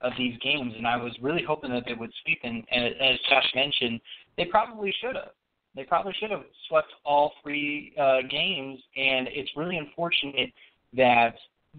of 0.00 0.12
these 0.18 0.38
games, 0.42 0.74
and 0.76 0.86
I 0.86 0.96
was 0.96 1.12
really 1.22 1.42
hoping 1.46 1.70
that 1.70 1.84
they 1.86 1.94
would 1.94 2.10
sweep. 2.22 2.40
And, 2.42 2.64
and 2.70 2.86
as 2.86 3.18
Josh 3.30 3.50
mentioned, 3.54 4.00
they 4.36 4.44
probably 4.46 4.92
should 5.00 5.16
have. 5.16 5.30
They 5.74 5.84
probably 5.84 6.12
should 6.20 6.30
have 6.30 6.42
swept 6.68 6.88
all 7.04 7.32
three 7.42 7.94
uh, 7.98 8.18
games, 8.30 8.78
and 8.94 9.26
it's 9.30 9.50
really 9.56 9.78
unfortunate 9.78 10.52
that 10.94 11.34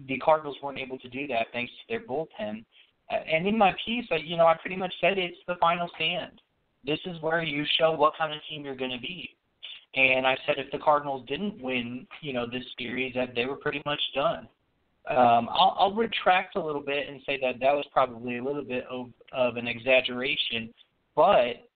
the 0.08 0.18
Cardinals 0.18 0.56
weren't 0.62 0.78
able 0.78 0.98
to 0.98 1.08
do 1.08 1.28
that 1.28 1.46
thanks 1.52 1.70
to 1.70 1.78
their 1.88 2.00
bullpen. 2.00 2.64
Uh, 3.10 3.14
and 3.14 3.46
in 3.46 3.56
my 3.56 3.72
piece, 3.84 4.06
I, 4.10 4.16
you 4.16 4.36
know, 4.36 4.46
I 4.46 4.54
pretty 4.54 4.76
much 4.76 4.92
said 5.00 5.16
it's 5.16 5.36
the 5.46 5.54
final 5.60 5.88
stand. 5.94 6.40
This 6.84 6.98
is 7.06 7.20
where 7.22 7.42
you 7.44 7.64
show 7.78 7.92
what 7.92 8.14
kind 8.18 8.32
of 8.32 8.40
team 8.48 8.64
you're 8.64 8.74
going 8.74 8.90
to 8.90 9.00
be. 9.00 9.30
And 9.96 10.26
I 10.26 10.36
said 10.44 10.56
if 10.58 10.70
the 10.72 10.78
Cardinals 10.78 11.24
didn't 11.28 11.62
win, 11.62 12.06
you 12.20 12.32
know, 12.32 12.46
this 12.46 12.64
series, 12.78 13.14
that 13.14 13.34
they 13.34 13.46
were 13.46 13.56
pretty 13.56 13.82
much 13.86 14.00
done. 14.14 14.48
Um, 15.08 15.48
I'll, 15.52 15.76
I'll 15.78 15.94
retract 15.94 16.56
a 16.56 16.64
little 16.64 16.80
bit 16.80 17.08
and 17.08 17.20
say 17.26 17.38
that 17.42 17.60
that 17.60 17.74
was 17.74 17.84
probably 17.92 18.38
a 18.38 18.42
little 18.42 18.64
bit 18.64 18.84
of, 18.90 19.10
of 19.32 19.56
an 19.56 19.68
exaggeration, 19.68 20.72
but 21.14 21.68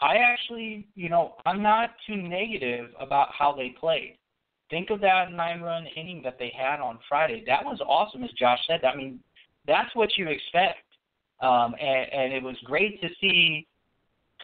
I 0.00 0.16
actually, 0.16 0.88
you 0.94 1.08
know, 1.08 1.36
I'm 1.46 1.62
not 1.62 1.90
too 2.06 2.16
negative 2.16 2.90
about 3.00 3.28
how 3.36 3.54
they 3.54 3.76
played. 3.80 4.18
Think 4.70 4.90
of 4.90 5.00
that 5.00 5.32
nine-run 5.32 5.86
inning 5.96 6.20
that 6.24 6.38
they 6.38 6.52
had 6.56 6.80
on 6.80 6.98
Friday. 7.08 7.44
That 7.46 7.64
was 7.64 7.80
awesome, 7.80 8.24
as 8.24 8.30
Josh 8.32 8.58
said. 8.66 8.84
I 8.84 8.94
mean, 8.94 9.20
that's 9.66 9.94
what 9.94 10.10
you 10.18 10.28
expect, 10.28 10.84
um, 11.40 11.74
and, 11.80 12.12
and 12.12 12.32
it 12.32 12.42
was 12.42 12.56
great 12.64 13.00
to 13.00 13.08
see 13.20 13.66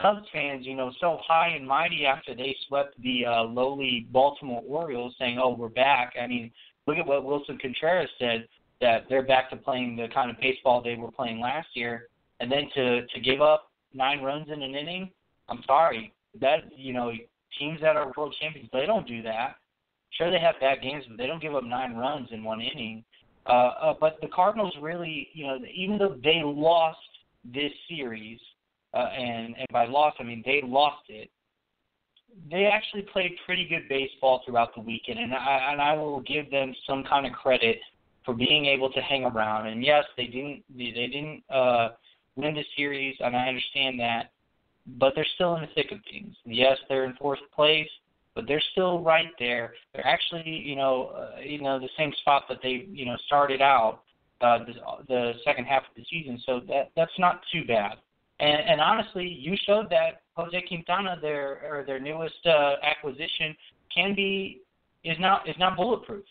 Cubs 0.01 0.27
fans, 0.33 0.67
you 0.67 0.75
know, 0.75 0.93
so 1.01 1.19
high 1.27 1.49
and 1.49 1.67
mighty 1.67 2.05
after 2.05 2.35
they 2.35 2.57
swept 2.67 3.01
the 3.03 3.27
uh, 3.27 3.43
lowly 3.45 4.07
Baltimore 4.11 4.63
Orioles, 4.67 5.15
saying, 5.19 5.39
"Oh, 5.39 5.55
we're 5.55 5.69
back." 5.69 6.15
I 6.21 6.27
mean, 6.27 6.51
look 6.87 6.97
at 6.97 7.07
what 7.07 7.25
Willson 7.25 7.59
Contreras 7.61 8.11
said. 8.19 8.49
that 8.81 9.05
they're 9.09 9.23
back 9.23 9.49
to 9.51 9.57
playing 9.57 9.97
the 9.97 10.09
kind 10.13 10.31
of 10.31 10.39
baseball 10.41 10.83
they 10.83 10.97
were 10.97 11.13
playing 11.13 11.41
last 11.41 11.69
year, 11.75 12.09
and 12.41 12.51
then 12.51 12.69
to 12.75 13.07
to 13.07 13.21
give 13.21 13.41
up 13.41 13.71
nine 13.93 14.21
runs 14.21 14.49
in 14.49 14.63
an 14.63 14.75
inning, 14.75 15.11
I'm 15.49 15.63
sorry. 15.67 16.13
That 16.41 16.65
you 16.77 16.93
know, 16.93 17.13
teams 17.59 17.81
that 17.81 17.97
are 17.97 18.13
world 18.17 18.35
champions, 18.41 18.69
they 18.73 18.87
don't 18.87 19.07
do 19.07 19.23
that. 19.23 19.57
Sure, 20.11 20.31
they 20.31 20.41
have 20.41 20.57
bad 20.61 20.83
games, 20.83 21.05
but 21.09 21.19
they 21.19 21.27
don't 21.27 21.43
give 21.43 21.55
up 21.55 21.65
nine 21.65 21.95
runs 21.95 22.29
in 22.31 22.43
one 22.45 22.61
inning. 22.61 23.05
Uh, 23.47 23.51
uh, 23.81 23.95
but 24.01 24.19
the 24.21 24.29
Cardinals 24.29 24.75
really, 24.81 25.29
you 25.35 25.47
know, 25.47 25.59
even 25.75 25.99
though 25.99 26.17
they 26.23 26.41
lost 26.45 26.99
this 27.45 27.73
series, 27.89 28.41
uh, 28.95 29.11
and 29.17 29.55
and 29.59 29.67
by 29.73 29.87
loss 29.87 30.15
I 30.19 30.23
mean 30.23 30.43
they 30.45 30.63
lost 30.65 31.05
it, 31.09 31.31
they 32.51 32.67
actually 32.67 33.03
played 33.03 33.33
pretty 33.47 33.67
good 33.67 33.89
baseball 33.89 34.43
throughout 34.45 34.75
the 34.75 34.81
weekend, 34.81 35.19
and 35.19 35.35
I 35.35 35.69
and 35.73 35.81
I 35.81 35.95
will 35.95 36.21
give 36.21 36.51
them 36.51 36.75
some 36.87 37.05
kind 37.05 37.27
of 37.27 37.33
credit 37.33 37.79
for 38.25 38.35
being 38.35 38.67
able 38.67 38.91
to 38.91 39.01
hang 39.01 39.25
around. 39.25 39.67
And 39.67 39.85
yes, 39.85 40.05
they 40.17 40.27
didn't 40.27 40.63
they 40.77 40.91
didn't 40.91 41.43
uh, 41.51 41.91
win 42.37 42.55
the 42.55 42.65
series, 42.77 43.17
and 43.21 43.37
I 43.37 43.49
understand 43.49 44.01
that, 44.01 44.33
but 44.99 45.13
they're 45.15 45.27
still 45.35 45.57
in 45.57 45.63
the 45.63 45.69
thick 45.75 45.93
of 45.93 45.99
things. 46.11 46.35
Yes, 46.45 46.79
they're 46.89 47.05
in 47.05 47.15
fourth 47.15 47.41
place, 47.55 47.89
but 48.35 48.47
they're 48.47 48.63
still 48.73 49.01
right 49.01 49.31
there. 49.39 49.75
They're 49.93 50.07
actually, 50.07 50.49
you 50.49 50.77
know, 50.77 51.13
uh, 51.17 51.41
you 51.41 51.61
know, 51.61 51.79
the 51.79 51.89
same 51.97 52.13
spot 52.21 52.45
that 52.49 52.59
they, 52.63 52.87
you 52.91 53.07
know, 53.07 53.17
started 53.27 53.63
out 53.63 54.01
uh, 54.41 54.59
the, 54.59 54.75
the 55.09 55.33
second 55.45 55.67
half 55.67 55.83
of 55.83 55.95
the 55.97 56.05
season. 56.11 56.41
So 56.45 56.61
that 56.69 56.91
that's 56.97 57.19
not 57.19 57.43
too 57.53 57.65
bad. 57.67 57.95
And, 58.41 58.61
and 58.69 58.81
honestly, 58.81 59.27
you 59.27 59.57
showed 59.67 59.89
that 59.91 60.23
Jose 60.37 60.61
Quintana, 60.67 61.19
their 61.21 61.61
or 61.71 61.85
their 61.87 62.01
newest 62.01 62.45
uh, 62.47 62.75
acquisition, 62.83 63.55
can 63.95 64.15
be 64.15 64.61
is 65.05 65.17
not 65.21 65.49
is 65.49 65.57
not 65.59 65.77
bulletproof. 65.77 66.25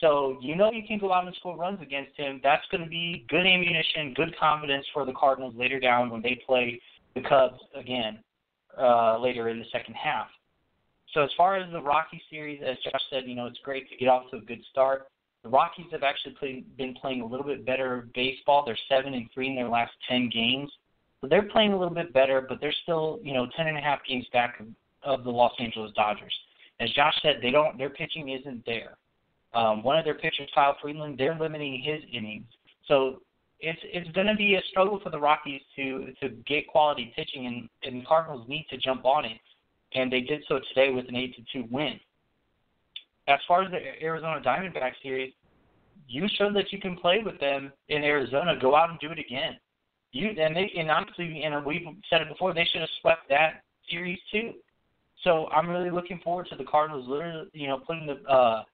So 0.00 0.38
you 0.40 0.56
know 0.56 0.70
you 0.70 0.82
can 0.86 0.98
go 0.98 1.12
out 1.12 1.26
and 1.26 1.34
score 1.36 1.56
runs 1.56 1.80
against 1.82 2.16
him. 2.16 2.40
That's 2.42 2.64
going 2.70 2.82
to 2.82 2.88
be 2.88 3.26
good 3.28 3.46
ammunition, 3.46 4.14
good 4.14 4.34
confidence 4.38 4.86
for 4.94 5.04
the 5.04 5.12
Cardinals 5.12 5.54
later 5.56 5.80
down 5.80 6.10
when 6.10 6.22
they 6.22 6.40
play 6.46 6.80
the 7.14 7.22
Cubs 7.22 7.60
again 7.74 8.20
uh, 8.78 9.18
later 9.18 9.48
in 9.48 9.58
the 9.58 9.66
second 9.72 9.94
half. 9.94 10.28
So 11.12 11.22
as 11.22 11.30
far 11.36 11.56
as 11.56 11.70
the 11.72 11.82
Rocky 11.82 12.22
series, 12.30 12.60
as 12.64 12.76
Josh 12.84 13.02
said, 13.10 13.24
you 13.26 13.34
know 13.34 13.46
it's 13.46 13.58
great 13.64 13.90
to 13.90 13.96
get 13.96 14.08
off 14.08 14.30
to 14.30 14.36
a 14.36 14.40
good 14.40 14.62
start. 14.70 15.08
The 15.42 15.48
Rockies 15.48 15.86
have 15.90 16.02
actually 16.02 16.34
play, 16.38 16.64
been 16.76 16.94
playing 16.94 17.22
a 17.22 17.26
little 17.26 17.46
bit 17.46 17.66
better 17.66 18.08
baseball. 18.14 18.62
They're 18.64 18.78
seven 18.88 19.14
and 19.14 19.28
three 19.34 19.48
in 19.48 19.56
their 19.56 19.68
last 19.68 19.92
ten 20.08 20.30
games, 20.32 20.70
they're 21.28 21.42
playing 21.42 21.72
a 21.72 21.78
little 21.78 21.94
bit 21.94 22.12
better. 22.12 22.44
But 22.46 22.58
they're 22.60 22.74
still, 22.82 23.20
you 23.22 23.34
know, 23.34 23.46
ten 23.56 23.66
and 23.66 23.76
a 23.76 23.80
half 23.80 24.00
games 24.08 24.26
back 24.32 24.60
of, 24.60 24.66
of 25.02 25.24
the 25.24 25.30
Los 25.30 25.52
Angeles 25.58 25.92
Dodgers. 25.94 26.34
As 26.80 26.90
Josh 26.92 27.14
said, 27.22 27.36
they 27.42 27.50
don't. 27.50 27.76
Their 27.76 27.90
pitching 27.90 28.30
isn't 28.30 28.64
there. 28.64 28.96
Um, 29.52 29.82
one 29.82 29.98
of 29.98 30.04
their 30.04 30.14
pitchers, 30.14 30.48
Kyle 30.54 30.76
Freeland, 30.80 31.16
they're 31.18 31.36
limiting 31.38 31.82
his 31.82 32.00
innings. 32.12 32.46
So 32.86 33.20
it's 33.58 33.80
it's 33.84 34.10
going 34.12 34.28
to 34.28 34.34
be 34.36 34.54
a 34.54 34.62
struggle 34.70 35.00
for 35.02 35.10
the 35.10 35.18
Rockies 35.18 35.60
to 35.76 36.12
to 36.22 36.30
get 36.46 36.66
quality 36.68 37.12
pitching, 37.16 37.46
and, 37.46 37.68
and 37.82 38.00
the 38.00 38.06
Cardinals 38.06 38.48
need 38.48 38.66
to 38.70 38.76
jump 38.78 39.04
on 39.04 39.24
it 39.24 39.38
and 39.94 40.12
they 40.12 40.20
did 40.20 40.42
so 40.48 40.60
today 40.68 40.92
with 40.92 41.08
an 41.08 41.16
eight 41.16 41.34
to 41.36 41.42
two 41.52 41.66
win. 41.70 41.98
As 43.28 43.38
far 43.46 43.62
as 43.62 43.70
the 43.70 43.78
Arizona 44.02 44.40
Diamondbacks 44.40 45.02
series, 45.02 45.32
you 46.08 46.26
showed 46.36 46.54
that 46.56 46.72
you 46.72 46.80
can 46.80 46.96
play 46.96 47.20
with 47.24 47.38
them 47.38 47.72
in 47.88 48.02
Arizona. 48.02 48.58
Go 48.60 48.74
out 48.74 48.90
and 48.90 48.98
do 48.98 49.10
it 49.10 49.18
again. 49.18 49.56
You 50.12 50.28
and 50.28 50.56
they 50.56 50.70
and 50.76 50.90
honestly, 50.90 51.42
and 51.44 51.64
we've 51.64 51.86
said 52.08 52.22
it 52.22 52.28
before, 52.28 52.52
they 52.52 52.68
should 52.70 52.80
have 52.80 52.90
swept 53.00 53.28
that 53.28 53.62
series 53.90 54.18
too. 54.32 54.54
So 55.22 55.48
I'm 55.48 55.68
really 55.68 55.90
looking 55.90 56.20
forward 56.24 56.48
to 56.50 56.56
the 56.56 56.64
Cardinals, 56.64 57.06
literally, 57.06 57.48
you 57.52 57.68
know, 57.68 57.78
putting 57.78 58.06
the 58.06 58.22
uh, 58.30 58.64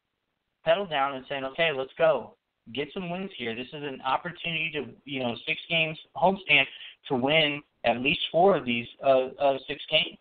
pedal 0.65 0.87
down 0.87 1.17
and 1.17 1.25
saying, 1.29 1.45
okay, 1.45 1.71
let's 1.77 1.91
go, 1.99 2.35
get 2.73 2.89
some 2.95 3.11
wins 3.11 3.31
here. 3.37 3.55
This 3.55 3.67
is 3.69 3.83
an 3.83 4.01
opportunity 4.03 4.71
to, 4.75 4.87
you 5.05 5.21
know, 5.21 5.35
six 5.47 5.59
games 5.69 5.99
homestand 6.17 6.65
to 7.09 7.17
win 7.17 7.63
at 7.85 7.99
least 8.01 8.21
four 8.31 8.57
of 8.57 8.65
these 8.65 8.87
uh, 9.05 9.29
uh, 9.41 9.59
six 9.67 9.83
games. 9.91 10.19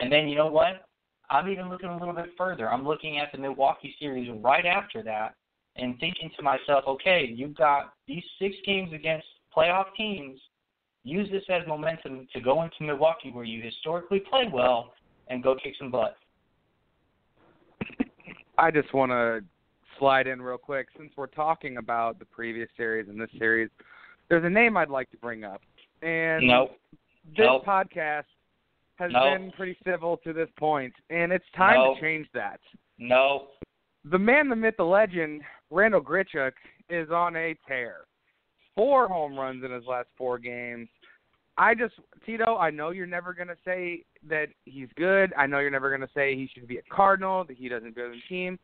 And 0.00 0.12
then 0.12 0.28
you 0.28 0.36
know 0.36 0.48
what? 0.48 0.86
I'm 1.30 1.48
even 1.48 1.68
looking 1.68 1.88
a 1.88 1.98
little 1.98 2.14
bit 2.14 2.30
further. 2.38 2.70
I'm 2.70 2.86
looking 2.86 3.18
at 3.18 3.32
the 3.32 3.38
Milwaukee 3.38 3.94
series 3.98 4.30
right 4.42 4.64
after 4.64 5.02
that 5.02 5.34
and 5.76 5.98
thinking 5.98 6.30
to 6.36 6.42
myself, 6.42 6.84
okay, 6.86 7.30
you've 7.34 7.56
got 7.56 7.94
these 8.06 8.22
six 8.38 8.54
games 8.64 8.92
against 8.92 9.26
playoff 9.54 9.86
teams. 9.96 10.38
Use 11.06 11.30
this 11.30 11.44
as 11.48 11.62
momentum 11.68 12.26
to 12.32 12.40
go 12.40 12.64
into 12.64 12.82
Milwaukee 12.82 13.30
where 13.30 13.44
you 13.44 13.62
historically 13.62 14.18
play 14.28 14.50
well 14.52 14.92
and 15.28 15.40
go 15.40 15.54
kick 15.54 15.74
some 15.78 15.88
butt. 15.88 16.16
I 18.58 18.72
just 18.72 18.92
want 18.92 19.12
to 19.12 19.44
slide 20.00 20.26
in 20.26 20.42
real 20.42 20.58
quick 20.58 20.88
since 20.98 21.12
we're 21.16 21.28
talking 21.28 21.76
about 21.76 22.18
the 22.18 22.24
previous 22.24 22.68
series 22.76 23.08
and 23.08 23.20
this 23.20 23.30
series. 23.38 23.70
There's 24.28 24.44
a 24.44 24.50
name 24.50 24.76
I'd 24.76 24.90
like 24.90 25.08
to 25.12 25.16
bring 25.18 25.44
up, 25.44 25.60
and 26.02 26.44
nope. 26.44 26.76
this 27.36 27.46
nope. 27.46 27.64
podcast 27.64 28.24
has 28.96 29.12
No. 29.12 29.30
been 29.30 29.52
pretty 29.52 29.78
civil 29.84 30.16
to 30.24 30.32
this 30.32 30.48
point, 30.58 30.92
and 31.10 31.30
it's 31.30 31.44
time 31.56 31.94
to 31.94 32.00
change 32.00 32.26
that. 32.34 32.58
No. 32.98 33.46
The 34.06 34.18
man, 34.18 34.48
the 34.48 34.56
myth, 34.56 34.74
the 34.76 34.84
legend, 34.84 35.42
Randall 35.70 36.00
Grichuk, 36.00 36.52
is 36.90 37.12
on 37.12 37.36
a 37.36 37.54
tear. 37.68 38.06
Four 38.74 39.08
home 39.08 39.38
runs 39.38 39.64
in 39.64 39.70
his 39.70 39.84
last 39.86 40.08
four 40.18 40.38
games. 40.38 40.88
I 41.58 41.74
just, 41.74 41.94
Tito, 42.24 42.56
I 42.56 42.70
know 42.70 42.90
you're 42.90 43.06
never 43.06 43.32
to 43.48 43.56
say 43.64 44.02
that 44.28 44.48
he's 44.64 44.88
good. 44.96 45.32
I 45.36 45.46
know 45.46 45.58
you're 45.58 45.70
never 45.70 45.90
to 46.06 46.08
say 46.14 46.34
he 46.34 46.50
should 46.52 46.68
be 46.68 46.78
a 46.78 46.82
Cardinal, 46.90 47.44
that 47.44 47.56
he 47.56 47.68
doesn't 47.68 47.96
go 47.96 48.10
to 48.10 48.14
the 48.14 48.22
team. 48.28 48.58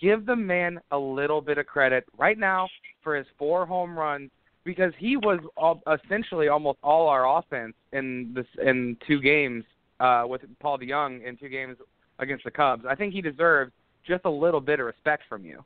Give 0.00 0.24
the 0.24 0.36
man 0.36 0.80
a 0.90 0.98
little 0.98 1.42
bit 1.42 1.58
of 1.58 1.66
credit 1.66 2.04
right 2.16 2.38
now 2.38 2.68
for 3.02 3.14
his 3.16 3.26
four 3.38 3.66
home 3.66 3.98
runs 3.98 4.30
because 4.64 4.92
he 4.98 5.16
was 5.16 5.40
all, 5.56 5.82
essentially 6.04 6.48
almost 6.48 6.78
all 6.82 7.08
our 7.08 7.38
offense 7.38 7.74
in 7.92 8.32
this 8.34 8.46
in 8.62 8.96
two 9.06 9.20
games 9.20 9.64
uh, 10.00 10.24
with 10.26 10.42
Paul 10.60 10.78
DeJong 10.78 11.26
in 11.26 11.36
two 11.36 11.48
games 11.48 11.76
against 12.18 12.44
the 12.44 12.50
Cubs. 12.50 12.84
I 12.88 12.94
think 12.94 13.12
he 13.12 13.20
deserves 13.20 13.72
just 14.06 14.24
a 14.24 14.30
little 14.30 14.60
bit 14.60 14.80
of 14.80 14.86
respect 14.86 15.24
from 15.28 15.44
you. 15.44 15.62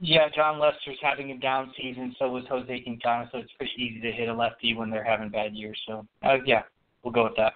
Yeah, 0.00 0.28
Jon 0.34 0.58
Lester's 0.58 0.98
having 1.00 1.30
a 1.30 1.38
down 1.38 1.72
season, 1.76 2.14
so 2.18 2.28
was 2.28 2.44
Jose 2.50 2.80
Quintana, 2.80 3.28
so 3.32 3.38
it's 3.38 3.52
pretty 3.52 3.72
easy 3.78 4.00
to 4.02 4.12
hit 4.12 4.28
a 4.28 4.34
lefty 4.34 4.74
when 4.74 4.90
they're 4.90 5.02
having 5.04 5.30
bad 5.30 5.54
years. 5.54 5.80
So, 5.86 6.06
uh, 6.22 6.36
yeah, 6.44 6.62
we'll 7.02 7.14
go 7.14 7.24
with 7.24 7.36
that. 7.38 7.54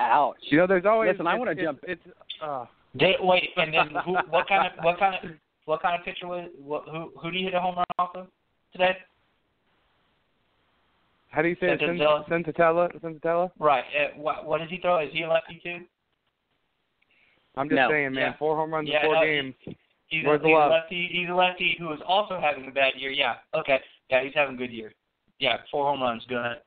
Ouch. 0.00 0.36
You 0.50 0.58
know, 0.58 0.66
there's 0.66 0.84
always. 0.84 1.12
Listen, 1.12 1.26
I 1.28 1.36
wanna 1.38 1.54
jump- 1.54 1.84
It's. 1.84 2.02
Uh, 2.42 2.66
They, 2.94 3.14
wait, 3.20 3.50
and 3.56 3.72
then 3.72 3.88
who, 4.04 4.14
what 4.30 4.48
kind 4.48 4.66
of 4.66 4.84
what 4.84 4.98
kind 4.98 5.14
of 5.14 5.30
what 5.66 5.80
kind 5.82 5.98
of 5.98 6.04
pitcher 6.04 6.26
was 6.26 6.48
what, 6.58 6.84
who 6.88 7.12
who 7.20 7.30
do 7.30 7.38
you 7.38 7.44
hit 7.46 7.54
a 7.54 7.60
home 7.60 7.76
run 7.76 7.84
off 7.98 8.14
of 8.16 8.26
today? 8.72 8.96
how 11.30 11.42
do 11.42 11.48
you 11.48 11.56
say 11.60 11.72
it? 11.72 11.80
Senzatela? 11.80 12.28
Sensatella? 12.28 13.00
Sensatella? 13.00 13.50
Right. 13.58 13.84
Uh, 13.98 14.16
what 14.16 14.44
what 14.46 14.58
does 14.60 14.70
he 14.70 14.78
throw? 14.78 14.98
Is 15.00 15.12
he 15.12 15.22
a 15.22 15.28
lefty 15.28 15.60
too? 15.62 15.84
I'm 17.56 17.68
just 17.68 17.76
No. 17.76 17.88
saying, 17.90 18.12
man. 18.12 18.32
Yeah. 18.32 18.36
Four 18.36 18.56
home 18.56 18.72
runs 18.74 18.88
Yeah, 18.88 19.00
in 19.00 19.06
four 19.06 19.14
no, 19.14 19.24
games. 19.24 19.54
He's 20.08 20.24
Where's 20.24 20.40
a, 20.40 20.42
the 20.42 20.48
he's 20.48 20.56
a 20.56 20.68
lefty. 20.68 21.08
He's 21.10 21.28
a 21.28 21.34
lefty 21.34 21.76
who 21.78 21.92
is 21.92 22.00
also 22.06 22.38
having 22.40 22.68
a 22.68 22.70
bad 22.70 22.92
year. 22.96 23.10
Yeah. 23.10 23.34
Okay. 23.54 23.80
Yeah, 24.10 24.22
he's 24.22 24.34
having 24.34 24.54
a 24.54 24.58
good 24.58 24.70
year. 24.70 24.92
Yeah, 25.38 25.56
four 25.70 25.86
home 25.86 26.02
runs. 26.02 26.24
Go 26.28 26.36
ahead. 26.36 26.58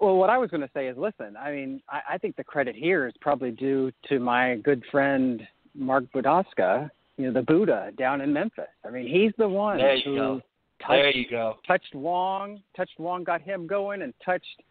Well, 0.00 0.16
what 0.16 0.30
I 0.30 0.38
was 0.38 0.50
going 0.50 0.62
to 0.62 0.70
say 0.74 0.88
is, 0.88 0.96
listen, 0.96 1.36
I 1.36 1.50
mean, 1.52 1.80
I, 1.88 2.14
I 2.14 2.18
think 2.18 2.36
the 2.36 2.44
credit 2.44 2.74
here 2.74 3.06
is 3.06 3.14
probably 3.20 3.50
due 3.50 3.92
to 4.08 4.18
my 4.18 4.56
good 4.56 4.82
friend 4.90 5.46
Mark 5.74 6.04
Budaska, 6.14 6.90
you 7.16 7.26
know, 7.26 7.32
the 7.32 7.42
Buddha 7.42 7.90
down 7.98 8.20
in 8.20 8.32
Memphis. 8.32 8.64
I 8.84 8.90
mean, 8.90 9.06
he's 9.06 9.32
the 9.38 9.48
one 9.48 9.78
There 9.78 9.94
you 9.94 10.02
who 10.04 10.16
go. 10.16 10.34
touched, 10.80 10.88
There 10.88 11.10
you 11.10 11.28
go. 11.30 11.56
touched 11.66 11.94
Wong, 11.94 12.60
touched 12.76 12.98
Wong, 12.98 13.22
got 13.24 13.40
him 13.42 13.66
going, 13.66 14.02
and 14.02 14.12
touched 14.24 14.62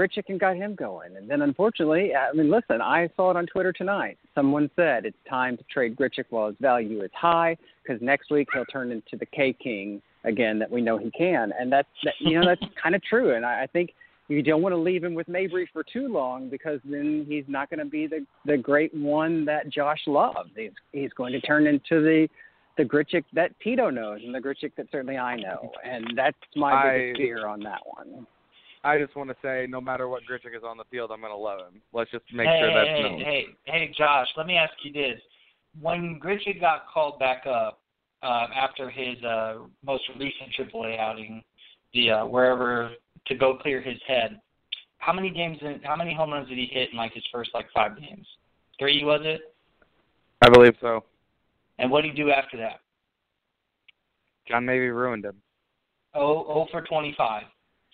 Grichuk 0.00 0.24
and 0.28 0.40
got 0.40 0.56
him 0.56 0.74
going. 0.74 1.16
And 1.16 1.28
then, 1.28 1.42
unfortunately, 1.42 2.12
I 2.14 2.32
mean, 2.32 2.50
listen, 2.50 2.80
I 2.80 3.10
saw 3.16 3.30
it 3.30 3.36
on 3.36 3.46
Twitter 3.46 3.72
tonight. 3.72 4.16
Someone 4.34 4.70
said 4.76 5.04
it's 5.04 5.16
time 5.28 5.56
to 5.56 5.64
trade 5.64 5.96
Grichuk 5.96 6.24
while 6.30 6.48
his 6.48 6.56
value 6.60 7.02
is 7.02 7.10
high, 7.14 7.56
because 7.82 8.00
next 8.00 8.30
week 8.30 8.48
he'll 8.54 8.64
turn 8.66 8.92
into 8.92 9.16
the 9.18 9.26
K 9.26 9.52
King 9.52 10.00
again 10.24 10.58
that 10.58 10.70
we 10.70 10.80
know 10.80 10.96
he 10.96 11.10
can, 11.10 11.52
and 11.58 11.70
that's 11.72 11.88
that, 12.04 12.14
you 12.18 12.38
know 12.38 12.46
that's 12.46 12.62
kind 12.82 12.94
of 12.94 13.02
true. 13.02 13.34
And 13.34 13.44
I, 13.44 13.62
I 13.62 13.66
think 13.66 13.90
you 14.28 14.42
don't 14.42 14.62
want 14.62 14.72
to 14.72 14.78
leave 14.78 15.02
him 15.02 15.14
with 15.14 15.28
Mabry 15.28 15.68
for 15.72 15.82
too 15.82 16.08
long 16.08 16.48
because 16.48 16.80
then 16.84 17.26
he's 17.28 17.44
not 17.48 17.68
going 17.68 17.80
to 17.80 17.84
be 17.84 18.06
the 18.06 18.24
the 18.46 18.56
great 18.56 18.94
one 18.94 19.44
that 19.46 19.68
Josh 19.70 20.00
loves. 20.06 20.50
He's 20.56 20.72
he's 20.92 21.12
going 21.12 21.32
to 21.32 21.40
turn 21.40 21.66
into 21.66 22.00
the 22.02 22.28
the 22.78 22.84
Grichuk 22.84 23.24
that 23.34 23.50
Tito 23.62 23.90
knows 23.90 24.20
and 24.24 24.34
the 24.34 24.38
Grichuk 24.38 24.72
that 24.76 24.86
certainly 24.90 25.18
I 25.18 25.36
know, 25.36 25.72
and 25.84 26.12
that's 26.16 26.38
my 26.56 26.90
biggest 26.90 27.16
I- 27.16 27.22
fear 27.22 27.46
on 27.46 27.60
that 27.60 27.80
one. 27.84 28.26
I 28.82 28.98
just 28.98 29.14
want 29.14 29.28
to 29.28 29.36
say, 29.42 29.66
no 29.68 29.80
matter 29.80 30.08
what 30.08 30.22
Grichuk 30.22 30.56
is 30.56 30.62
on 30.64 30.78
the 30.78 30.84
field, 30.90 31.10
I'm 31.12 31.20
going 31.20 31.32
to 31.32 31.36
love 31.36 31.60
him. 31.60 31.82
Let's 31.92 32.10
just 32.10 32.24
make 32.32 32.46
hey, 32.46 32.60
sure 32.60 32.74
that's 32.74 32.88
hey, 32.88 33.02
known. 33.02 33.20
hey, 33.20 33.46
hey, 33.66 33.94
Josh. 33.96 34.28
Let 34.36 34.46
me 34.46 34.56
ask 34.56 34.72
you 34.82 34.92
this: 34.92 35.20
When 35.80 36.18
Grichuk 36.22 36.60
got 36.60 36.86
called 36.92 37.18
back 37.18 37.44
up 37.46 37.80
uh, 38.22 38.46
after 38.54 38.88
his 38.88 39.22
uh, 39.22 39.58
most 39.84 40.04
recent 40.18 40.50
AAA 40.58 40.98
outing, 40.98 41.42
the 41.92 42.10
uh, 42.10 42.26
wherever 42.26 42.92
to 43.26 43.34
go 43.34 43.58
clear 43.58 43.82
his 43.82 43.98
head, 44.06 44.40
how 44.98 45.12
many 45.12 45.30
games? 45.30 45.58
In, 45.60 45.80
how 45.82 45.96
many 45.96 46.14
home 46.14 46.30
runs 46.30 46.48
did 46.48 46.56
he 46.56 46.68
hit 46.72 46.90
in 46.92 46.96
like 46.96 47.12
his 47.12 47.24
first 47.30 47.50
like 47.52 47.66
five 47.74 47.98
games? 47.98 48.26
Three 48.78 49.04
was 49.04 49.20
it? 49.24 49.54
I 50.42 50.48
believe 50.48 50.74
so. 50.80 51.04
And 51.78 51.90
what 51.90 52.02
did 52.02 52.12
he 52.12 52.22
do 52.22 52.30
after 52.30 52.56
that? 52.58 52.80
John 54.48 54.64
maybe 54.64 54.88
ruined 54.88 55.24
him. 55.24 55.36
Oh, 56.14 56.44
oh 56.48 56.66
for 56.70 56.82
25, 56.82 57.42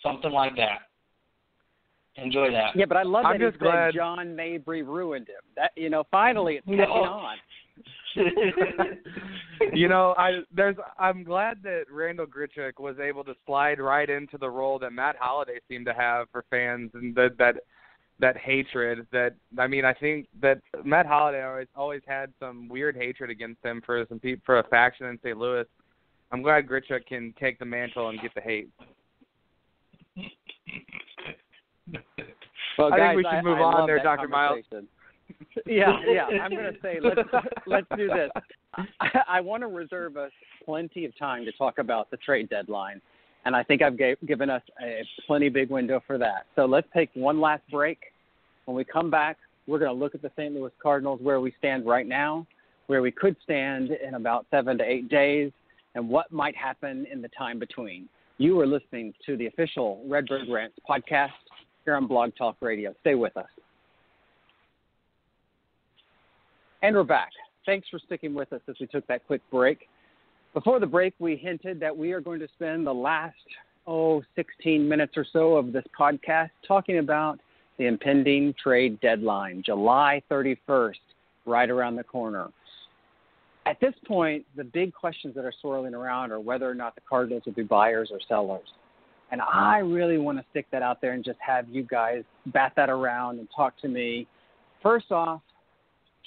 something 0.03 0.32
like 0.32 0.57
that. 0.57 0.80
Enjoy 2.16 2.51
that. 2.51 2.74
Yeah, 2.74 2.86
but 2.86 2.97
I 2.97 3.03
love 3.03 3.26
I'm 3.26 3.34
that 3.38 3.44
he 3.44 3.51
just 3.51 3.59
glad- 3.61 3.94
John 3.94 4.34
Mabry 4.34 4.82
ruined 4.82 5.28
him. 5.28 5.42
That 5.57 5.70
you 5.76 5.90
know, 5.90 6.05
finally 6.11 6.57
it's 6.57 6.66
catching 6.66 6.78
No. 6.80 6.92
on. 6.94 7.36
you 9.74 9.88
know, 9.88 10.14
I 10.16 10.40
there's 10.55 10.76
I'm 10.99 11.22
glad 11.24 11.62
that 11.64 11.84
Randall 11.90 12.26
Grichuk 12.26 12.78
was 12.78 12.97
able 12.99 13.22
to 13.24 13.34
slide 13.44 13.78
right 13.80 14.09
into 14.09 14.38
the 14.38 14.49
role 14.49 14.78
that 14.78 14.92
Matt 14.92 15.16
Holliday 15.18 15.59
seemed 15.68 15.84
to 15.86 15.92
have 15.94 16.28
for 16.30 16.44
fans 16.51 16.90
and 16.94 17.14
that 17.16 17.36
that 17.38 17.57
that 18.18 18.36
hatred 18.38 19.07
that 19.12 19.34
I 19.59 19.66
mean 19.66 19.84
I 19.84 19.92
think 19.92 20.28
that 20.40 20.61
Matt 20.84 21.05
Holliday 21.05 21.42
always 21.44 21.68
always 21.76 22.03
had 22.07 22.32
some 22.40 22.68
weird 22.68 22.97
hatred 22.97 23.28
against 23.28 23.62
him 23.62 23.82
for 23.84 24.07
some 24.09 24.18
peop 24.20 24.40
for 24.47 24.59
a 24.59 24.64
faction 24.68 25.07
in 25.07 25.18
St. 25.22 25.36
Louis. 25.36 25.66
I'm 26.32 26.40
glad 26.42 26.66
Gritchick 26.66 27.07
can 27.07 27.34
take 27.38 27.59
the 27.59 27.64
mantle 27.66 28.09
and 28.09 28.20
get 28.20 28.34
the 28.34 28.40
hate. 28.40 28.70
Well, 32.79 32.93
I 32.93 32.99
think 32.99 33.17
we 33.17 33.23
should 33.23 33.45
move 33.45 33.59
I 33.59 33.62
on 33.62 33.87
there, 33.87 34.03
Dr. 34.03 34.29
Miles. 34.29 34.64
yeah, 35.67 35.93
yeah. 36.07 36.25
I'm 36.43 36.51
going 36.51 36.73
to 36.73 36.81
say 36.83 36.99
let's 37.01 37.29
let's 37.67 37.87
do 37.97 38.09
this. 38.09 38.31
I, 39.01 39.21
I 39.29 39.41
want 39.41 39.62
to 39.62 39.67
reserve 39.67 40.17
us 40.17 40.31
plenty 40.64 41.05
of 41.05 41.17
time 41.19 41.45
to 41.45 41.53
talk 41.53 41.79
about 41.79 42.11
the 42.11 42.17
trade 42.19 42.49
deadline, 42.51 43.01
and 43.45 43.57
I 43.57 43.62
think 43.62 43.83
I've 43.83 43.97
gave, 43.97 44.17
given 44.27 44.51
us 44.51 44.62
a 44.83 45.03
plenty 45.27 45.49
big 45.49 45.71
window 45.71 46.03
for 46.07 46.19
that. 46.19 46.47
So 46.55 46.67
let's 46.67 46.89
take 46.95 47.11
one 47.14 47.41
last 47.41 47.62
break. 47.71 47.99
When 48.67 48.77
we 48.77 48.85
come 48.85 49.11
back, 49.11 49.39
we're 49.67 49.79
going 49.79 49.95
to 49.95 49.99
look 49.99 50.14
at 50.14 50.23
the 50.23 50.31
St. 50.37 50.55
Louis 50.55 50.71
Cardinals 50.83 51.21
where 51.23 51.41
we 51.41 51.55
stand 51.59 51.87
right 51.87 52.07
now, 52.07 52.47
where 52.89 53.03
we 53.03 53.11
could 53.11 53.37
stand 53.43 53.91
in 53.91 54.14
about 54.14 54.47
seven 54.51 54.77
to 54.79 54.85
eight 54.85 55.09
days, 55.09 55.51
and 55.95 56.09
what 56.09 56.31
might 56.31 56.57
happen 56.57 57.07
in 57.11 57.23
the 57.23 57.29
time 57.29 57.59
between. 57.59 58.09
You 58.39 58.61
are 58.61 58.66
listening 58.66 59.14
to 59.24 59.34
the 59.39 59.47
official 59.47 60.03
Redbird 60.07 60.49
Rants 60.51 60.76
podcast 60.89 61.30
here 61.87 61.95
on 61.95 62.07
Blog 62.07 62.32
Talk 62.37 62.57
Radio. 62.61 62.95
Stay 63.01 63.14
with 63.14 63.34
us. 63.34 63.47
And 66.82 66.95
we're 66.95 67.05
back. 67.05 67.30
Thanks 67.64 67.89
for 67.91 67.99
sticking 67.99 68.34
with 68.34 68.53
us 68.53 68.61
as 68.68 68.76
we 68.78 68.89
took 68.89 69.07
that 69.07 69.26
quick 69.26 69.41
break. 69.51 69.89
Before 70.53 70.78
the 70.78 70.87
break, 70.87 71.14
we 71.18 71.37
hinted 71.37 71.80
that 71.80 71.97
we 71.97 72.12
are 72.12 72.20
going 72.20 72.39
to 72.41 72.49
spend 72.55 72.87
the 72.87 72.93
last, 72.93 73.37
oh, 73.87 74.22
16 74.34 74.87
minutes 74.87 75.14
or 75.16 75.24
so 75.32 75.57
of 75.57 75.72
this 75.72 75.84
podcast 75.99 76.51
talking 76.68 76.99
about 76.99 77.41
the 77.78 77.87
impending 77.87 78.55
trade 78.62 79.01
deadline, 79.01 79.62
July 79.64 80.22
31st, 80.30 80.93
right 81.47 81.70
around 81.70 81.97
the 81.97 82.05
corner. 82.05 82.49
At 83.67 83.81
this 83.81 83.95
point, 84.07 84.47
the 84.57 84.62
big 84.62 84.95
questions 84.95 85.35
that 85.35 85.45
are 85.45 85.53
swirling 85.61 85.95
around 85.95 86.31
are 86.31 86.39
whether 86.39 86.71
or 86.71 86.75
not 86.75 86.95
the 86.95 87.01
Cardinals 87.09 87.43
will 87.45 87.53
be 87.53 87.64
buyers 87.64 88.11
or 88.12 88.21
sellers. 88.29 88.69
And 89.33 89.41
I 89.43 89.79
really 89.79 90.19
want 90.19 90.39
to 90.39 90.45
stick 90.51 90.67
that 90.71 90.83
out 90.83 91.01
there 91.01 91.12
and 91.12 91.25
just 91.25 91.39
have 91.45 91.69
you 91.69 91.83
guys 91.83 92.23
bat 92.47 92.73
that 92.77 92.89
around 92.89 93.41
and 93.41 93.49
talk 93.55 93.77
to 93.81 93.89
me. 93.89 94.29
First 94.83 95.11
off, 95.11 95.41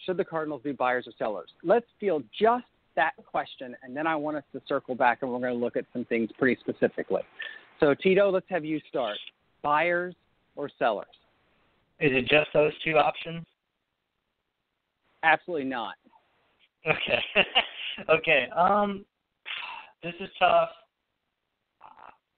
should 0.05 0.17
the 0.17 0.25
Cardinals 0.25 0.61
be 0.63 0.73
buyers 0.73 1.07
or 1.07 1.13
sellers? 1.17 1.47
Let's 1.63 1.85
field 1.97 2.25
just 2.37 2.65
that 2.97 3.13
question, 3.25 3.73
and 3.83 3.95
then 3.95 4.05
I 4.05 4.17
want 4.17 4.35
us 4.35 4.43
to 4.51 4.61
circle 4.67 4.95
back 4.95 5.19
and 5.21 5.31
we're 5.31 5.39
going 5.39 5.53
to 5.53 5.59
look 5.59 5.77
at 5.77 5.85
some 5.93 6.03
things 6.05 6.29
pretty 6.37 6.59
specifically. 6.59 7.21
So, 7.79 7.93
Tito, 7.93 8.29
let's 8.29 8.47
have 8.49 8.65
you 8.65 8.81
start. 8.89 9.17
Buyers 9.61 10.13
or 10.57 10.69
sellers? 10.77 11.07
Is 12.01 12.11
it 12.13 12.27
just 12.27 12.49
those 12.53 12.73
two 12.83 12.97
options? 12.97 13.45
Absolutely 15.23 15.67
not. 15.67 15.95
Okay. 16.87 17.23
okay. 18.09 18.47
Um, 18.55 19.05
this 20.03 20.13
is 20.19 20.29
tough. 20.39 20.69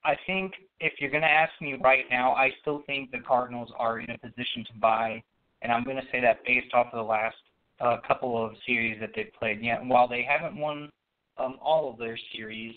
I 0.04 0.16
think 0.26 0.54
if 0.80 0.94
you're 1.00 1.12
going 1.12 1.22
to 1.22 1.30
ask 1.30 1.52
me 1.62 1.76
right 1.76 2.06
now, 2.10 2.32
I 2.34 2.52
still 2.62 2.82
think 2.88 3.12
the 3.12 3.20
Cardinals 3.20 3.72
are 3.78 4.00
in 4.00 4.10
a 4.10 4.18
position 4.18 4.66
to 4.66 4.80
buy, 4.80 5.22
and 5.62 5.72
I'm 5.72 5.84
going 5.84 5.98
to 5.98 6.08
say 6.12 6.20
that 6.22 6.44
based 6.44 6.74
off 6.74 6.88
of 6.88 6.98
the 6.98 7.04
last 7.04 7.36
uh, 7.80 7.98
couple 8.08 8.44
of 8.44 8.54
series 8.66 9.00
that 9.00 9.12
they've 9.16 9.32
played. 9.38 9.60
Yeah, 9.62 9.80
while 9.84 10.08
they 10.08 10.24
haven't 10.28 10.60
won 10.60 10.90
um, 11.38 11.58
all 11.62 11.92
of 11.92 12.00
their 12.00 12.18
series 12.36 12.74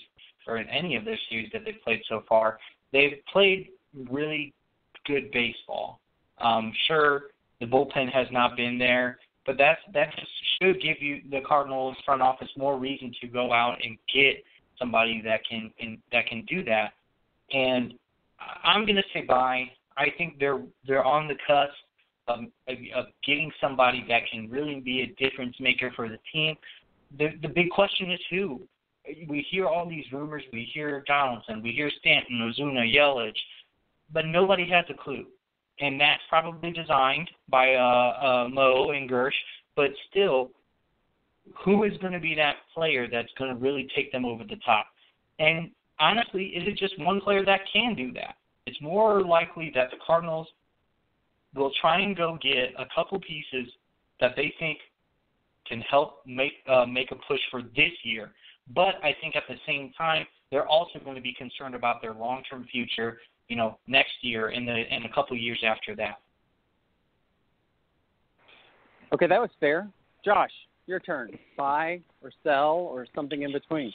or 0.46 0.58
in 0.58 0.68
any 0.68 0.96
of 0.96 1.06
their 1.06 1.18
series 1.30 1.50
that 1.52 1.62
they've 1.64 1.82
played 1.82 2.02
so 2.08 2.22
far, 2.28 2.58
they've 2.92 3.18
played 3.32 3.68
really 4.10 4.52
good 5.06 5.30
baseball. 5.30 6.00
Um, 6.38 6.72
sure, 6.86 7.30
the 7.60 7.66
bullpen 7.66 8.12
has 8.12 8.26
not 8.30 8.56
been 8.56 8.78
there, 8.78 9.18
but 9.46 9.58
that 9.58 9.78
just 10.16 10.30
should 10.60 10.80
give 10.80 10.96
you 11.00 11.20
the 11.30 11.40
Cardinals 11.46 11.96
front 12.04 12.22
office 12.22 12.48
more 12.56 12.78
reason 12.78 13.12
to 13.20 13.26
go 13.26 13.52
out 13.52 13.78
and 13.82 13.98
get 14.12 14.42
somebody 14.78 15.20
that 15.24 15.40
can, 15.48 15.70
that 16.12 16.26
can 16.26 16.44
do 16.46 16.64
that. 16.64 16.92
And 17.52 17.94
I'm 18.62 18.84
going 18.84 18.96
to 18.96 19.02
say 19.12 19.22
buy. 19.22 19.70
I 19.96 20.06
think 20.18 20.38
they're 20.38 20.60
they're 20.86 21.04
on 21.04 21.28
the 21.28 21.34
cusp 21.46 21.72
of, 22.26 22.40
of, 22.68 22.76
of 22.96 23.06
getting 23.26 23.50
somebody 23.60 24.04
that 24.08 24.22
can 24.30 24.50
really 24.50 24.80
be 24.80 25.02
a 25.02 25.06
difference 25.22 25.56
maker 25.60 25.92
for 25.94 26.08
the 26.08 26.18
team. 26.32 26.56
The 27.18 27.30
the 27.42 27.48
big 27.48 27.70
question 27.70 28.10
is 28.10 28.20
who. 28.30 28.62
We 29.28 29.46
hear 29.50 29.66
all 29.66 29.86
these 29.86 30.04
rumors. 30.12 30.42
We 30.52 30.68
hear 30.72 31.04
Donaldson. 31.06 31.62
We 31.62 31.72
hear 31.72 31.90
Stanton, 32.00 32.38
Ozuna, 32.40 32.90
Yelich, 32.90 33.36
but 34.10 34.24
nobody 34.26 34.68
has 34.70 34.86
a 34.88 34.94
clue. 34.94 35.26
And 35.80 36.00
that's 36.00 36.22
probably 36.28 36.70
designed 36.70 37.28
by 37.48 37.74
uh, 37.74 38.44
uh, 38.44 38.48
Mo 38.48 38.90
and 38.90 39.08
Girsch. 39.08 39.34
But 39.76 39.90
still, 40.10 40.50
who 41.64 41.84
is 41.84 41.92
going 41.98 42.12
to 42.12 42.20
be 42.20 42.34
that 42.36 42.56
player 42.72 43.08
that's 43.10 43.32
going 43.38 43.52
to 43.52 43.60
really 43.60 43.88
take 43.94 44.12
them 44.12 44.24
over 44.24 44.44
the 44.44 44.56
top? 44.64 44.86
And 45.38 45.70
honestly, 45.98 46.44
is 46.46 46.66
it 46.68 46.76
just 46.76 46.98
one 47.00 47.20
player 47.20 47.44
that 47.44 47.60
can 47.72 47.94
do 47.94 48.12
that? 48.12 48.36
It's 48.66 48.80
more 48.80 49.22
likely 49.22 49.70
that 49.74 49.90
the 49.90 49.96
Cardinals 50.06 50.46
will 51.54 51.70
try 51.80 52.00
and 52.00 52.16
go 52.16 52.38
get 52.42 52.72
a 52.78 52.86
couple 52.94 53.18
pieces 53.20 53.70
that 54.20 54.34
they 54.36 54.54
think 54.58 54.78
can 55.66 55.80
help 55.82 56.20
make 56.26 56.52
uh, 56.68 56.84
make 56.84 57.10
a 57.10 57.16
push 57.28 57.40
for 57.50 57.62
this 57.62 57.92
year. 58.02 58.32
But 58.74 58.94
I 59.02 59.14
think 59.20 59.36
at 59.36 59.44
the 59.48 59.56
same 59.66 59.92
time, 59.96 60.26
they're 60.50 60.66
also 60.66 60.98
going 60.98 61.16
to 61.16 61.22
be 61.22 61.34
concerned 61.34 61.74
about 61.74 62.00
their 62.00 62.14
long-term 62.14 62.66
future. 62.70 63.18
You 63.48 63.56
know, 63.56 63.78
next 63.86 64.12
year 64.22 64.48
and 64.48 64.66
the 64.66 64.72
and 64.72 65.04
a 65.04 65.12
couple 65.12 65.36
years 65.36 65.62
after 65.64 65.94
that. 65.96 66.20
Okay, 69.12 69.26
that 69.26 69.40
was 69.40 69.50
fair. 69.60 69.88
Josh, 70.24 70.50
your 70.86 70.98
turn. 70.98 71.30
Buy 71.56 72.00
or 72.22 72.32
sell 72.42 72.88
or 72.90 73.06
something 73.14 73.42
in 73.42 73.52
between. 73.52 73.92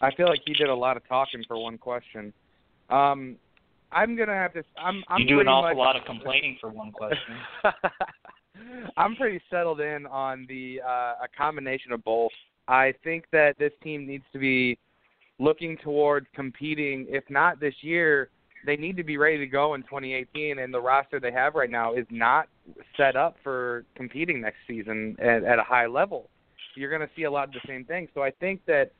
I 0.00 0.14
feel 0.14 0.28
like 0.28 0.40
he 0.44 0.52
did 0.54 0.68
a 0.68 0.74
lot 0.74 0.96
of 0.96 1.06
talking 1.08 1.42
for 1.48 1.58
one 1.58 1.78
question. 1.78 2.32
Um, 2.90 3.36
I'm 3.92 4.16
gonna 4.16 4.34
have 4.34 4.52
to. 4.54 4.62
I'm. 4.78 5.02
I'm 5.08 5.22
you 5.22 5.28
do 5.28 5.40
an 5.40 5.48
awful 5.48 5.70
much, 5.70 5.76
lot 5.76 5.96
of 5.96 6.04
complaining 6.04 6.58
for 6.60 6.70
one 6.70 6.92
question. 6.92 7.36
I'm 8.96 9.16
pretty 9.16 9.40
settled 9.50 9.80
in 9.80 10.06
on 10.06 10.46
the 10.48 10.80
uh, 10.86 11.24
a 11.24 11.28
combination 11.36 11.92
of 11.92 12.02
both. 12.04 12.30
I 12.68 12.94
think 13.04 13.24
that 13.32 13.58
this 13.58 13.72
team 13.82 14.06
needs 14.06 14.24
to 14.32 14.38
be 14.38 14.78
looking 15.38 15.76
towards 15.78 16.26
competing. 16.34 17.06
If 17.08 17.24
not 17.28 17.60
this 17.60 17.74
year, 17.80 18.28
they 18.64 18.76
need 18.76 18.96
to 18.96 19.04
be 19.04 19.16
ready 19.16 19.38
to 19.38 19.46
go 19.46 19.74
in 19.74 19.82
2018. 19.82 20.58
And 20.58 20.72
the 20.72 20.80
roster 20.80 21.20
they 21.20 21.32
have 21.32 21.54
right 21.54 21.70
now 21.70 21.94
is 21.94 22.06
not 22.10 22.48
set 22.96 23.16
up 23.16 23.36
for 23.42 23.84
competing 23.94 24.40
next 24.40 24.58
season 24.66 25.16
at, 25.18 25.44
at 25.44 25.58
a 25.58 25.62
high 25.62 25.86
level. 25.86 26.28
You're 26.74 26.90
going 26.90 27.06
to 27.06 27.14
see 27.14 27.24
a 27.24 27.30
lot 27.30 27.48
of 27.48 27.52
the 27.52 27.60
same 27.66 27.84
things. 27.84 28.08
So 28.14 28.22
I 28.22 28.30
think 28.30 28.64
that 28.66 28.92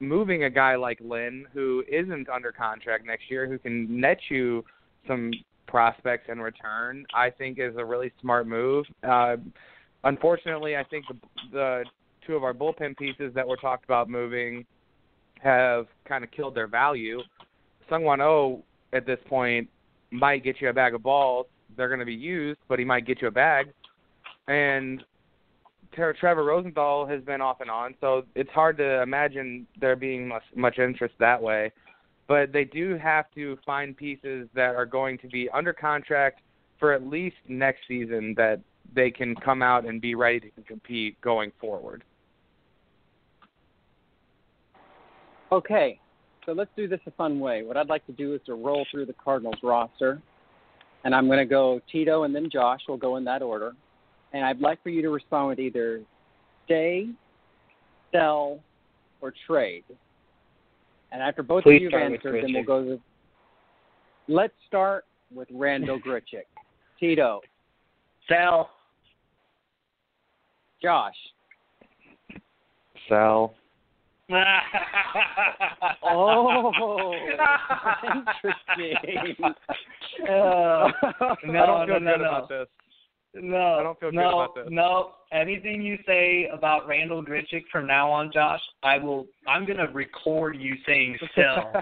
moving 0.00 0.44
a 0.44 0.50
guy 0.50 0.76
like 0.76 0.98
Lynn, 1.00 1.46
who 1.52 1.84
isn't 1.90 2.28
under 2.28 2.52
contract 2.52 3.06
next 3.06 3.30
year, 3.30 3.46
who 3.46 3.58
can 3.58 4.00
net 4.00 4.18
you 4.28 4.64
some 5.06 5.30
prospects 5.66 6.28
in 6.28 6.40
return, 6.40 7.06
I 7.14 7.30
think 7.30 7.58
is 7.58 7.74
a 7.76 7.84
really 7.84 8.12
smart 8.20 8.46
move. 8.46 8.84
Uh, 9.02 9.36
unfortunately, 10.04 10.76
I 10.76 10.84
think 10.84 11.04
the, 11.08 11.16
the 11.52 11.84
two 12.26 12.34
of 12.34 12.44
our 12.44 12.52
bullpen 12.52 12.96
pieces 12.96 13.32
that 13.34 13.46
were 13.46 13.56
talked 13.56 13.84
about 13.84 14.10
moving 14.10 14.66
have 15.42 15.86
kind 16.06 16.24
of 16.24 16.30
killed 16.30 16.54
their 16.54 16.66
value. 16.66 17.20
Seung-hwan 17.90 18.20
Oh 18.20 18.62
at 18.92 19.06
this 19.06 19.18
point 19.28 19.68
might 20.10 20.42
get 20.42 20.60
you 20.60 20.68
a 20.68 20.72
bag 20.72 20.94
of 20.94 21.02
balls. 21.02 21.46
They're 21.76 21.88
going 21.88 22.00
to 22.00 22.06
be 22.06 22.14
used, 22.14 22.58
but 22.68 22.78
he 22.78 22.84
might 22.84 23.06
get 23.06 23.22
you 23.22 23.28
a 23.28 23.32
bag. 23.32 23.72
And 24.48 25.04
Trevor 25.92 26.44
Rosenthal 26.44 27.06
has 27.06 27.22
been 27.22 27.40
off 27.40 27.60
and 27.60 27.70
on, 27.70 27.94
so 28.00 28.24
it's 28.34 28.50
hard 28.50 28.76
to 28.78 29.02
imagine 29.02 29.66
there 29.80 29.96
being 29.96 30.28
much 30.28 30.42
much 30.54 30.78
interest 30.78 31.14
that 31.18 31.40
way. 31.40 31.72
But 32.28 32.52
they 32.52 32.64
do 32.64 32.96
have 32.96 33.26
to 33.34 33.58
find 33.66 33.96
pieces 33.96 34.48
that 34.54 34.76
are 34.76 34.86
going 34.86 35.18
to 35.18 35.28
be 35.28 35.48
under 35.50 35.72
contract 35.72 36.42
for 36.78 36.92
at 36.92 37.04
least 37.06 37.36
next 37.48 37.80
season 37.88 38.34
that 38.36 38.60
they 38.94 39.10
can 39.10 39.34
come 39.36 39.62
out 39.62 39.84
and 39.84 40.00
be 40.00 40.14
ready 40.14 40.40
to 40.40 40.62
compete 40.62 41.20
going 41.20 41.52
forward. 41.60 42.04
Okay, 45.52 46.00
so 46.46 46.52
let's 46.52 46.70
do 46.76 46.88
this 46.88 47.00
a 47.06 47.10
fun 47.12 47.40
way. 47.40 47.62
What 47.62 47.76
I'd 47.76 47.88
like 47.88 48.06
to 48.06 48.12
do 48.12 48.34
is 48.34 48.40
to 48.46 48.54
roll 48.54 48.86
through 48.90 49.06
the 49.06 49.14
Cardinals 49.22 49.56
roster, 49.62 50.20
and 51.04 51.14
I'm 51.14 51.26
going 51.26 51.38
to 51.38 51.44
go 51.44 51.80
Tito 51.90 52.24
and 52.24 52.34
then 52.34 52.48
Josh. 52.50 52.80
We'll 52.88 52.98
go 52.98 53.16
in 53.16 53.24
that 53.24 53.42
order, 53.42 53.72
and 54.32 54.44
I'd 54.44 54.60
like 54.60 54.82
for 54.82 54.90
you 54.90 55.02
to 55.02 55.10
respond 55.10 55.48
with 55.48 55.58
either 55.58 56.00
stay, 56.64 57.08
sell, 58.12 58.60
or 59.20 59.32
trade? 59.46 59.84
And 61.12 61.22
after 61.22 61.42
both 61.42 61.64
Please 61.64 61.76
of 61.76 61.82
you 61.82 61.90
have 61.92 62.12
answered, 62.12 62.44
then 62.44 62.52
we'll 62.54 62.64
go 62.64 62.84
to. 62.84 63.00
Let's 64.28 64.54
start 64.68 65.04
with 65.34 65.48
Randall 65.52 66.00
Grichuk. 66.00 66.44
Tito, 67.00 67.40
Sell. 68.28 68.70
Josh, 70.82 71.14
Sell. 73.08 73.54
Oh, 76.04 77.12
interesting. 78.04 79.36
Uh, 80.28 80.28
I 80.28 81.36
no, 81.46 81.66
don't 81.66 81.86
feel 81.86 82.00
no, 82.00 82.12
good 82.12 82.18
no, 82.20 82.28
about 82.28 82.48
this. 82.48 82.66
no. 83.34 83.74
I 83.78 83.82
don't 83.82 84.00
feel 84.00 84.10
good 84.10 84.18
about 84.20 84.54
this. 84.54 84.66
No, 84.70 85.12
anything 85.32 85.82
you 85.82 85.98
say 86.06 86.48
about 86.52 86.86
Randall 86.86 87.24
Grichuk 87.24 87.64
from 87.72 87.86
now 87.86 88.10
on, 88.10 88.30
Josh, 88.32 88.60
I 88.82 88.98
will. 88.98 89.26
I'm 89.46 89.66
gonna 89.66 89.90
record 89.92 90.56
you 90.58 90.74
saying 90.86 91.18
sell 91.34 91.72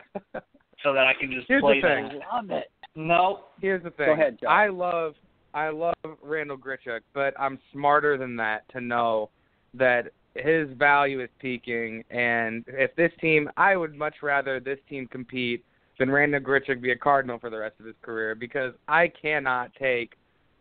so 0.82 0.92
that 0.92 1.06
I 1.06 1.12
can 1.18 1.30
just 1.32 1.46
Here's 1.48 1.62
the 1.62 1.66
play 1.66 1.80
thing. 1.82 2.18
that. 2.18 2.34
Love 2.34 2.50
it. 2.50 2.70
No, 2.94 3.44
Here's 3.60 3.82
the 3.82 3.90
thing. 3.90 4.06
Go 4.06 4.12
ahead, 4.12 4.38
Josh. 4.40 4.50
I 4.50 4.68
love 4.68 5.14
I 5.54 5.68
love 5.70 5.94
Randall 6.22 6.58
Grichuk, 6.58 7.00
but 7.14 7.34
I'm 7.38 7.58
smarter 7.72 8.16
than 8.18 8.36
that 8.36 8.68
to 8.70 8.80
know 8.80 9.30
that 9.74 10.10
his 10.38 10.68
value 10.76 11.20
is 11.22 11.28
peaking 11.38 12.04
and 12.10 12.64
if 12.68 12.94
this 12.96 13.12
team 13.20 13.50
I 13.56 13.76
would 13.76 13.94
much 13.94 14.16
rather 14.22 14.60
this 14.60 14.78
team 14.88 15.06
compete 15.06 15.64
than 15.98 16.10
Randall 16.10 16.40
Grichuk 16.40 16.80
be 16.80 16.92
a 16.92 16.96
Cardinal 16.96 17.38
for 17.38 17.50
the 17.50 17.58
rest 17.58 17.74
of 17.80 17.86
his 17.86 17.96
career 18.02 18.34
because 18.34 18.72
I 18.86 19.10
cannot 19.20 19.72
take 19.74 20.14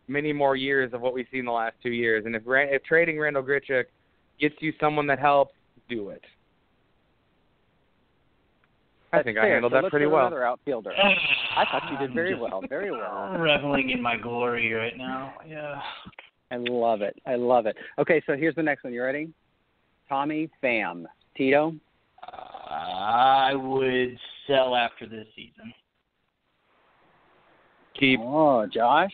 many 0.08 0.32
more 0.32 0.56
years 0.56 0.92
of 0.92 1.00
what 1.00 1.14
we've 1.14 1.26
seen 1.30 1.44
the 1.44 1.52
last 1.52 1.76
two 1.82 1.90
years. 1.90 2.24
And 2.26 2.34
if 2.34 2.42
Ran- 2.44 2.72
if 2.72 2.82
trading 2.82 3.18
Randall 3.18 3.42
Grichuk 3.42 3.84
gets 4.40 4.54
you 4.60 4.72
someone 4.80 5.06
that 5.06 5.18
helps, 5.18 5.54
do 5.88 6.10
it. 6.10 6.22
I 9.12 9.18
That's 9.18 9.24
think 9.24 9.38
I 9.38 9.46
handled 9.46 9.72
So 9.72 9.80
that 9.80 9.90
pretty 9.90 10.06
well. 10.06 10.26
Another 10.26 10.44
outfielder. 10.44 10.92
I 11.56 11.64
thought 11.64 11.90
you 11.90 11.98
did 11.98 12.10
I'm 12.10 12.14
very 12.14 12.38
well. 12.38 12.62
Very 12.68 12.90
well. 12.90 13.32
Reveling 13.38 13.90
in 13.90 14.02
my 14.02 14.16
glory 14.18 14.72
right 14.72 14.96
now. 14.96 15.34
Yeah. 15.48 15.80
I 16.50 16.56
love 16.56 17.00
it. 17.00 17.16
I 17.26 17.36
love 17.36 17.66
it. 17.66 17.76
Okay, 17.98 18.22
so 18.26 18.36
here's 18.36 18.54
the 18.54 18.62
next 18.62 18.84
one. 18.84 18.92
You 18.92 19.02
ready? 19.02 19.30
Tommy 20.08 20.48
Pham. 20.62 21.04
Tito. 21.36 21.74
I 22.22 23.54
would 23.54 24.18
sell 24.46 24.74
after 24.74 25.06
this 25.06 25.26
season. 25.34 25.72
Keep 27.98 28.20
Oh, 28.22 28.66
Josh. 28.66 29.10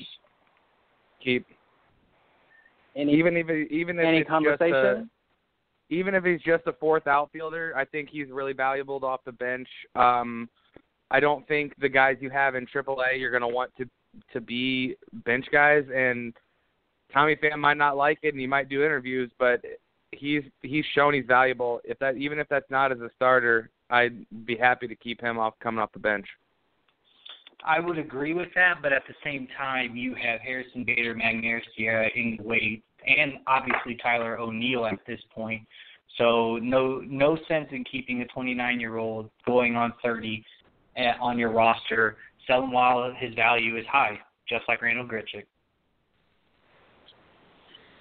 keep 1.22 1.46
Any 2.96 3.14
even 3.14 3.36
if 3.36 3.48
even 3.70 3.98
if 3.98 4.04
any 4.04 4.18
it's 4.18 4.28
just 4.28 4.44
a, 4.44 4.56
conversation? 4.56 5.10
even 5.90 6.14
if 6.14 6.24
he's 6.24 6.42
just 6.42 6.66
a 6.66 6.72
fourth 6.74 7.06
outfielder, 7.06 7.72
I 7.76 7.84
think 7.84 8.08
he's 8.10 8.28
really 8.30 8.52
valuable 8.52 9.02
off 9.04 9.20
the 9.24 9.32
bench. 9.32 9.68
Um, 9.94 10.48
I 11.10 11.20
don't 11.20 11.46
think 11.48 11.74
the 11.78 11.88
guys 11.88 12.16
you 12.20 12.30
have 12.30 12.54
in 12.54 12.66
AAA 12.66 13.18
you're 13.18 13.30
going 13.30 13.42
to 13.42 13.48
want 13.48 13.70
to 13.78 13.86
to 14.32 14.40
be 14.40 14.96
bench 15.24 15.46
guys, 15.50 15.84
and 15.94 16.34
Tommy 17.12 17.36
Pham 17.36 17.58
might 17.58 17.76
not 17.76 17.96
like 17.96 18.18
it, 18.22 18.34
and 18.34 18.40
he 18.40 18.46
might 18.46 18.68
do 18.68 18.84
interviews, 18.84 19.30
but 19.38 19.60
he's 20.18 20.42
he's 20.62 20.84
shown 20.94 21.14
he's 21.14 21.24
valuable. 21.26 21.80
If 21.84 21.98
that 21.98 22.16
even 22.16 22.38
if 22.38 22.48
that's 22.48 22.70
not 22.70 22.92
as 22.92 22.98
a 23.00 23.10
starter, 23.16 23.70
I'd 23.90 24.26
be 24.44 24.56
happy 24.56 24.88
to 24.88 24.96
keep 24.96 25.20
him 25.20 25.38
off 25.38 25.54
coming 25.60 25.80
off 25.80 25.92
the 25.92 25.98
bench. 25.98 26.26
I 27.64 27.80
would 27.80 27.98
agree 27.98 28.34
with 28.34 28.48
that, 28.54 28.82
but 28.82 28.92
at 28.92 29.02
the 29.08 29.14
same 29.24 29.48
time, 29.56 29.96
you 29.96 30.14
have 30.14 30.40
Harrison 30.40 30.84
Bader, 30.84 31.14
Magneuris, 31.14 31.62
Sierra, 31.76 32.10
Ingway, 32.16 32.82
and 33.06 33.34
obviously 33.46 33.96
Tyler 34.02 34.38
O'Neill 34.38 34.84
at 34.84 34.98
this 35.06 35.20
point. 35.34 35.62
So 36.18 36.58
no 36.58 37.00
no 37.00 37.38
sense 37.48 37.68
in 37.72 37.84
keeping 37.84 38.20
a 38.20 38.26
29 38.26 38.80
year 38.80 38.98
old 38.98 39.30
going 39.46 39.76
on 39.76 39.92
30 40.02 40.44
uh, 40.96 41.00
on 41.20 41.38
your 41.38 41.50
roster. 41.50 42.16
Sell 42.46 42.62
him 42.64 42.72
while 42.72 43.12
his 43.18 43.34
value 43.34 43.78
is 43.78 43.86
high, 43.90 44.18
just 44.48 44.64
like 44.68 44.82
Randall 44.82 45.06
Grichuk. 45.06 45.44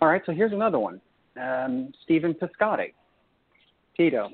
All 0.01 0.09
right, 0.09 0.21
so 0.25 0.33
here's 0.33 0.51
another 0.51 0.79
one. 0.79 0.99
Um, 1.41 1.91
Stephen 2.03 2.33
Piscotty. 2.33 2.93
Tito. 3.97 4.29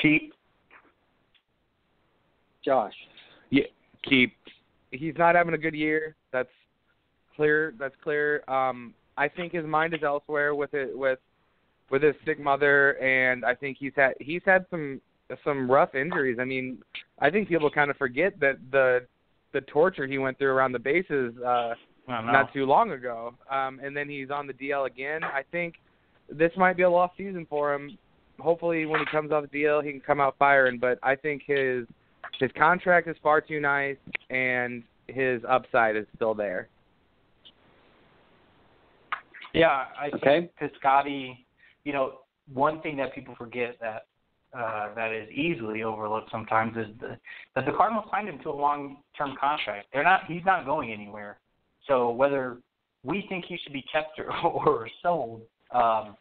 Keep 0.00 0.32
Josh. 2.64 2.94
Yeah, 3.50 3.64
keep. 4.08 4.34
He's 4.90 5.14
not 5.18 5.34
having 5.34 5.54
a 5.54 5.58
good 5.58 5.74
year. 5.74 6.16
That's 6.32 6.48
clear. 7.36 7.74
That's 7.78 7.94
clear. 8.02 8.42
Um, 8.48 8.94
I 9.16 9.28
think 9.28 9.52
his 9.52 9.66
mind 9.66 9.94
is 9.94 10.02
elsewhere 10.02 10.54
with 10.54 10.74
it 10.74 10.96
with 10.96 11.18
with 11.90 12.02
his 12.02 12.14
sick 12.24 12.40
mother, 12.40 12.98
and 12.98 13.44
I 13.44 13.54
think 13.54 13.76
he's 13.78 13.92
had 13.96 14.14
he's 14.20 14.42
had 14.44 14.64
some 14.70 15.00
some 15.44 15.70
rough 15.70 15.94
injuries. 15.94 16.38
I 16.40 16.44
mean, 16.44 16.78
I 17.18 17.30
think 17.30 17.48
people 17.48 17.70
kind 17.70 17.90
of 17.90 17.96
forget 17.96 18.38
that 18.40 18.56
the 18.70 19.06
the 19.52 19.60
torture 19.62 20.06
he 20.06 20.18
went 20.18 20.38
through 20.38 20.50
around 20.50 20.72
the 20.72 20.78
bases 20.78 21.34
uh, 21.38 21.74
don't 22.08 22.26
not 22.26 22.52
too 22.52 22.64
long 22.64 22.92
ago, 22.92 23.34
um, 23.50 23.80
and 23.82 23.96
then 23.96 24.08
he's 24.08 24.30
on 24.30 24.46
the 24.46 24.54
DL 24.54 24.86
again. 24.86 25.22
I 25.22 25.42
think 25.50 25.74
this 26.32 26.52
might 26.56 26.76
be 26.76 26.82
a 26.82 26.90
lost 26.90 27.16
season 27.16 27.46
for 27.48 27.74
him. 27.74 27.98
Hopefully, 28.40 28.86
when 28.86 29.00
he 29.00 29.06
comes 29.06 29.30
off 29.30 29.44
the 29.50 29.62
DL, 29.62 29.84
he 29.84 29.90
can 29.92 30.00
come 30.00 30.20
out 30.20 30.36
firing. 30.38 30.78
But 30.78 30.98
I 31.02 31.14
think 31.14 31.42
his 31.46 31.86
his 32.40 32.50
contract 32.56 33.08
is 33.08 33.16
far 33.22 33.40
too 33.40 33.60
nice, 33.60 33.96
and 34.30 34.82
his 35.08 35.42
upside 35.48 35.96
is 35.96 36.06
still 36.16 36.34
there. 36.34 36.68
Yeah, 39.52 39.86
I 39.98 40.06
Okay. 40.14 40.48
think 40.58 40.72
Piscotty, 40.72 41.44
you 41.84 41.92
know, 41.92 42.20
one 42.52 42.80
thing 42.80 42.96
that 42.96 43.14
people 43.14 43.34
forget 43.36 43.76
that 43.80 44.06
uh, 44.56 44.94
that 44.94 45.12
is 45.12 45.28
easily 45.30 45.82
overlooked 45.82 46.30
sometimes 46.30 46.76
is 46.76 46.86
the, 47.00 47.18
that 47.54 47.64
the 47.64 47.72
Cardinals 47.72 48.06
signed 48.10 48.28
him 48.28 48.38
to 48.42 48.50
a 48.50 48.52
long-term 48.52 49.34
contract. 49.40 49.86
They're 49.92 50.04
not. 50.04 50.26
He's 50.26 50.44
not 50.44 50.66
going 50.66 50.92
anywhere. 50.92 51.38
So 51.86 52.10
whether 52.10 52.58
we 53.04 53.24
think 53.28 53.46
he 53.46 53.58
should 53.62 53.72
be 53.72 53.84
kept 53.90 54.18
or, 54.18 54.30
or 54.44 54.88
sold, 55.02 55.42
um, 55.70 56.16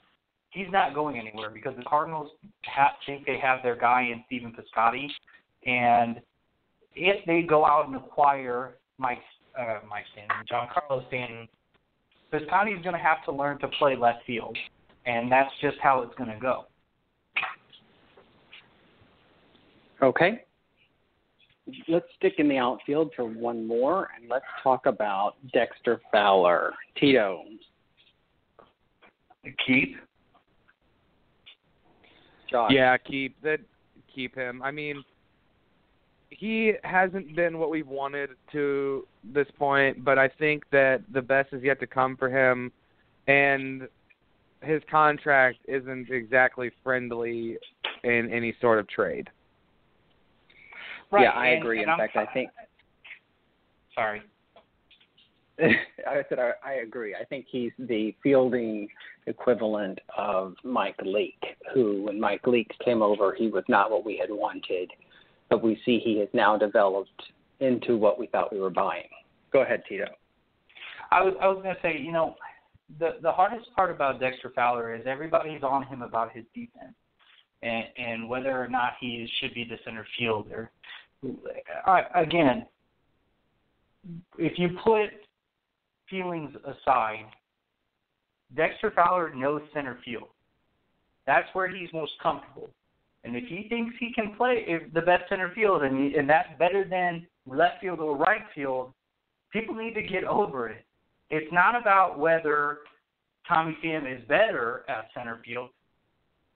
he's 0.52 0.68
not 0.72 0.94
going 0.94 1.18
anywhere 1.18 1.50
because 1.50 1.76
the 1.78 1.84
Cardinals 1.84 2.30
ha- 2.66 2.96
think 3.06 3.26
they 3.26 3.40
have 3.40 3.64
their 3.64 3.76
guy 3.76 4.04
in 4.04 4.24
Stephen 4.28 4.54
Piscotty, 4.54 5.08
and 5.66 6.22
if 6.96 7.26
they 7.26 7.42
go 7.42 7.66
out 7.66 7.88
and 7.88 7.96
acquire 7.96 8.76
Mike 8.98 9.20
uh, 9.60 9.80
Mike 9.90 10.06
Stanton, 10.14 10.46
Giancarlo 10.50 11.06
Stanton, 11.08 11.48
is 12.34 12.42
going 12.84 12.96
to 12.96 13.02
have 13.02 13.24
to 13.26 13.32
learn 13.32 13.60
to 13.60 13.68
play 13.80 13.96
left 13.96 14.20
field, 14.26 14.58
and 15.06 15.32
that's 15.32 15.52
just 15.62 15.78
how 15.82 16.02
it's 16.02 16.16
going 16.16 16.30
to 16.30 16.40
go. 16.40 16.66
Okay. 20.02 20.44
Let's 21.88 22.06
stick 22.18 22.34
in 22.38 22.50
the 22.50 22.58
outfield 22.58 23.12
for 23.16 23.26
one 23.26 23.68
more, 23.68 24.10
and 24.18 24.30
let's 24.30 24.46
talk 24.64 24.86
about 24.86 25.36
Dexter 25.54 26.02
Fowler. 26.12 26.74
Tito. 27.00 27.44
Keep. 29.66 29.98
Josh. 32.52 32.72
Yeah, 32.74 32.96
keep 32.98 33.42
that. 33.44 33.60
Keep 34.14 34.36
him. 34.36 34.62
I 34.62 34.72
mean, 34.72 35.04
he 36.30 36.74
hasn't 36.84 37.34
been 37.36 37.58
what 37.58 37.70
we've 37.70 37.88
wanted 37.88 38.32
to 38.52 39.08
this 39.24 39.48
point, 39.58 40.04
but 40.04 40.20
I 40.20 40.28
think 40.28 40.64
that 40.72 41.02
the 41.14 41.22
best 41.22 41.54
is 41.54 41.64
yet 41.64 41.80
to 41.80 41.88
come 41.88 42.18
for 42.18 42.30
him, 42.30 42.72
and 43.28 43.88
his 44.62 44.82
contract 44.92 45.60
isn't 45.68 46.10
exactly 46.12 46.72
friendly 46.84 47.58
in 48.04 48.30
any 48.32 48.54
sort 48.60 48.80
of 48.80 48.88
trade. 48.90 49.30
Right, 51.10 51.24
Yeah, 51.24 51.30
I 51.32 51.48
and- 51.48 51.64
agree. 51.64 51.78
and 51.80 51.84
In 51.84 51.90
I'm 51.92 51.98
fact, 52.00 52.18
I 52.18 52.26
think 52.34 52.50
Sorry. 53.96 54.22
I 56.08 56.24
said 56.30 56.40
I, 56.40 56.52
I 56.64 56.74
agree. 56.76 57.16
I 57.16 57.24
think 57.26 57.46
he's 57.50 57.72
the 57.78 58.16
fielding 58.24 58.88
equivalent 59.28 60.00
of 60.18 60.56
Mike 60.64 61.00
Leake, 61.04 61.44
who, 61.74 62.04
when 62.04 62.20
Mike 62.20 62.48
Leake 62.48 62.72
came 62.84 63.02
over, 63.02 63.36
he 63.36 63.48
was 63.48 63.64
not 63.68 63.92
what 63.92 64.06
we 64.06 64.18
had 64.18 64.30
wanted, 64.30 64.92
but 65.50 65.64
we 65.64 65.80
see 65.86 66.00
he 66.04 66.20
has 66.20 66.30
now 66.34 66.58
developed 66.58 67.22
into 67.60 67.98
what 67.98 68.20
we 68.20 68.28
thought 68.28 68.52
we 68.52 68.60
were 68.60 68.70
buying. 68.70 69.10
Go 69.54 69.62
ahead, 69.62 69.84
Tito. 69.88 70.06
I 71.12 71.22
was 71.22 71.34
I 71.42 71.48
was 71.48 71.62
going 71.62 71.76
to 71.76 71.82
say, 71.82 72.00
you 72.00 72.12
know, 72.12 72.36
the 73.00 73.18
the 73.22 73.32
hardest 73.32 73.68
part 73.76 73.92
about 73.92 74.20
Dexter 74.20 74.52
Fowler 74.56 74.96
is 74.96 75.02
everybody's 75.06 75.62
on 75.62 75.86
him 75.86 76.02
about 76.02 76.32
his 76.32 76.46
defense, 76.56 76.96
and 77.62 77.84
and 77.98 78.30
whether 78.30 78.52
or 78.52 78.68
not 78.68 78.94
he 79.00 79.28
should 79.40 79.54
be 79.54 79.66
the 79.66 79.78
center 79.84 80.06
fielder. 80.18 80.72
I, 81.86 82.04
again, 82.16 82.66
if 84.40 84.58
you 84.58 84.70
put 84.84 85.10
feelings 86.12 86.56
aside, 86.64 87.26
Dexter 88.56 88.92
Fowler 88.92 89.34
knows 89.34 89.62
center 89.74 89.98
field. 90.06 90.28
That's 91.26 91.48
where 91.54 91.68
he's 91.68 91.90
most 91.94 92.12
comfortable. 92.22 92.70
And 93.24 93.36
if 93.36 93.46
he 93.46 93.68
thinks 93.70 93.96
he 94.00 94.14
can 94.14 94.36
play 94.36 94.66
the 94.94 95.02
best 95.02 95.24
center 95.30 95.52
field, 95.56 95.84
and 95.84 96.14
and 96.14 96.30
that's 96.30 96.50
better 96.60 96.86
than 96.88 97.26
left 97.48 97.82
field 97.82 98.00
or 98.00 98.16
right 98.16 98.42
field, 98.54 98.94
people 99.52 99.74
need 99.74 99.96
to 99.96 100.04
get 100.04 100.24
over 100.24 100.70
it. 100.70 100.86
It's 101.30 101.52
not 101.52 101.80
about 101.80 102.20
whether 102.20 102.80
Tommy 103.48 103.78
Pham 103.84 104.12
is 104.12 104.24
better 104.28 104.84
at 104.90 105.10
center 105.14 105.40
field, 105.46 105.70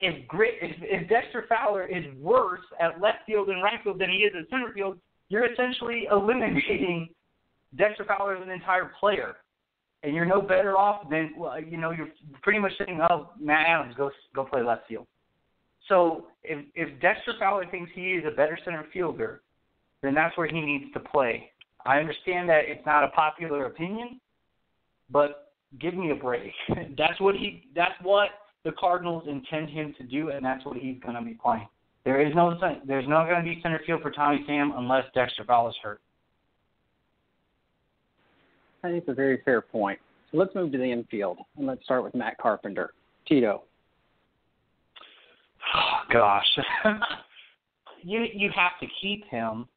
if, 0.01 0.25
if 0.31 0.75
if 0.81 1.09
Dexter 1.09 1.45
Fowler 1.47 1.85
is 1.85 2.03
worse 2.19 2.61
at 2.79 2.99
left 3.01 3.19
field 3.25 3.49
and 3.49 3.63
right 3.63 3.81
field 3.83 3.99
than 3.99 4.09
he 4.09 4.17
is 4.17 4.33
at 4.37 4.49
center 4.49 4.71
field, 4.73 4.97
you're 5.29 5.51
essentially 5.51 6.07
eliminating 6.11 7.09
Dexter 7.77 8.05
Fowler 8.05 8.37
as 8.37 8.43
an 8.43 8.49
entire 8.49 8.91
player, 8.99 9.37
and 10.05 10.15
you're 10.15 10.25
no 10.25 10.41
better 10.41 10.77
off 10.77 11.09
than 11.09 11.33
well, 11.37 11.59
you 11.59 11.77
know 11.77 11.91
you're 11.91 12.09
pretty 12.43 12.59
much 12.59 12.71
saying, 12.77 12.99
oh, 13.09 13.31
Matt 13.39 13.65
Adams, 13.67 13.95
go 13.97 14.11
go 14.35 14.45
play 14.45 14.61
left 14.61 14.87
field. 14.87 15.07
So 15.89 16.27
if 16.43 16.63
if 16.75 16.89
Dexter 17.01 17.33
Fowler 17.39 17.65
thinks 17.69 17.91
he 17.95 18.11
is 18.13 18.23
a 18.25 18.35
better 18.35 18.57
center 18.63 18.85
fielder, 18.93 19.41
then 20.03 20.13
that's 20.13 20.37
where 20.37 20.47
he 20.47 20.61
needs 20.61 20.93
to 20.93 20.99
play. 20.99 21.49
I 21.85 21.99
understand 21.99 22.49
that 22.49 22.63
it's 22.67 22.85
not 22.85 23.03
a 23.03 23.09
popular 23.09 23.65
opinion, 23.65 24.19
but 25.09 25.53
give 25.79 25.93
me 25.93 26.11
a 26.11 26.15
break. 26.15 26.51
that's 26.97 27.19
what 27.19 27.35
he. 27.35 27.67
That's 27.75 27.93
what 28.01 28.29
the 28.63 28.71
Cardinals 28.79 29.23
intend 29.27 29.69
him 29.69 29.93
to 29.97 30.03
do, 30.03 30.29
and 30.29 30.43
that's 30.45 30.65
what 30.65 30.77
he's 30.77 30.99
going 31.01 31.15
to 31.15 31.21
be 31.21 31.37
playing. 31.41 31.67
There 32.03 32.21
is 32.21 32.33
no 32.35 32.53
there's 32.85 33.07
not 33.07 33.27
going 33.27 33.43
to 33.43 33.49
be 33.49 33.59
center 33.63 33.81
field 33.85 34.01
for 34.01 34.11
Tommy 34.11 34.45
Pham 34.47 34.77
unless 34.77 35.05
Dexter 35.15 35.43
Fowler's 35.43 35.75
hurt. 35.81 36.01
I 38.85 38.89
think 38.91 39.01
it's 39.03 39.09
a 39.09 39.13
very 39.13 39.41
fair 39.43 39.61
point. 39.61 39.99
So 40.31 40.37
let's 40.37 40.53
move 40.55 40.71
to 40.71 40.77
the 40.77 40.91
infield, 40.91 41.39
and 41.57 41.65
let's 41.67 41.83
start 41.83 42.03
with 42.03 42.13
Matt 42.15 42.37
Carpenter. 42.37 42.93
Tito. 43.27 43.63
Oh, 45.75 45.91
gosh, 46.13 46.45
you 48.03 48.25
you 48.33 48.51
have 48.55 48.73
to 48.81 48.87
keep 49.01 49.25
him. 49.25 49.67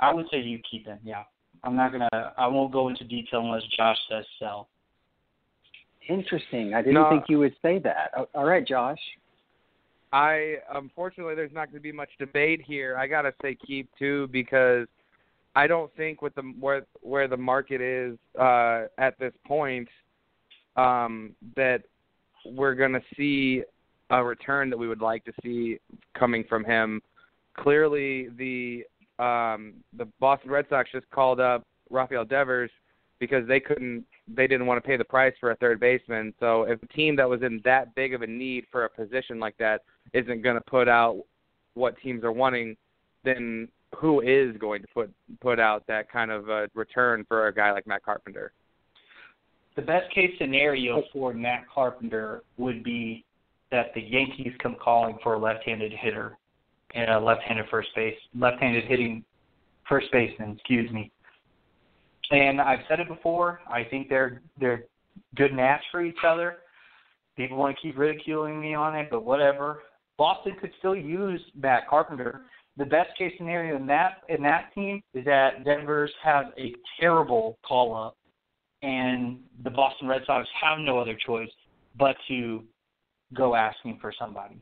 I 0.00 0.12
would 0.12 0.26
say 0.30 0.40
you 0.40 0.58
keep 0.68 0.86
him. 0.86 0.98
Yeah, 1.04 1.22
I'm 1.62 1.76
not 1.76 1.92
gonna. 1.92 2.32
I 2.36 2.46
won't 2.48 2.72
go 2.72 2.88
into 2.88 3.04
detail 3.04 3.40
unless 3.40 3.62
Josh 3.76 3.96
says 4.10 4.24
so. 4.40 4.66
Interesting. 6.08 6.74
I 6.74 6.82
didn't 6.82 6.94
No. 6.94 7.08
think 7.08 7.24
you 7.28 7.38
would 7.38 7.54
say 7.62 7.78
that. 7.78 8.10
Oh, 8.16 8.28
All 8.34 8.44
right, 8.44 8.66
Josh. 8.66 8.98
I 10.12 10.56
unfortunately 10.74 11.34
there's 11.34 11.52
not 11.52 11.66
going 11.66 11.78
to 11.78 11.80
be 11.82 11.90
much 11.92 12.10
debate 12.18 12.60
here. 12.64 12.96
I 12.96 13.06
gotta 13.06 13.32
say 13.42 13.56
keep 13.66 13.88
too 13.98 14.28
because 14.32 14.86
I 15.54 15.66
don't 15.66 15.94
think 15.96 16.20
with 16.20 16.34
the 16.34 16.42
where 16.58 16.86
where 17.00 17.28
the 17.28 17.36
market 17.36 17.80
is 17.80 18.18
uh, 18.38 18.84
at 18.98 19.18
this 19.18 19.32
point 19.46 19.88
um, 20.76 21.34
that 21.56 21.82
we're 22.44 22.74
going 22.74 22.92
to 22.92 23.02
see 23.16 23.62
a 24.10 24.22
return 24.22 24.68
that 24.70 24.76
we 24.76 24.88
would 24.88 25.00
like 25.00 25.24
to 25.24 25.32
see 25.42 25.78
coming 26.18 26.44
from 26.48 26.64
him. 26.64 27.00
Clearly, 27.56 28.28
the 28.36 28.84
um, 29.22 29.74
the 29.96 30.06
Boston 30.18 30.50
Red 30.50 30.66
Sox 30.68 30.90
just 30.92 31.08
called 31.10 31.40
up 31.40 31.64
Rafael 31.90 32.24
Devers 32.24 32.70
because 33.20 33.46
they 33.46 33.60
couldn't 33.60 34.04
they 34.28 34.46
didn't 34.46 34.66
want 34.66 34.82
to 34.82 34.86
pay 34.86 34.96
the 34.96 35.04
price 35.04 35.34
for 35.38 35.50
a 35.50 35.56
third 35.56 35.78
baseman. 35.78 36.34
So 36.40 36.64
if 36.64 36.82
a 36.82 36.86
team 36.88 37.14
that 37.16 37.28
was 37.28 37.42
in 37.42 37.60
that 37.64 37.94
big 37.94 38.14
of 38.14 38.22
a 38.22 38.26
need 38.26 38.64
for 38.72 38.84
a 38.84 38.90
position 38.90 39.38
like 39.38 39.56
that 39.58 39.82
isn't 40.12 40.42
going 40.42 40.56
to 40.56 40.62
put 40.62 40.88
out 40.88 41.22
what 41.74 41.96
teams 42.00 42.24
are 42.24 42.32
wanting, 42.32 42.76
then 43.24 43.68
who 43.94 44.20
is 44.20 44.56
going 44.58 44.82
to 44.82 44.88
put 44.88 45.12
put 45.40 45.58
out 45.58 45.86
that 45.86 46.10
kind 46.10 46.30
of 46.30 46.48
uh, 46.50 46.66
return 46.74 47.24
for 47.28 47.48
a 47.48 47.54
guy 47.54 47.72
like 47.72 47.86
Matt 47.86 48.04
Carpenter? 48.04 48.52
The 49.76 49.82
best 49.82 50.12
case 50.14 50.30
scenario 50.38 51.02
for 51.12 51.34
Matt 51.34 51.64
Carpenter 51.72 52.42
would 52.58 52.84
be 52.84 53.24
that 53.70 53.92
the 53.94 54.00
Yankees 54.00 54.52
come 54.62 54.76
calling 54.82 55.18
for 55.22 55.34
a 55.34 55.38
left-handed 55.38 55.92
hitter 55.92 56.38
and 56.94 57.10
a 57.10 57.18
left-handed 57.18 57.66
first 57.70 57.88
base, 57.96 58.14
left-handed 58.38 58.84
hitting 58.84 59.24
first 59.88 60.06
baseman, 60.12 60.52
excuse 60.52 60.90
me. 60.92 61.10
And 62.30 62.60
I've 62.60 62.80
said 62.88 63.00
it 63.00 63.08
before. 63.08 63.60
I 63.68 63.84
think 63.84 64.08
they're 64.08 64.40
they're 64.58 64.84
good 65.34 65.52
match 65.52 65.82
for 65.90 66.02
each 66.02 66.24
other. 66.26 66.58
People 67.36 67.56
want 67.56 67.76
to 67.76 67.82
keep 67.82 67.98
ridiculing 67.98 68.60
me 68.60 68.74
on 68.74 68.94
it, 68.94 69.08
but 69.10 69.24
whatever. 69.24 69.80
Boston 70.16 70.54
could 70.60 70.70
still 70.78 70.94
use 70.94 71.40
Matt 71.60 71.88
Carpenter. 71.88 72.42
The 72.76 72.84
best 72.84 73.16
case 73.16 73.32
scenario 73.36 73.76
in 73.76 73.86
that 73.86 74.22
in 74.28 74.42
that 74.42 74.74
team 74.74 75.00
is 75.14 75.24
that 75.26 75.64
Devers 75.64 76.10
has 76.22 76.46
a 76.58 76.72
terrible 77.00 77.58
call 77.64 77.94
up 77.94 78.16
and 78.82 79.38
the 79.62 79.70
Boston 79.70 80.08
Red 80.08 80.22
Sox 80.26 80.46
have 80.60 80.78
no 80.78 80.98
other 80.98 81.16
choice 81.24 81.48
but 81.98 82.16
to 82.28 82.62
go 83.32 83.54
asking 83.54 83.98
for 84.00 84.12
somebody. 84.18 84.60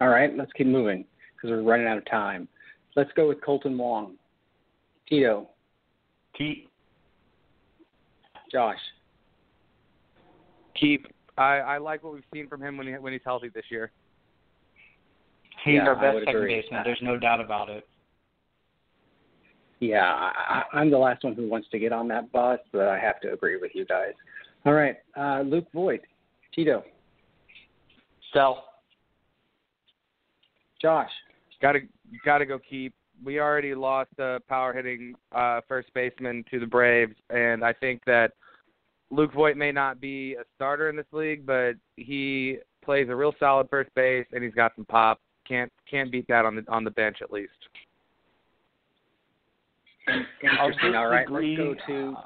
All 0.00 0.08
right, 0.08 0.36
let's 0.36 0.52
keep 0.52 0.66
moving 0.66 1.04
because 1.36 1.50
we're 1.50 1.62
running 1.62 1.86
out 1.86 1.98
of 1.98 2.04
time. 2.06 2.48
Let's 2.96 3.10
go 3.16 3.28
with 3.28 3.40
Kolten 3.40 3.76
Wong. 3.76 4.14
Tito. 5.08 5.48
Keep 6.36 6.70
Josh. 8.50 8.78
Keep. 10.78 11.06
I, 11.36 11.58
I 11.58 11.78
like 11.78 12.02
what 12.02 12.14
we've 12.14 12.22
seen 12.32 12.48
from 12.48 12.62
him 12.62 12.76
when 12.76 12.86
he 12.86 12.92
when 12.94 13.12
he's 13.12 13.22
healthy 13.24 13.48
this 13.48 13.64
year. 13.70 13.90
He's 15.64 15.74
Yeah, 15.76 15.88
our 15.88 15.94
best 15.94 16.14
would 16.14 16.24
second 16.26 16.36
agree. 16.40 16.60
baseman. 16.60 16.82
There's 16.84 17.00
no 17.02 17.18
doubt 17.18 17.40
about 17.40 17.70
it. 17.70 17.86
Yeah, 19.80 20.04
I, 20.04 20.62
I- 20.72 20.78
I'm 20.78 20.90
the 20.90 20.98
last 20.98 21.24
one 21.24 21.34
who 21.34 21.48
wants 21.48 21.68
to 21.70 21.78
get 21.78 21.92
on 21.92 22.08
that 22.08 22.30
bus, 22.32 22.58
but 22.72 22.88
I 22.88 22.98
have 22.98 23.20
to 23.22 23.32
agree 23.32 23.56
with 23.56 23.72
you 23.74 23.84
guys. 23.84 24.12
All 24.66 24.72
right, 24.74 24.96
uh, 25.16 25.42
Luke 25.44 25.66
Voit. 25.74 26.00
Tito. 26.54 26.84
Sell. 28.32 28.64
Josh. 30.80 31.10
Got 31.60 31.72
to 31.72 31.80
got 32.24 32.38
to 32.38 32.46
go 32.46 32.58
keep. 32.58 32.94
We 33.24 33.40
already 33.40 33.74
lost 33.74 34.10
a 34.18 34.40
power 34.48 34.72
hitting 34.72 35.14
uh, 35.32 35.60
first 35.66 35.88
baseman 35.94 36.44
to 36.50 36.60
the 36.60 36.66
Braves, 36.66 37.14
and 37.30 37.64
I 37.64 37.72
think 37.72 38.02
that 38.06 38.32
Luke 39.10 39.32
Voit 39.32 39.56
may 39.56 39.72
not 39.72 40.00
be 40.00 40.34
a 40.34 40.44
starter 40.54 40.88
in 40.90 40.96
this 40.96 41.06
league, 41.12 41.46
but 41.46 41.74
he 41.96 42.58
plays 42.84 43.08
a 43.08 43.14
real 43.16 43.34
solid 43.38 43.68
first 43.70 43.94
base, 43.94 44.26
and 44.32 44.42
he's 44.44 44.54
got 44.54 44.72
some 44.76 44.84
pop. 44.84 45.20
Can't 45.46 45.70
can't 45.90 46.10
beat 46.10 46.26
that 46.28 46.44
on 46.44 46.56
the 46.56 46.64
on 46.68 46.84
the 46.84 46.90
bench 46.90 47.18
at 47.22 47.32
least. 47.32 47.52
Interesting. 50.42 50.94
All 50.94 51.08
right, 51.08 51.30
let's 51.30 51.56
go 51.56 51.74
to. 51.86 52.16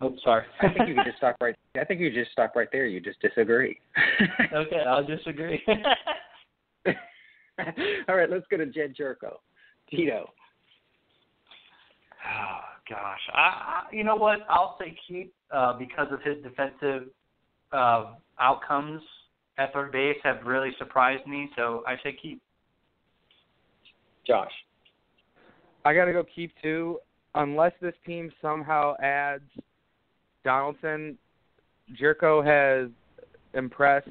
Oh, 0.00 0.14
sorry. 0.22 0.44
I 0.60 0.68
think 0.68 0.88
you 0.88 0.94
could 0.94 1.06
just 1.06 1.16
stop 1.18 1.36
right. 1.40 1.56
I 1.80 1.84
think 1.84 2.00
you 2.00 2.12
just 2.12 2.30
stop 2.30 2.54
right 2.54 2.68
there. 2.70 2.86
You 2.86 3.00
just 3.00 3.20
disagree. 3.20 3.80
okay, 4.52 4.82
I'll 4.86 5.04
disagree. 5.04 5.60
All 8.08 8.14
right, 8.14 8.30
let's 8.30 8.46
go 8.48 8.56
to 8.56 8.66
Jedd 8.66 8.96
Gyorko. 8.96 9.38
Tito. 9.90 10.30
Oh 12.24 12.60
gosh, 12.88 13.20
I, 13.32 13.38
I 13.38 13.82
you 13.92 14.04
know 14.04 14.16
what? 14.16 14.40
I'll 14.48 14.76
say 14.80 14.96
keep 15.06 15.32
uh, 15.50 15.72
because 15.78 16.08
of 16.12 16.22
his 16.22 16.36
defensive 16.42 17.08
uh, 17.72 18.12
outcomes 18.38 19.02
at 19.58 19.72
third 19.72 19.92
base 19.92 20.16
have 20.22 20.38
really 20.44 20.70
surprised 20.78 21.26
me. 21.26 21.50
So 21.56 21.82
I 21.86 21.96
say 22.02 22.16
keep. 22.20 22.40
Josh. 24.26 24.52
I 25.84 25.94
got 25.94 26.04
to 26.06 26.12
go 26.12 26.24
keep 26.34 26.52
too. 26.62 26.98
Unless 27.34 27.72
this 27.80 27.94
team 28.06 28.32
somehow 28.40 28.94
adds 29.02 29.44
Donaldson, 30.44 31.16
Gyorko 32.00 32.44
has 32.44 32.90
impressed, 33.54 34.08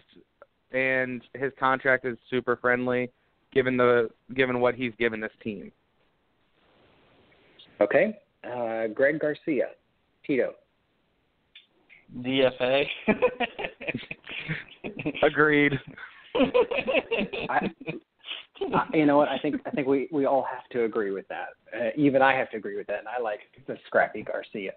and 0.71 1.21
his 1.33 1.51
contract 1.59 2.05
is 2.05 2.17
super 2.29 2.55
friendly, 2.57 3.09
given 3.53 3.77
the 3.77 4.09
given 4.35 4.59
what 4.59 4.75
he's 4.75 4.93
given 4.99 5.19
this 5.19 5.31
team. 5.43 5.71
Okay. 7.79 8.17
Uh, 8.43 8.87
Greg 8.87 9.19
Garcia. 9.19 9.69
Tito. 10.25 10.53
DFA. 12.19 12.85
Agreed. 15.23 15.73
I, 17.49 17.49
I- 17.49 17.71
you 18.93 19.05
know 19.05 19.17
what? 19.17 19.29
I 19.29 19.37
think 19.37 19.55
I 19.65 19.69
think 19.71 19.87
we 19.87 20.07
we 20.11 20.25
all 20.25 20.43
have 20.51 20.67
to 20.71 20.83
agree 20.85 21.11
with 21.11 21.27
that. 21.27 21.49
Uh, 21.73 21.89
even 21.95 22.21
I 22.23 22.33
have 22.35 22.49
to 22.51 22.57
agree 22.57 22.75
with 22.75 22.87
that, 22.87 22.99
and 22.99 23.07
I 23.07 23.21
like 23.21 23.41
the 23.67 23.77
scrappy 23.85 24.23
Garcia. 24.23 24.71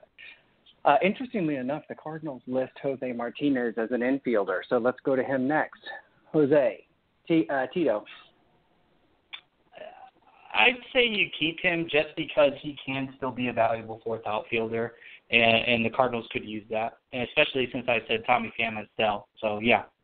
Uh, 0.85 0.97
interestingly 1.03 1.57
enough, 1.57 1.83
the 1.89 1.95
Cardinals 1.95 2.43
list 2.47 2.73
Jose 2.83 3.13
Martinez 3.13 3.75
as 3.79 3.91
an 3.91 4.01
infielder, 4.01 4.61
so 4.69 4.79
let's 4.79 4.99
go 5.05 5.17
to 5.17 5.23
him 5.23 5.47
next. 5.49 5.81
Jose, 6.33 6.85
T, 7.27 7.47
uh, 7.51 7.67
Tito. 7.73 8.05
I'd 10.53 10.77
say 10.93 11.07
you 11.07 11.29
keep 11.39 11.61
him 11.61 11.85
just 11.91 12.09
because 12.17 12.53
he 12.61 12.77
can 12.85 13.13
still 13.17 13.31
be 13.31 13.49
a 13.49 13.53
valuable 13.53 14.01
fourth 14.05 14.27
outfielder, 14.27 14.95
and, 15.31 15.43
and 15.43 15.85
the 15.85 15.91
Cardinals 15.91 16.27
could 16.33 16.45
use 16.45 16.65
that, 16.71 16.95
and 17.13 17.23
especially 17.23 17.69
since 17.73 17.87
I 17.89 17.99
said 18.09 18.25
Tommy 18.27 18.53
Pham 18.59 18.81
is 18.81 18.89
sell. 18.99 19.29
So 19.41 19.59
yeah, 19.61 19.83
keep. 19.83 20.00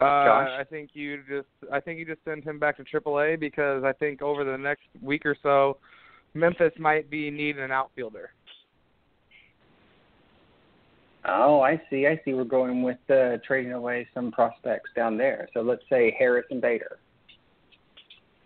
Uh, 0.00 0.24
Josh? 0.24 0.48
I 0.60 0.64
think 0.64 0.90
you 0.92 1.22
just 1.28 1.48
I 1.72 1.80
think 1.80 1.98
you 1.98 2.04
just 2.04 2.24
send 2.24 2.44
him 2.44 2.58
back 2.58 2.76
to 2.76 2.84
AAA 2.84 3.40
because 3.40 3.82
I 3.84 3.92
think 3.92 4.20
over 4.22 4.44
the 4.44 4.56
next 4.56 4.88
week 5.00 5.24
or 5.24 5.36
so, 5.42 5.78
Memphis 6.34 6.72
might 6.78 7.08
be 7.08 7.30
needing 7.30 7.62
an 7.62 7.72
outfielder. 7.72 8.30
Oh, 11.28 11.60
I 11.60 11.80
see. 11.90 12.06
I 12.06 12.20
see. 12.24 12.34
We're 12.34 12.44
going 12.44 12.82
with 12.82 12.98
uh, 13.10 13.38
trading 13.44 13.72
away 13.72 14.06
some 14.14 14.30
prospects 14.30 14.90
down 14.94 15.16
there. 15.16 15.48
So 15.54 15.60
let's 15.60 15.82
say 15.90 16.14
Harrison 16.16 16.60
Bader. 16.60 16.98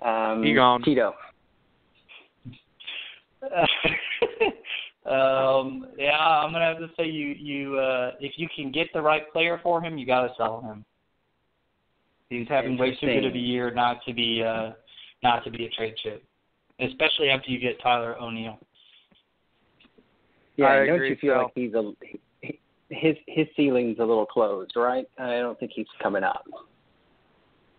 Um, 0.01 0.43
He 0.43 0.55
gone. 0.55 0.83
Tito. 0.83 1.13
um, 5.07 5.87
yeah, 5.97 6.19
I'm 6.19 6.53
gonna 6.53 6.65
have 6.65 6.79
to 6.79 6.91
say 6.97 7.07
you 7.07 7.29
you 7.29 7.79
uh, 7.79 8.13
if 8.21 8.33
you 8.37 8.49
can 8.55 8.71
get 8.71 8.89
the 8.93 9.01
right 9.01 9.31
player 9.33 9.59
for 9.63 9.83
him, 9.83 9.99
you 9.99 10.07
got 10.07 10.23
to 10.23 10.35
sell 10.37 10.61
him. 10.61 10.85
He's 12.31 12.47
having 12.49 12.79
way 12.79 12.97
too 13.01 13.07
good 13.07 13.25
of 13.27 13.35
a 13.35 13.39
year 13.39 13.73
not 13.73 14.05
to 14.07 14.15
be 14.15 14.43
uh, 14.43 14.71
not 15.23 15.45
to 15.45 15.51
be 15.51 15.67
a 15.67 15.69
trade 15.71 15.95
chip, 16.03 16.25
especially 16.79 17.29
after 17.29 17.51
you 17.51 17.59
get 17.59 17.81
Tyler 17.83 18.17
O'Neill. 18.19 18.57
Yeah, 20.57 20.67
I 20.67 20.87
don't 20.87 20.95
agree, 20.95 21.11
you 21.11 21.17
feel 21.17 21.35
Phil. 21.35 21.43
like 21.43 21.53
he's 21.57 21.75
a 21.75 21.93
he- 22.43 22.61
his 22.89 23.17
his 23.27 23.47
ceiling's 23.57 23.99
a 23.99 24.05
little 24.05 24.27
closed, 24.27 24.73
right? 24.77 25.07
I 25.19 25.39
don't 25.39 25.59
think 25.59 25.73
he's 25.75 25.87
coming 26.01 26.23
up. 26.23 26.47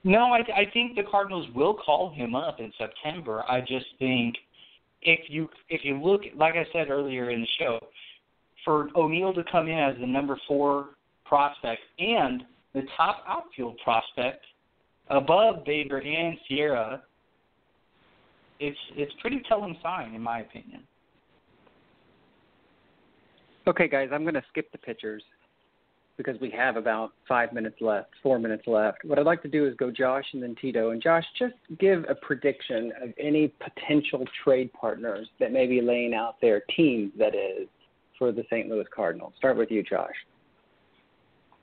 No, 0.03 0.33
I 0.33 0.39
I 0.53 0.65
think 0.73 0.97
the 0.97 1.03
Cardinals 1.09 1.47
will 1.55 1.73
call 1.73 2.11
him 2.11 2.35
up 2.35 2.59
in 2.59 2.73
September. 2.77 3.43
I 3.47 3.61
just 3.61 3.85
think 3.99 4.35
if 5.01 5.29
you 5.29 5.47
if 5.69 5.85
you 5.85 5.97
look 5.97 6.23
like 6.35 6.55
I 6.55 6.65
said 6.73 6.89
earlier 6.89 7.29
in 7.29 7.39
the 7.39 7.47
show, 7.57 7.79
for 8.65 8.89
O'Neill 8.97 9.33
to 9.33 9.45
come 9.49 9.69
in 9.69 9.77
as 9.77 9.95
the 9.97 10.07
number 10.07 10.37
four 10.45 10.89
prospect 11.23 11.81
and 11.99 12.43
the 12.73 12.83
top 12.97 13.23
outfield 13.27 13.77
prospect 13.83 14.45
above 15.09 15.65
Bader 15.65 15.99
and 15.99 16.37
Sierra, 16.47 17.03
it's 18.59 18.77
it's 18.95 19.11
pretty 19.21 19.41
telling 19.47 19.75
sign 19.81 20.13
in 20.13 20.21
my 20.21 20.39
opinion. 20.39 20.83
Okay, 23.67 23.87
guys, 23.87 24.09
I'm 24.11 24.23
going 24.23 24.33
to 24.33 24.43
skip 24.49 24.71
the 24.71 24.77
pitchers 24.77 25.23
because 26.17 26.39
we 26.41 26.49
have 26.51 26.77
about 26.77 27.13
five 27.27 27.53
minutes 27.53 27.77
left, 27.79 28.09
four 28.21 28.39
minutes 28.39 28.63
left. 28.67 29.03
What 29.03 29.19
I'd 29.19 29.25
like 29.25 29.41
to 29.43 29.47
do 29.47 29.67
is 29.67 29.75
go 29.75 29.91
Josh 29.91 30.25
and 30.33 30.41
then 30.41 30.55
Tito. 30.59 30.91
And 30.91 31.01
Josh, 31.01 31.23
just 31.37 31.55
give 31.79 32.05
a 32.09 32.15
prediction 32.15 32.91
of 33.01 33.09
any 33.19 33.53
potential 33.59 34.25
trade 34.43 34.71
partners 34.73 35.27
that 35.39 35.51
may 35.51 35.67
be 35.67 35.81
laying 35.81 36.13
out 36.13 36.35
their 36.41 36.61
teams, 36.75 37.11
that 37.17 37.33
is, 37.35 37.67
for 38.17 38.31
the 38.31 38.43
St. 38.49 38.67
Louis 38.69 38.85
Cardinals. 38.93 39.33
Start 39.37 39.57
with 39.57 39.71
you, 39.71 39.83
Josh. 39.83 40.15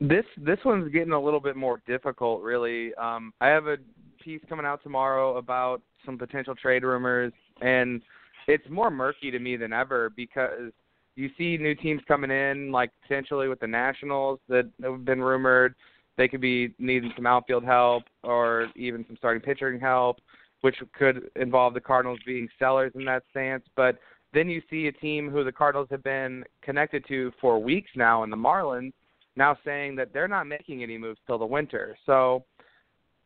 This 0.01 0.24
this 0.36 0.59
one's 0.64 0.92
getting 0.92 1.12
a 1.12 1.20
little 1.20 1.40
bit 1.40 1.57
more 1.57 1.82
difficult, 1.86 2.42
really. 2.42 2.94
Um, 2.94 3.32
I 3.40 3.49
have 3.49 3.66
a 3.66 3.78
piece 4.22 4.40
coming 4.49 4.64
out 4.64 4.82
tomorrow 4.82 5.36
about 5.36 5.82
some 6.07 6.16
potential 6.16 6.55
trade 6.55 6.84
rumors, 6.84 7.32
and 7.61 8.03
it's 8.46 8.64
more 8.70 8.90
murky 8.90 9.30
to 9.30 9.38
me 9.38 9.57
than 9.57 9.72
ever 9.72 10.11
because 10.11 10.72
you 11.16 11.30
see 11.36 11.57
new 11.57 11.74
teams 11.74 12.01
coming 12.07 12.30
in, 12.30 12.70
like 12.70 12.90
potentially 13.03 13.49
with 13.49 13.59
the 13.59 13.66
Nationals 13.66 14.38
that 14.49 14.70
have 14.82 15.05
been 15.05 15.20
rumored. 15.20 15.74
They 16.16 16.28
could 16.28 16.40
be 16.40 16.74
needing 16.78 17.12
some 17.16 17.26
outfield 17.26 17.64
help 17.64 18.05
or 18.22 18.68
even 18.76 19.05
some 19.07 19.16
starting 19.16 19.42
pitching 19.42 19.80
help, 19.80 20.20
which 20.61 20.76
could 20.96 21.28
involve 21.34 21.74
the 21.74 21.80
Cardinals 21.80 22.20
being 22.24 22.49
sellers 22.59 22.92
in 22.94 23.05
that 23.07 23.24
stance. 23.30 23.64
But 23.74 23.99
then 24.32 24.49
you 24.49 24.62
see 24.70 24.86
a 24.86 24.92
team 24.92 25.28
who 25.28 25.42
the 25.42 25.53
Cardinals 25.53 25.88
have 25.90 26.05
been 26.05 26.44
connected 26.62 27.05
to 27.09 27.32
for 27.40 27.61
weeks 27.61 27.90
now 27.96 28.22
in 28.22 28.30
the 28.30 28.36
Marlins 28.36 28.92
now 29.39 29.57
saying 29.64 29.97
that 29.97 30.12
they're 30.12 30.28
not 30.28 30.47
making 30.47 30.82
any 30.82 30.99
moves 30.99 31.20
till 31.26 31.39
the 31.39 31.47
winter. 31.47 31.97
So 32.05 32.45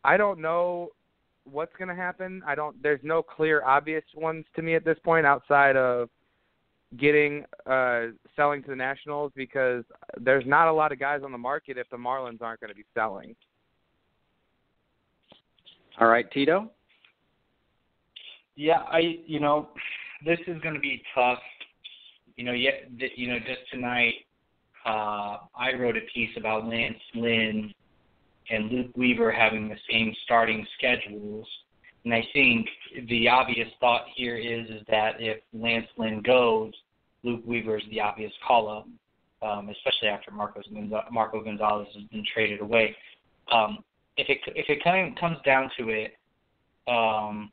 I 0.03 0.15
don't 0.15 0.39
know 0.39 0.89
what's 1.43 1.75
going 1.77 1.89
to 1.89 1.95
happen. 1.95 2.41
I 2.47 2.55
don't. 2.55 2.81
There's 2.81 3.01
no 3.03 3.21
clear, 3.21 3.63
obvious 3.65 4.03
ones 4.15 4.45
to 4.55 4.61
me 4.61 4.75
at 4.75 4.85
this 4.85 4.97
point 5.03 5.25
outside 5.25 5.75
of 5.75 6.09
getting 6.99 7.43
uh 7.65 8.03
selling 8.35 8.61
to 8.61 8.69
the 8.69 8.75
Nationals 8.75 9.31
because 9.35 9.83
there's 10.21 10.45
not 10.45 10.67
a 10.67 10.71
lot 10.71 10.91
of 10.91 10.99
guys 10.99 11.21
on 11.23 11.31
the 11.31 11.37
market 11.37 11.75
if 11.75 11.89
the 11.89 11.97
Marlins 11.97 12.39
aren't 12.39 12.59
going 12.59 12.69
to 12.69 12.75
be 12.75 12.85
selling. 12.93 13.35
All 15.99 16.07
right, 16.07 16.29
Tito. 16.31 16.69
Yeah, 18.55 18.83
I 18.91 19.17
you 19.25 19.39
know, 19.39 19.69
this 20.23 20.39
is 20.45 20.61
going 20.61 20.75
to 20.75 20.79
be 20.79 21.01
tough. 21.15 21.39
You 22.35 22.45
know, 22.45 22.53
yet 22.53 22.91
you 23.15 23.27
know, 23.27 23.39
just 23.39 23.61
tonight, 23.71 24.13
uh, 24.85 25.37
I 25.55 25.73
wrote 25.79 25.97
a 25.97 26.01
piece 26.13 26.31
about 26.37 26.67
Lance 26.67 26.97
Lynn 27.15 27.73
and 28.49 28.71
Luke 28.71 28.91
Weaver 28.95 29.31
having 29.31 29.69
the 29.69 29.77
same 29.89 30.13
starting 30.25 30.65
schedules, 30.77 31.47
and 32.03 32.13
I 32.13 32.23
think 32.33 32.67
the 33.07 33.29
obvious 33.29 33.69
thought 33.79 34.05
here 34.15 34.35
is 34.37 34.69
is 34.69 34.81
that 34.89 35.15
if 35.19 35.39
Lance 35.53 35.87
Lynn 35.97 36.21
goes, 36.21 36.73
Luke 37.23 37.41
Weaver 37.45 37.77
is 37.77 37.83
the 37.89 38.01
obvious 38.01 38.33
call 38.45 38.69
up, 38.69 38.87
um, 39.41 39.69
especially 39.69 40.09
after 40.09 40.31
Marcos 40.31 40.65
Marco 41.11 41.41
Gonzales 41.43 41.87
has 41.95 42.03
been 42.05 42.25
traded 42.33 42.59
away. 42.61 42.95
Um, 43.51 43.79
if 44.17 44.29
it 44.29 44.39
if 44.47 44.69
it 44.69 44.83
kind 44.83 45.09
of 45.09 45.19
comes 45.19 45.37
down 45.45 45.69
to 45.77 45.89
it, 45.89 46.17
um, 46.87 47.51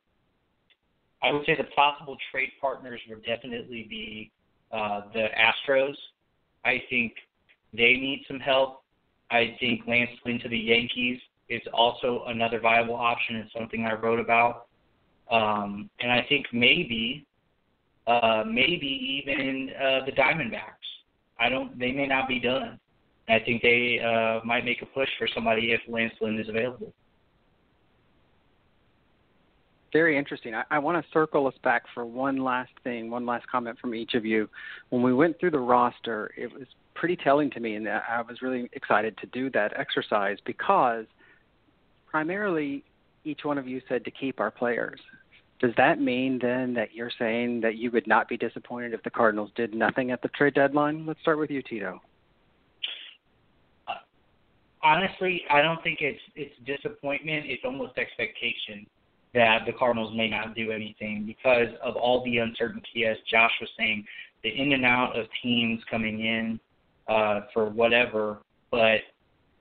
I 1.22 1.32
would 1.32 1.44
say 1.46 1.56
the 1.56 1.64
possible 1.76 2.16
trade 2.30 2.50
partners 2.60 3.00
would 3.08 3.24
definitely 3.24 3.86
be 3.88 4.30
uh, 4.72 5.02
the 5.12 5.28
Astros. 5.38 5.94
I 6.64 6.82
think 6.90 7.14
they 7.72 7.94
need 7.94 8.24
some 8.28 8.40
help. 8.40 8.82
I 9.30 9.56
think 9.60 9.82
Lance 9.86 10.10
Lynn 10.24 10.40
to 10.40 10.48
the 10.48 10.58
Yankees 10.58 11.20
is 11.48 11.62
also 11.72 12.24
another 12.26 12.60
viable 12.60 12.96
option. 12.96 13.36
It's 13.36 13.52
something 13.52 13.84
I 13.84 13.94
wrote 13.94 14.20
about. 14.20 14.66
Um, 15.30 15.88
and 16.00 16.10
I 16.10 16.24
think 16.28 16.46
maybe, 16.52 17.26
uh, 18.06 18.44
maybe 18.46 19.22
even 19.24 19.70
uh, 19.76 20.04
the 20.04 20.12
Diamondbacks. 20.12 20.80
I 21.38 21.48
don't. 21.48 21.78
They 21.78 21.92
may 21.92 22.06
not 22.06 22.28
be 22.28 22.40
done. 22.40 22.78
I 23.28 23.38
think 23.38 23.62
they 23.62 24.00
uh, 24.00 24.44
might 24.44 24.64
make 24.64 24.82
a 24.82 24.86
push 24.86 25.08
for 25.18 25.28
somebody 25.32 25.72
if 25.72 25.80
Lance 25.88 26.12
Lynn 26.20 26.38
is 26.38 26.48
available. 26.48 26.92
Very 29.92 30.16
interesting. 30.16 30.54
I, 30.54 30.62
I 30.70 30.78
want 30.78 31.04
to 31.04 31.12
circle 31.12 31.46
us 31.46 31.54
back 31.64 31.82
for 31.94 32.04
one 32.04 32.38
last 32.38 32.72
thing, 32.84 33.10
one 33.10 33.26
last 33.26 33.46
comment 33.48 33.78
from 33.78 33.94
each 33.94 34.14
of 34.14 34.24
you. 34.24 34.48
When 34.90 35.02
we 35.02 35.12
went 35.12 35.38
through 35.40 35.50
the 35.50 35.58
roster, 35.58 36.30
it 36.36 36.52
was 36.52 36.64
pretty 36.94 37.16
telling 37.16 37.50
to 37.50 37.60
me, 37.60 37.74
and 37.74 37.88
I 37.88 38.22
was 38.22 38.42
really 38.42 38.70
excited 38.72 39.16
to 39.18 39.26
do 39.26 39.50
that 39.50 39.72
exercise 39.78 40.38
because 40.44 41.06
primarily 42.06 42.84
each 43.24 43.40
one 43.44 43.58
of 43.58 43.66
you 43.66 43.80
said 43.88 44.04
to 44.04 44.10
keep 44.10 44.38
our 44.38 44.50
players. 44.50 45.00
Does 45.60 45.72
that 45.76 46.00
mean 46.00 46.38
then 46.40 46.72
that 46.74 46.94
you're 46.94 47.10
saying 47.18 47.60
that 47.62 47.76
you 47.76 47.90
would 47.90 48.06
not 48.06 48.28
be 48.28 48.36
disappointed 48.36 48.94
if 48.94 49.02
the 49.02 49.10
Cardinals 49.10 49.50
did 49.56 49.74
nothing 49.74 50.10
at 50.10 50.22
the 50.22 50.28
trade 50.28 50.54
deadline? 50.54 51.04
Let's 51.04 51.20
start 51.20 51.38
with 51.38 51.50
you, 51.50 51.62
Tito. 51.62 52.00
honestly, 54.82 55.42
I 55.50 55.60
don't 55.60 55.82
think 55.82 55.98
it's 56.00 56.20
it's 56.34 56.54
disappointment. 56.64 57.44
It's 57.46 57.62
almost 57.64 57.98
expectation 57.98 58.86
that 59.34 59.60
the 59.66 59.72
Cardinals 59.72 60.14
may 60.16 60.28
not 60.28 60.54
do 60.54 60.72
anything 60.72 61.24
because 61.26 61.68
of 61.82 61.96
all 61.96 62.24
the 62.24 62.38
uncertainty, 62.38 63.06
as 63.06 63.16
Josh 63.30 63.52
was 63.60 63.70
saying, 63.78 64.04
the 64.42 64.48
in 64.48 64.72
and 64.72 64.84
out 64.84 65.18
of 65.18 65.26
teams 65.42 65.80
coming 65.90 66.20
in 66.20 66.58
uh, 67.08 67.42
for 67.52 67.68
whatever. 67.68 68.38
But 68.70 69.00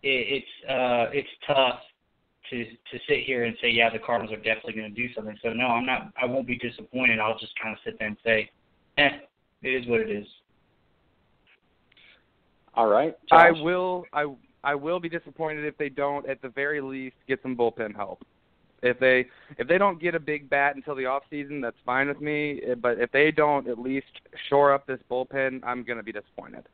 it, 0.02 0.44
it's 0.44 0.70
uh, 0.70 1.12
it's 1.12 1.30
tough 1.46 1.80
to 2.50 2.66
to 2.66 3.00
sit 3.08 3.24
here 3.26 3.46
and 3.46 3.56
say, 3.62 3.70
yeah, 3.70 3.90
the 3.92 4.00
Cardinals 4.00 4.34
are 4.34 4.38
definitely 4.38 4.74
going 4.74 4.94
to 4.94 5.08
do 5.08 5.14
something. 5.14 5.38
So 5.44 5.54
no, 5.54 5.68
I'm 5.68 5.86
not. 5.86 6.12
I 6.22 6.26
won't 6.26 6.48
be 6.48 6.58
disappointed. 6.58 7.20
I'll 7.20 7.38
just 7.38 7.54
kind 7.62 7.74
of 7.76 7.80
sit 7.86 8.00
there 8.00 8.08
and 8.08 8.18
say, 8.24 8.50
eh, 8.98 9.10
it 9.62 9.70
is 9.70 9.88
what 9.88 10.00
it 10.00 10.10
is. 10.10 10.26
All 12.76 12.88
right. 12.88 13.16
I 13.32 13.52
will 13.52 14.06
I 14.14 14.26
I 14.64 14.76
will 14.76 15.00
be 15.00 15.10
disappointed 15.10 15.66
if 15.66 15.78
they 15.78 15.90
don't 15.90 16.28
at 16.30 16.42
the 16.42 16.50
very 16.50 16.82
least 16.82 17.16
get 17.28 17.42
some 17.42 17.56
bullpen 17.56 17.96
help. 17.96 18.24
If 18.82 19.00
they 19.00 19.28
if 19.58 19.68
they 19.68 19.78
don't 19.78 20.02
get 20.02 20.16
a 20.16 20.20
big 20.20 20.50
bat 20.50 20.76
until 20.76 20.96
the 20.96 21.06
off 21.06 21.24
season, 21.30 21.62
that's 21.62 21.78
fine 21.86 22.08
with 22.08 22.22
me. 22.22 22.62
Eh, 22.66 22.76
But 22.76 23.00
if 23.00 23.12
they 23.12 23.32
don't 23.32 23.68
at 23.68 23.78
least 23.80 24.08
shore 24.50 24.74
up 24.74 24.86
this 24.88 25.00
bullpen, 25.10 25.62
I'm 25.64 25.84
going 25.84 25.98
to 25.98 26.04
be 26.04 26.12
disappointed. 26.12 26.66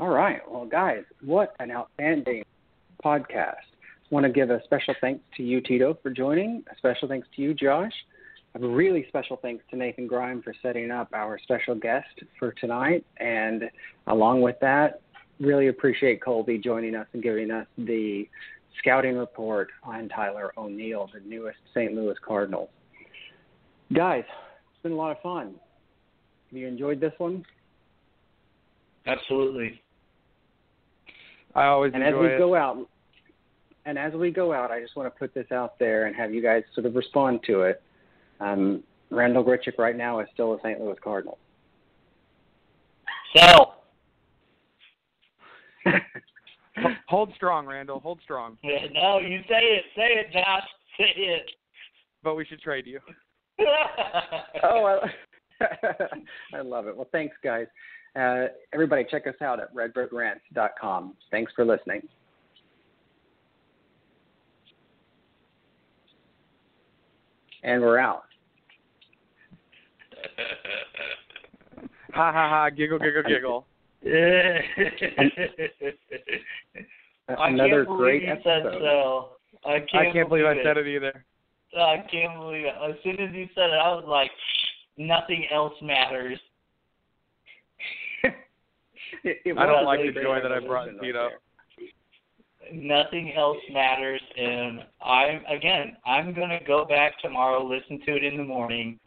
All 0.00 0.08
right. 0.08 0.40
Well, 0.48 0.64
guys, 0.66 1.02
what 1.24 1.54
an 1.58 1.70
outstanding 1.72 2.44
podcast. 3.04 3.54
want 4.10 4.24
to 4.24 4.32
give 4.32 4.50
a 4.50 4.62
special 4.64 4.94
thanks 5.00 5.22
to 5.36 5.42
you, 5.42 5.60
Tito, 5.60 5.98
for 6.02 6.10
joining. 6.10 6.62
A 6.72 6.76
special 6.76 7.08
thanks 7.08 7.26
to 7.36 7.42
you, 7.42 7.52
Josh. 7.54 7.92
A 8.54 8.66
really 8.66 9.04
special 9.08 9.36
thanks 9.36 9.64
to 9.70 9.76
Nathan 9.76 10.06
Grime 10.06 10.40
for 10.42 10.54
setting 10.62 10.90
up 10.90 11.08
our 11.12 11.38
special 11.40 11.74
guest 11.74 12.06
for 12.38 12.52
tonight. 12.52 13.04
And 13.18 13.64
along 14.06 14.40
with 14.40 14.56
that, 14.60 15.02
really 15.40 15.68
appreciate 15.68 16.22
Colby 16.22 16.58
joining 16.58 16.94
us 16.94 17.06
and 17.12 17.22
giving 17.22 17.50
us 17.50 17.66
the 17.76 18.28
scouting 18.78 19.16
report 19.16 19.68
on 19.82 20.08
Tyler 20.08 20.52
O'Neill, 20.56 21.08
the 21.12 21.20
newest 21.20 21.58
St. 21.74 21.92
Louis 21.94 22.16
Cardinals. 22.26 22.68
Guys, 23.92 24.24
it's 24.26 24.82
been 24.82 24.92
a 24.92 24.96
lot 24.96 25.10
of 25.12 25.20
fun. 25.22 25.54
Have 26.50 26.58
you 26.58 26.66
enjoyed 26.66 27.00
this 27.00 27.12
one? 27.18 27.44
Absolutely. 29.06 29.80
I 31.54 31.66
always 31.66 31.92
And 31.94 32.02
as 32.02 32.14
we 32.14 32.26
it. 32.26 32.38
go 32.38 32.54
out, 32.54 32.86
and 33.86 33.98
as 33.98 34.12
we 34.12 34.30
go 34.30 34.52
out, 34.52 34.70
I 34.70 34.80
just 34.80 34.96
want 34.96 35.12
to 35.12 35.18
put 35.18 35.32
this 35.34 35.50
out 35.50 35.78
there 35.78 36.06
and 36.06 36.14
have 36.14 36.32
you 36.32 36.42
guys 36.42 36.62
sort 36.74 36.86
of 36.86 36.94
respond 36.94 37.40
to 37.46 37.62
it. 37.62 37.82
Um, 38.40 38.82
Randall 39.10 39.42
Grichuk 39.42 39.78
right 39.78 39.96
now 39.96 40.20
is 40.20 40.28
still 40.34 40.52
a 40.54 40.58
St. 40.58 40.80
Louis 40.80 40.96
Cardinal. 41.02 41.38
Sell. 43.34 43.82
Hold 47.08 47.32
strong, 47.34 47.66
Randall. 47.66 48.00
Hold 48.00 48.20
strong. 48.22 48.58
Yeah, 48.62 48.86
No, 48.92 49.18
you 49.18 49.40
say 49.48 49.60
it. 49.62 49.84
Say 49.96 50.02
it, 50.02 50.32
Josh. 50.32 50.68
Say 50.98 51.12
it. 51.16 51.50
But 52.22 52.34
we 52.34 52.44
should 52.44 52.60
trade 52.60 52.86
you. 52.86 53.00
oh, 54.62 55.00
I, 55.60 55.66
I 56.54 56.60
love 56.60 56.86
it. 56.86 56.96
Well, 56.96 57.08
thanks, 57.12 57.36
guys. 57.42 57.66
Uh, 58.16 58.46
everybody, 58.72 59.04
check 59.10 59.26
us 59.26 59.34
out 59.42 59.60
at 59.60 59.74
redbirdrant.com. 59.74 61.14
Thanks 61.30 61.52
for 61.54 61.64
listening. 61.64 62.02
And 67.62 67.82
we're 67.82 67.98
out. 67.98 68.22
Ha 72.14 72.32
ha 72.32 72.48
ha! 72.48 72.70
Giggle, 72.70 72.98
giggle, 72.98 73.22
giggle. 73.22 73.66
Another 77.28 77.84
great 77.84 78.22
believe 78.22 78.38
said 78.42 78.66
episode. 78.66 78.80
so. 78.80 79.28
I 79.64 79.80
can't, 79.80 80.08
I 80.08 80.12
can't 80.12 80.28
believe 80.28 80.46
I 80.46 80.62
said 80.62 80.76
it 80.76 80.86
either. 80.86 81.24
I 81.76 82.04
can't 82.10 82.38
believe 82.38 82.64
it. 82.64 82.74
As 82.82 82.96
soon 83.02 83.20
as 83.20 83.34
you 83.34 83.46
said 83.54 83.70
it, 83.70 83.80
I 83.82 83.92
was 83.94 84.04
like, 84.06 84.30
nothing 84.96 85.46
else 85.52 85.74
matters. 85.82 86.38
It- 88.22 88.34
it 89.44 89.58
I 89.58 89.66
don't 89.66 89.84
like 89.84 90.00
the 90.00 90.12
joy 90.20 90.40
that 90.42 90.52
I 90.52 90.60
brought, 90.60 90.88
right 90.88 90.96
there. 91.00 91.30
Nothing 92.72 93.32
else 93.36 93.56
matters, 93.72 94.20
and 94.36 94.84
I'm 95.02 95.44
again. 95.46 95.96
I'm 96.04 96.34
gonna 96.34 96.60
go 96.66 96.84
back 96.84 97.18
tomorrow, 97.20 97.64
listen 97.64 97.98
to 98.04 98.16
it 98.16 98.24
in 98.24 98.36
the 98.36 98.44
morning, 98.44 98.98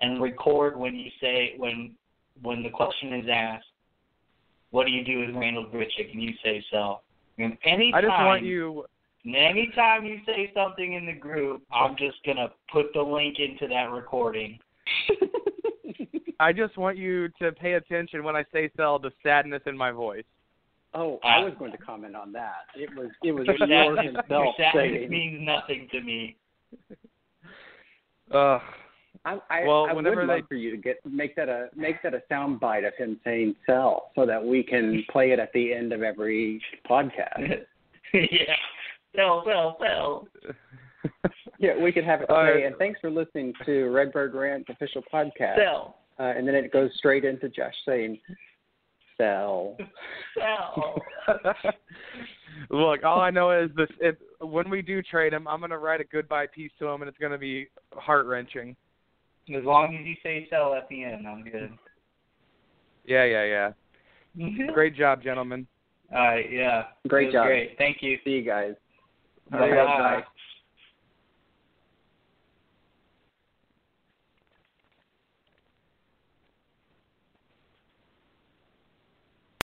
and 0.00 0.20
record 0.20 0.76
when 0.76 0.96
you 0.96 1.10
say 1.20 1.54
when 1.56 1.94
when 2.42 2.62
the 2.62 2.70
question 2.70 3.12
is 3.14 3.26
asked. 3.30 3.66
What 4.74 4.86
do 4.86 4.92
you 4.92 5.04
do 5.04 5.20
with 5.20 5.36
Randall 5.36 5.66
Grichuk? 5.66 6.10
And 6.12 6.20
you 6.20 6.32
say 6.42 6.60
so. 6.72 6.98
And 7.38 7.56
anytime, 7.62 7.94
I 7.94 8.00
just 8.00 8.10
want 8.24 8.42
you. 8.42 8.84
anytime 9.24 10.04
you 10.04 10.18
say 10.26 10.50
something 10.52 10.94
in 10.94 11.06
the 11.06 11.12
group, 11.12 11.62
I'm 11.72 11.94
just 11.96 12.16
gonna 12.26 12.48
put 12.72 12.86
the 12.92 13.00
link 13.00 13.36
into 13.38 13.68
that 13.68 13.92
recording. 13.92 14.58
I 16.40 16.52
just 16.52 16.76
want 16.76 16.96
you 16.98 17.28
to 17.40 17.52
pay 17.52 17.74
attention 17.74 18.24
when 18.24 18.34
I 18.34 18.44
say 18.52 18.68
"sell" 18.76 18.98
the 18.98 19.12
sadness 19.22 19.62
in 19.66 19.76
my 19.76 19.92
voice. 19.92 20.24
Oh, 20.92 21.20
I 21.22 21.36
Uh, 21.38 21.44
was 21.44 21.54
going 21.56 21.70
to 21.70 21.78
comment 21.78 22.16
on 22.16 22.32
that. 22.32 22.64
It 22.74 22.90
was 22.96 23.10
it 23.22 23.30
was 23.30 23.46
Your 23.46 23.56
sadness, 23.56 24.16
your 24.28 24.54
sadness 24.56 24.72
saying. 24.74 25.08
means 25.08 25.40
nothing 25.46 25.86
to 25.92 26.00
me. 26.00 26.36
Ugh. 28.32 28.60
I, 29.24 29.38
I, 29.50 29.64
Well, 29.64 29.86
I 29.86 29.92
would 29.92 30.04
whenever 30.04 30.26
love 30.26 30.42
for 30.48 30.54
you 30.54 30.70
to 30.70 30.76
get 30.76 30.96
make 31.04 31.34
that 31.36 31.48
a 31.48 31.68
make 31.74 32.02
that 32.02 32.14
a 32.14 32.22
sound 32.28 32.60
bite 32.60 32.84
of 32.84 32.94
him 32.96 33.18
saying 33.24 33.54
"sell" 33.66 34.10
so 34.14 34.26
that 34.26 34.44
we 34.44 34.62
can 34.62 35.04
play 35.10 35.32
it 35.32 35.38
at 35.38 35.52
the 35.52 35.72
end 35.72 35.92
of 35.92 36.02
every 36.02 36.60
podcast. 36.88 37.64
yeah. 38.12 38.54
Well, 39.16 39.42
well, 39.46 39.76
well. 39.80 40.28
Yeah, 41.58 41.80
we 41.80 41.92
could 41.92 42.04
have 42.04 42.20
it 42.20 42.26
right. 42.28 42.66
And 42.66 42.76
thanks 42.76 42.98
for 43.00 43.10
listening 43.10 43.52
to 43.64 43.84
Redbird 43.90 44.34
Rant 44.34 44.66
official 44.68 45.02
podcast. 45.12 45.56
Sell. 45.56 45.98
Uh, 46.18 46.24
and 46.24 46.46
then 46.46 46.54
it 46.54 46.72
goes 46.72 46.90
straight 46.96 47.24
into 47.24 47.48
Josh 47.48 47.74
saying 47.86 48.18
"sell." 49.16 49.76
Sell. 50.36 51.00
Look, 52.70 53.04
all 53.04 53.20
I 53.20 53.30
know 53.30 53.50
is 53.50 53.70
this: 53.76 53.88
if 54.00 54.16
when 54.40 54.68
we 54.68 54.82
do 54.82 55.00
trade 55.02 55.32
him, 55.32 55.46
I'm 55.46 55.60
gonna 55.60 55.78
write 55.78 56.00
a 56.00 56.04
goodbye 56.04 56.46
piece 56.52 56.72
to 56.80 56.88
him, 56.88 57.02
and 57.02 57.08
it's 57.08 57.18
gonna 57.18 57.38
be 57.38 57.68
heart 57.94 58.26
wrenching. 58.26 58.76
As 59.48 59.64
long 59.64 59.96
as 59.96 60.06
you 60.06 60.14
say 60.22 60.46
sell 60.48 60.74
at 60.74 60.88
the 60.88 61.04
end, 61.04 61.26
I'm 61.26 61.42
good. 61.44 61.76
Yeah, 63.04 63.24
yeah, 63.24 63.44
yeah. 63.44 63.72
Mm-hmm. 64.38 64.72
Great 64.72 64.96
job, 64.96 65.22
gentlemen. 65.22 65.66
All 66.12 66.18
right, 66.18 66.50
yeah. 66.50 66.84
Great 67.08 67.32
job. 67.32 67.46
Great. 67.46 67.76
Thank 67.76 67.98
you. 68.00 68.18
See 68.24 68.30
you 68.30 68.42
guys. 68.42 68.74
Bye. 69.50 69.70
Bye. 69.70 69.74
Bye. 69.74 70.24